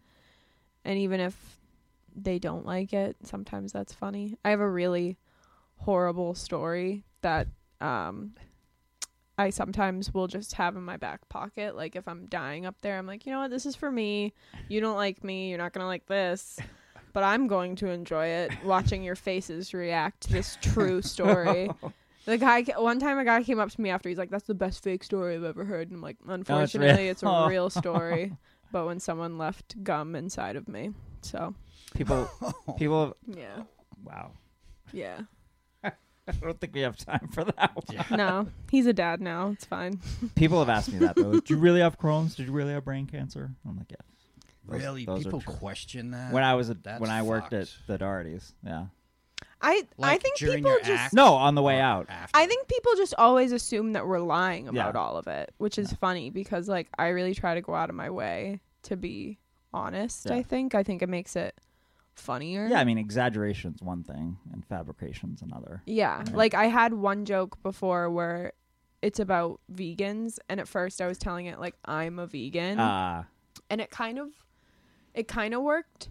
And 0.84 0.98
even 0.98 1.20
if 1.20 1.58
they 2.14 2.38
don't 2.38 2.64
like 2.64 2.92
it, 2.92 3.16
sometimes 3.24 3.72
that's 3.72 3.92
funny. 3.92 4.36
I 4.44 4.50
have 4.50 4.60
a 4.60 4.70
really 4.70 5.18
horrible 5.76 6.34
story 6.34 7.04
that 7.22 7.48
um 7.80 8.34
I 9.38 9.48
sometimes 9.48 10.12
will 10.12 10.26
just 10.26 10.52
have 10.54 10.76
in 10.76 10.82
my 10.82 10.98
back 10.98 11.26
pocket. 11.30 11.74
Like 11.74 11.96
if 11.96 12.06
I'm 12.06 12.26
dying 12.26 12.66
up 12.66 12.80
there, 12.82 12.98
I'm 12.98 13.06
like, 13.06 13.24
you 13.24 13.32
know 13.32 13.40
what, 13.40 13.50
this 13.50 13.64
is 13.64 13.74
for 13.74 13.90
me. 13.90 14.34
You 14.68 14.80
don't 14.80 14.96
like 14.96 15.24
me, 15.24 15.48
you're 15.48 15.58
not 15.58 15.72
gonna 15.72 15.86
like 15.86 16.06
this. 16.06 16.58
But 17.12 17.24
I'm 17.24 17.46
going 17.48 17.76
to 17.76 17.88
enjoy 17.88 18.26
it 18.26 18.52
watching 18.64 19.02
your 19.02 19.16
faces 19.16 19.74
react 19.74 20.22
to 20.22 20.32
this 20.32 20.56
true 20.62 21.02
story. 21.14 21.68
The 22.26 22.38
guy, 22.38 22.62
one 22.76 23.00
time, 23.00 23.18
a 23.18 23.24
guy 23.24 23.42
came 23.42 23.58
up 23.58 23.70
to 23.70 23.80
me 23.80 23.90
after. 23.90 24.08
He's 24.08 24.18
like, 24.18 24.30
"That's 24.30 24.46
the 24.46 24.54
best 24.54 24.82
fake 24.84 25.02
story 25.02 25.34
I've 25.34 25.44
ever 25.44 25.64
heard." 25.64 25.88
And 25.88 25.96
I'm 25.96 26.02
like, 26.02 26.18
"Unfortunately, 26.28 27.08
it's 27.08 27.22
a 27.22 27.26
real. 27.26 27.48
real 27.48 27.70
story." 27.70 28.32
but 28.72 28.86
when 28.86 29.00
someone 29.00 29.36
left 29.38 29.82
gum 29.82 30.14
inside 30.14 30.54
of 30.54 30.68
me, 30.68 30.92
so 31.22 31.54
People, 31.94 32.30
people. 32.78 33.16
yeah, 33.26 33.62
Wow. 34.04 34.30
yeah. 34.92 35.22
I 35.82 36.32
don't 36.40 36.60
think 36.60 36.74
we 36.74 36.82
have 36.82 36.96
time 36.96 37.26
for 37.32 37.42
that. 37.42 37.72
One. 37.74 38.16
No, 38.16 38.46
he's 38.70 38.86
a 38.86 38.92
dad 38.92 39.20
now. 39.20 39.48
It's 39.50 39.64
fine. 39.64 39.98
People 40.36 40.60
have 40.60 40.68
asked 40.68 40.92
me 40.92 41.00
that. 41.00 41.16
They're 41.16 41.32
"Did 41.32 41.50
you 41.50 41.56
really 41.56 41.80
have 41.80 41.98
Crohn's? 41.98 42.36
Did 42.36 42.46
you 42.46 42.52
really 42.52 42.72
have 42.72 42.84
brain 42.84 43.06
cancer?" 43.06 43.50
I'm 43.66 43.76
like, 43.76 43.90
"Yeah." 43.90 43.96
Those- 44.68 44.80
really, 44.82 45.04
those 45.04 45.24
people 45.24 45.40
question 45.40 46.10
that. 46.12 46.32
When 46.32 46.42
I 46.44 46.54
was 46.54 46.70
a, 46.70 46.74
That's 46.74 47.00
when 47.00 47.10
I 47.10 47.22
worked 47.22 47.52
at 47.52 47.72
the 47.86 47.98
Doherty's, 47.98 48.52
yeah. 48.64 48.86
I 49.62 49.72
I 49.72 49.86
Like, 49.96 50.22
think 50.22 50.36
during 50.38 50.56
people 50.58 50.70
your 50.70 50.80
just 50.80 50.90
act 50.90 51.14
No, 51.14 51.34
on 51.34 51.54
the 51.54 51.62
way 51.62 51.78
or 51.78 51.82
out. 51.82 52.06
after? 52.08 52.36
I 52.36 52.46
think 52.46 52.66
people 52.68 52.92
just 52.96 53.14
always 53.18 53.52
assume 53.52 53.92
that 53.92 54.06
we're 54.06 54.18
lying 54.20 54.68
about 54.68 54.94
Yeah. 54.94 55.00
all 55.00 55.16
of 55.16 55.26
it, 55.26 55.52
which 55.58 55.78
is 55.78 55.92
funny 55.94 56.30
because 56.30 56.68
like 56.68 56.88
I 56.98 57.08
really 57.08 57.34
try 57.34 57.54
to 57.54 57.60
go 57.60 57.74
out 57.74 57.90
of 57.90 57.96
my 57.96 58.10
way 58.10 58.60
to 58.84 58.96
be 58.96 59.38
honest. 59.74 60.26
Yeah. 60.30 60.36
I 60.36 60.42
think 60.42 60.74
I 60.74 60.82
think 60.82 61.02
it 61.02 61.08
makes 61.08 61.36
it 61.36 61.54
funnier. 62.14 62.66
Yeah, 62.68 62.80
I 62.80 62.84
mean, 62.84 62.98
exaggeration's 62.98 63.82
one 63.82 64.02
thing, 64.02 64.36
and 64.52 64.64
fabrication's 64.66 65.42
another. 65.42 65.82
Yeah. 65.86 66.18
Right. 66.18 66.32
Like 66.34 66.54
I 66.54 66.66
had 66.66 66.94
one 66.94 67.24
joke 67.24 67.62
before 67.62 68.10
where 68.10 68.52
it's 69.02 69.18
about 69.20 69.60
vegans 69.72 70.38
and 70.48 70.60
at 70.60 70.68
first 70.68 71.00
I 71.00 71.06
was 71.06 71.18
telling 71.18 71.46
it 71.46 71.58
like 71.58 71.74
I'm 71.84 72.18
a 72.18 72.26
vegan 72.26 72.76
Ah, 72.78 73.24
and 73.70 73.80
it 73.80 73.90
kind 73.90 74.18
of 74.18 74.28
it 75.14 75.28
kind 75.28 75.54
of 75.54 75.62
worked 75.62 76.08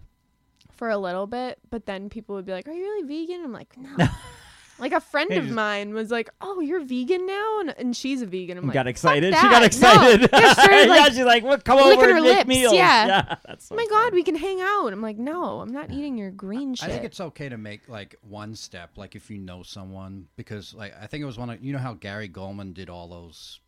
for 0.76 0.88
a 0.90 0.98
little 0.98 1.26
bit, 1.26 1.58
but 1.70 1.86
then 1.86 2.08
people 2.08 2.34
would 2.36 2.46
be 2.46 2.52
like, 2.52 2.66
"Are 2.68 2.72
you 2.72 2.82
really 2.82 3.06
vegan?" 3.06 3.44
I'm 3.44 3.52
like, 3.52 3.76
"No." 3.76 4.08
like 4.78 4.92
a 4.92 5.00
friend 5.00 5.30
of 5.32 5.50
mine 5.50 5.92
was 5.92 6.10
like, 6.10 6.30
"Oh, 6.40 6.60
you're 6.60 6.80
vegan 6.80 7.26
now?" 7.26 7.60
and, 7.60 7.74
and 7.78 7.96
she's 7.96 8.22
a 8.22 8.26
vegan. 8.26 8.56
I'm 8.56 8.64
like, 8.64 8.74
got 8.74 8.86
excited. 8.86 9.34
She 9.34 9.40
that. 9.40 9.50
got 9.50 9.60
No. 9.60 9.66
excited. 9.66 10.20
Yeah, 10.32 10.48
she 10.48 10.54
started, 10.54 10.86
yeah, 10.88 11.04
she's 11.08 11.18
like, 11.24 11.44
"What? 11.44 11.64
Come 11.64 11.76
licking 11.78 11.98
over 11.98 12.06
her 12.06 12.16
and 12.16 12.24
make 12.24 12.36
lips, 12.38 12.48
meals." 12.48 12.74
yeah. 12.74 13.26
Oh 13.30 13.34
that's 13.44 13.66
so 13.66 13.74
"Oh 13.74 13.76
my 13.76 13.86
god, 13.90 14.14
we 14.14 14.22
can 14.22 14.36
hang 14.36 14.60
out." 14.60 14.88
I'm 14.92 15.02
like, 15.02 15.18
"No, 15.18 15.60
I'm 15.60 15.72
not 15.72 15.90
eating 15.90 16.16
your 16.16 16.30
green 16.30 16.74
shit." 16.74 16.88
I 16.88 16.92
think 16.92 17.04
it's 17.04 17.20
okay 17.20 17.48
to 17.50 17.58
make 17.58 17.88
like 17.88 18.16
one 18.22 18.54
step, 18.54 18.96
like 18.96 19.14
if 19.14 19.30
you 19.30 19.38
know 19.38 19.62
someone, 19.62 20.28
because 20.36 20.72
like 20.72 20.94
I 21.00 21.06
think 21.06 21.22
it 21.22 21.26
was 21.26 21.38
one 21.38 21.50
of 21.50 21.62
you 21.62 21.72
know 21.72 21.78
how 21.78 21.92
Gary 21.94 22.28
Gulman 22.28 22.72
did 22.72 22.88
all 22.88 23.08
those 23.08 23.60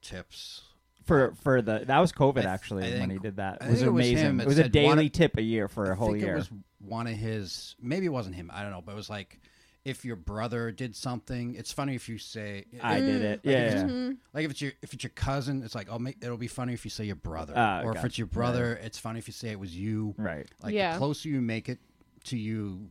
tips. 0.00 0.62
For 1.04 1.34
for 1.42 1.62
the 1.62 1.84
that 1.86 1.98
was 2.00 2.12
COVID 2.12 2.34
th- 2.34 2.46
actually 2.46 2.84
I 2.86 2.90
when 2.98 3.08
think- 3.08 3.12
he 3.12 3.18
did 3.18 3.36
that. 3.36 3.58
It 3.62 3.70
was 3.70 3.82
it 3.82 3.86
was 3.92 4.04
amazing. 4.06 4.16
him 4.26 4.40
It 4.40 4.44
that 4.44 4.48
was 4.48 4.58
a 4.58 4.68
daily 4.68 5.04
one- 5.04 5.08
tip 5.10 5.36
a 5.36 5.42
year 5.42 5.68
for 5.68 5.86
a 5.90 5.92
I 5.92 5.94
whole 5.96 6.08
think 6.12 6.22
year. 6.22 6.34
it 6.34 6.38
was 6.38 6.50
one 6.80 7.06
of 7.06 7.14
his. 7.14 7.76
Maybe 7.80 8.06
it 8.06 8.10
wasn't 8.12 8.34
him. 8.36 8.50
I 8.52 8.62
don't 8.62 8.70
know, 8.72 8.82
but 8.84 8.92
it 8.92 8.96
was 8.96 9.08
like 9.10 9.40
if 9.84 10.02
your 10.04 10.16
brother 10.16 10.70
did 10.72 10.96
something. 10.96 11.54
It's 11.56 11.70
funny 11.70 11.94
if 11.94 12.08
you 12.08 12.16
say 12.16 12.64
I 12.82 13.00
did 13.00 13.20
it. 13.22 13.44
Like, 13.44 13.52
Yeah, 13.52 13.58
if 13.66 13.72
yeah. 13.74 13.78
it's- 13.84 13.90
Mhm. 13.90 14.16
Like 14.32 14.44
if 14.46 14.50
it's 14.50 14.62
your 14.62 14.72
if 14.82 14.94
it's 14.94 15.04
your 15.04 15.10
cousin, 15.10 15.62
it's 15.62 15.74
like 15.74 15.88
oh, 15.90 15.98
make, 15.98 16.16
it'll 16.22 16.36
be 16.38 16.48
funny 16.48 16.72
if 16.72 16.84
you 16.84 16.90
say 16.90 17.04
your 17.04 17.16
brother, 17.16 17.52
Ah, 17.56 17.82
or 17.82 17.94
if 17.96 18.04
it's 18.04 18.16
your 18.18 18.26
brother, 18.26 18.74
it's 18.82 18.98
funny 18.98 19.18
if 19.18 19.28
you 19.28 19.32
say 19.32 19.50
it 19.50 19.58
was 19.60 19.76
you. 19.76 20.14
right 20.18 20.46
Like 20.62 20.74
Yeah. 20.74 20.92
the 20.92 20.98
closer 20.98 21.28
you 21.28 21.40
make 21.42 21.68
it 21.68 21.80
to 22.24 22.38
you, 22.38 22.88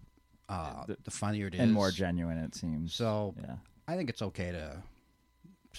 uh, 0.50 0.86
The- 0.86 0.98
the, 1.04 1.10
funnier 1.12 1.48
it 1.48 1.56
is, 1.56 1.60
and 1.62 1.74
more 1.74 1.90
genuine. 1.90 2.38
It 2.38 2.54
seems. 2.54 2.94
So 2.94 3.34
yeah, 3.42 3.56
I 3.88 3.96
think 3.98 4.12
it's 4.12 4.22
okay 4.22 4.52
to 4.52 4.84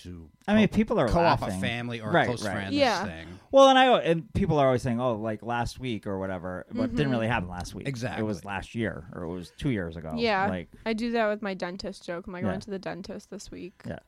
to. 0.03 0.29
I 0.49 0.55
mean, 0.55 0.69
people 0.69 0.99
are 0.99 1.09
co-op 1.09 1.41
laughing. 1.41 1.57
a 1.59 1.61
family 1.61 2.01
or 2.01 2.11
Right, 2.11 2.25
a 2.25 2.27
close 2.27 2.45
right. 2.45 2.53
friend 2.53 2.75
Yeah. 2.75 3.05
thing. 3.05 3.27
Well, 3.51 3.69
and 3.69 3.79
I 3.79 3.99
and 4.01 4.33
people 4.35 4.59
are 4.59 4.67
always 4.67 4.83
saying, 4.83 5.01
"Oh, 5.01 5.15
like 5.15 5.43
last 5.43 5.79
week 5.79 6.07
or 6.07 6.19
whatever," 6.19 6.67
but 6.73 6.85
it 6.85 6.97
didn't 6.97 7.09
Mhm. 7.09 7.13
really 7.13 7.29
happen 7.29 7.49
last 7.49 7.75
week. 7.75 7.87
Exactly. 7.89 8.25
It 8.25 8.25
Exactly. 8.25 8.27
was 8.27 8.45
last 8.45 8.75
year 8.75 9.07
or 9.13 9.23
it 9.23 9.29
was 9.29 9.53
two 9.59 9.71
years 9.71 9.97
ago. 9.97 10.15
Yeah. 10.17 10.47
like 10.49 10.69
I 10.85 10.93
do 10.93 11.13
that 11.13 11.29
with 11.29 11.43
my 11.43 11.55
dentist 11.55 12.05
joke. 12.05 12.27
I'm 12.27 12.33
like, 12.33 12.43
I 12.43 12.47
Yeah. 12.47 12.53
went 12.53 12.63
to 12.65 12.71
the 12.71 12.79
dentist 12.79 13.31
this 13.31 13.51
week. 13.51 13.83
Yeah. 13.87 13.99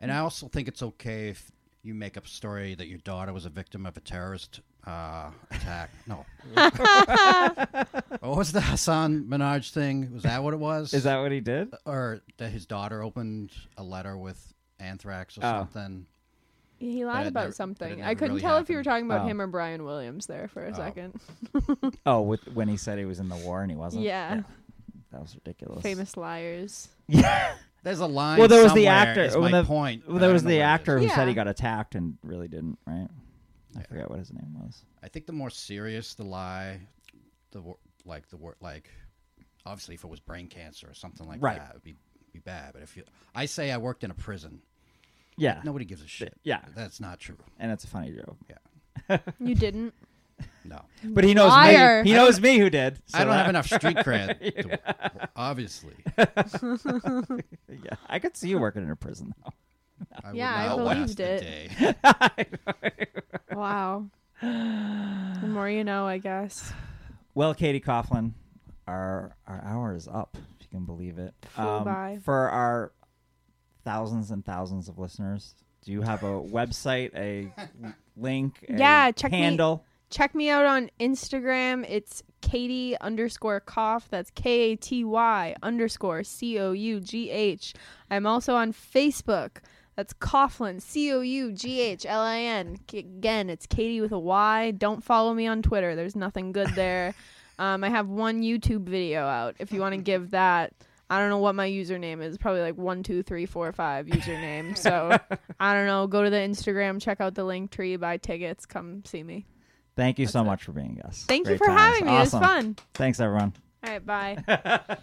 And 0.00 0.12
I 0.12 0.18
also 0.18 0.48
think 0.48 0.68
it's 0.68 0.82
okay 0.82 1.28
if 1.28 1.50
you 1.82 1.94
make 1.94 2.16
up 2.16 2.24
a 2.24 2.28
story 2.28 2.74
that 2.74 2.88
your 2.88 2.98
daughter 2.98 3.32
was 3.32 3.46
a 3.46 3.50
victim 3.50 3.86
of 3.86 3.96
a 3.96 4.00
terrorist 4.00 4.60
uh, 4.86 5.30
attack. 5.50 5.90
No. 6.06 6.24
what 6.54 8.36
was 8.36 8.52
the 8.52 8.60
Hasan 8.60 9.24
Minhaj 9.24 9.70
thing? 9.70 10.12
Was 10.14 10.22
that 10.22 10.42
what 10.42 10.54
it 10.54 10.58
was? 10.60 10.94
is 10.94 11.04
that 11.04 11.20
what 11.20 11.32
he 11.32 11.40
did? 11.40 11.74
or 11.84 12.20
that 12.38 12.50
his 12.50 12.64
daughter 12.66 13.02
opened 13.02 13.52
a 13.76 13.82
letter 13.82 14.16
with 14.16 14.54
anthrax 14.80 15.36
or 15.38 15.40
Oh. 15.44 15.58
something? 15.60 16.06
He 16.78 17.04
lied 17.04 17.24
But 17.24 17.26
about 17.28 17.40
never- 17.40 17.52
something. 17.52 18.02
I 18.02 18.14
couldn't 18.14 18.30
really 18.36 18.40
tell 18.42 18.58
if 18.58 18.68
you 18.70 18.76
were 18.76 18.84
talking 18.84 19.06
about 19.06 19.22
Oh. 19.22 19.26
him 19.26 19.40
or 19.40 19.46
Brian 19.48 19.84
Williams 19.84 20.26
there 20.26 20.46
for 20.48 20.64
a 20.64 20.70
Oh. 20.70 20.74
second. 20.74 21.20
Oh, 22.06 22.22
with 22.22 22.46
when 22.54 22.68
he 22.68 22.76
said 22.76 22.98
he 22.98 23.04
was 23.04 23.18
in 23.18 23.28
the 23.28 23.36
war 23.36 23.62
and 23.62 23.70
he 23.70 23.76
wasn't. 23.76 24.04
Yeah. 24.04 24.42
that 25.10 25.20
was 25.22 25.34
ridiculous. 25.34 25.82
Famous 25.82 26.16
liars. 26.16 26.88
Yeah. 27.08 27.56
There's 27.84 28.00
a 28.00 28.06
line. 28.06 28.38
Well, 28.38 28.48
there 28.48 28.62
was 28.62 28.74
the 28.74 28.88
actor- 28.88 29.22
is 29.22 29.36
when 29.36 29.50
my 29.52 29.62
the- 29.62 29.66
point. 29.66 30.06
Well, 30.08 30.18
there 30.18 30.32
was 30.32 30.44
the 30.44 30.60
actor 30.62 30.98
is. 30.98 31.04
who 31.04 31.08
said 31.10 31.28
he 31.28 31.34
got 31.34 31.48
attacked 31.48 31.94
and 31.94 32.18
really 32.22 32.48
didn't. 32.48 32.78
Right? 32.86 33.08
I 33.76 33.80
Yeah. 33.80 33.86
forget 33.86 34.10
what 34.10 34.18
his 34.18 34.32
name 34.32 34.54
was. 34.60 34.84
I 35.02 35.08
think 35.08 35.26
the 35.26 35.32
more 35.32 35.48
serious 35.50 36.14
the 36.14 36.24
lie, 36.24 36.80
the 37.52 37.62
wor- 37.62 37.78
like 38.04 38.28
the 38.28 38.36
word 38.36 38.56
like, 38.60 38.90
obviously 39.64 39.94
if 39.94 40.04
it 40.04 40.08
was 40.08 40.20
brain 40.20 40.48
cancer 40.48 40.88
or 40.90 40.94
something 40.94 41.26
like 41.26 41.40
Right. 41.42 41.56
that, 41.58 41.70
it 41.70 41.74
would 41.74 41.82
be 41.84 41.96
be 42.32 42.40
bad. 42.40 42.74
But 42.74 42.82
if 42.82 42.94
you, 42.96 43.04
I 43.34 43.46
say 43.46 43.70
I 43.72 43.78
worked 43.78 44.04
in 44.04 44.10
a 44.10 44.14
prison, 44.14 44.60
Yeah. 45.38 45.60
nobody 45.64 45.84
gives 45.84 46.02
a 46.02 46.06
shit. 46.08 46.34
Yeah, 46.42 46.60
That's 46.76 47.00
not 47.00 47.18
true. 47.20 47.36
and 47.58 47.72
it's 47.72 47.84
a 47.84 47.88
funny 47.88 48.12
joke. 48.12 48.36
Yeah. 48.48 49.18
You 49.40 49.54
didn't. 49.54 49.94
No, 50.64 50.82
But 51.02 51.24
he 51.24 51.32
knows 51.34 51.48
Liar. 51.50 52.04
me. 52.04 52.10
He 52.10 52.14
knows 52.16 52.40
me 52.40 52.58
who 52.58 52.68
did. 52.70 52.98
I 53.14 53.24
don't 53.24 53.32
have 53.32 53.44
that- 53.46 53.50
enough 53.50 53.66
street 53.66 53.96
cred. 54.06 54.38
to- 54.62 55.28
obviously, 55.34 55.94
Yeah, 57.68 57.94
I 58.08 58.18
could 58.18 58.36
see 58.36 58.48
you 58.50 58.58
working 58.58 58.82
in 58.82 58.90
a 58.90 58.96
prison 58.96 59.34
though. 59.42 59.52
I 60.24 60.32
Yeah, 60.32 60.54
I 60.54 60.66
not 60.68 60.76
believed 60.76 61.18
last 61.18 61.20
a 61.20 61.34
it. 61.34 61.96
day. 62.36 62.44
Wow. 63.52 64.06
the 64.40 65.48
more 65.48 65.68
you 65.68 65.84
know, 65.84 66.06
I 66.06 66.18
guess. 66.18 66.72
Well, 67.34 67.54
Katy 67.54 67.80
Coughlin, 67.80 68.32
our 68.86 69.34
our 69.46 69.62
hour 69.64 69.94
is 69.94 70.06
up. 70.06 70.36
If 70.60 70.66
you 70.66 70.78
can 70.78 70.84
believe 70.84 71.18
it. 71.18 71.34
Um, 71.56 71.82
Flew 71.82 71.84
by. 71.84 72.18
For 72.24 72.48
our 72.50 72.92
thousands 73.88 74.30
and 74.30 74.44
thousands 74.44 74.88
of 74.88 74.98
listeners, 74.98 75.54
do 75.84 75.92
you 75.92 76.02
have 76.02 76.22
a 76.22 76.26
website, 76.58 77.14
a 77.14 77.50
link, 78.16 78.64
a 78.68 78.78
Yeah, 78.78 79.10
check 79.12 79.32
me- 79.32 79.38
handle? 79.38 79.84
Check 80.10 80.34
me 80.34 80.48
out 80.48 80.64
on 80.64 80.90
Instagram. 80.98 81.84
It's 81.88 82.22
Katy 82.40 82.98
underscore 82.98 83.60
cough. 83.60 84.08
That's 84.10 84.30
K 84.30 84.72
A 84.72 84.76
T 84.76 85.04
Y 85.04 85.54
underscore 85.62 86.24
C 86.24 86.58
O 86.58 86.72
U 86.72 86.98
G 87.00 87.28
H. 87.30 87.74
I'm 88.10 88.26
also 88.26 88.54
on 88.54 88.72
Facebook. 88.72 89.58
That's 89.96 90.14
Coughlin, 90.14 90.80
C 90.80 91.12
O 91.12 91.20
U 91.20 91.52
G 91.52 91.80
H 91.82 92.06
L 92.06 92.22
I 92.22 92.38
N. 92.38 92.78
Again, 92.94 93.50
it's 93.50 93.66
Katy 93.66 94.00
with 94.00 94.12
a 94.12 94.18
Y. 94.18 94.70
Don't 94.70 95.04
follow 95.04 95.34
me 95.34 95.46
on 95.46 95.60
Twitter. 95.60 95.94
There's 95.94 96.16
nothing 96.16 96.52
good 96.52 96.68
there. 96.70 97.14
um, 97.58 97.84
I 97.84 97.90
have 97.90 98.08
one 98.08 98.40
YouTube 98.42 98.84
video 98.84 99.26
out. 99.26 99.56
If 99.58 99.72
you 99.72 99.80
want 99.80 99.94
to 99.94 100.00
give 100.00 100.30
that, 100.30 100.72
I 101.10 101.18
don't 101.18 101.30
know 101.30 101.38
what 101.38 101.54
my 101.54 101.68
username 101.68 102.22
is. 102.22 102.36
Probably 102.36 102.60
like 102.60 102.76
one, 102.76 103.02
two, 103.02 103.22
three, 103.22 103.46
four, 103.46 103.72
five 103.72 104.06
username. 104.06 104.76
So 104.76 105.16
I 105.60 105.74
don't 105.74 105.86
know. 105.86 106.06
Go 106.06 106.22
to 106.22 106.30
the 106.30 106.36
Instagram, 106.36 107.00
check 107.00 107.20
out 107.20 107.34
the 107.34 107.44
link 107.44 107.70
tree, 107.70 107.96
buy 107.96 108.18
tickets, 108.18 108.66
come 108.66 109.04
see 109.04 109.22
me. 109.22 109.46
Thank 109.96 110.18
you 110.18 110.26
so 110.26 110.42
it. 110.42 110.44
much 110.44 110.64
for 110.64 110.72
being 110.72 110.98
a 110.98 111.02
guest. 111.02 111.26
Thank 111.26 111.48
you 111.48 111.56
for 111.56 111.66
times. 111.66 111.80
having 111.80 112.06
me. 112.06 112.16
It 112.16 112.20
was 112.20 112.30
fun. 112.30 112.76
Thanks, 112.94 113.20
everyone. 113.20 113.52
All 113.84 113.92
right, 113.92 114.04
bye. 114.06 114.80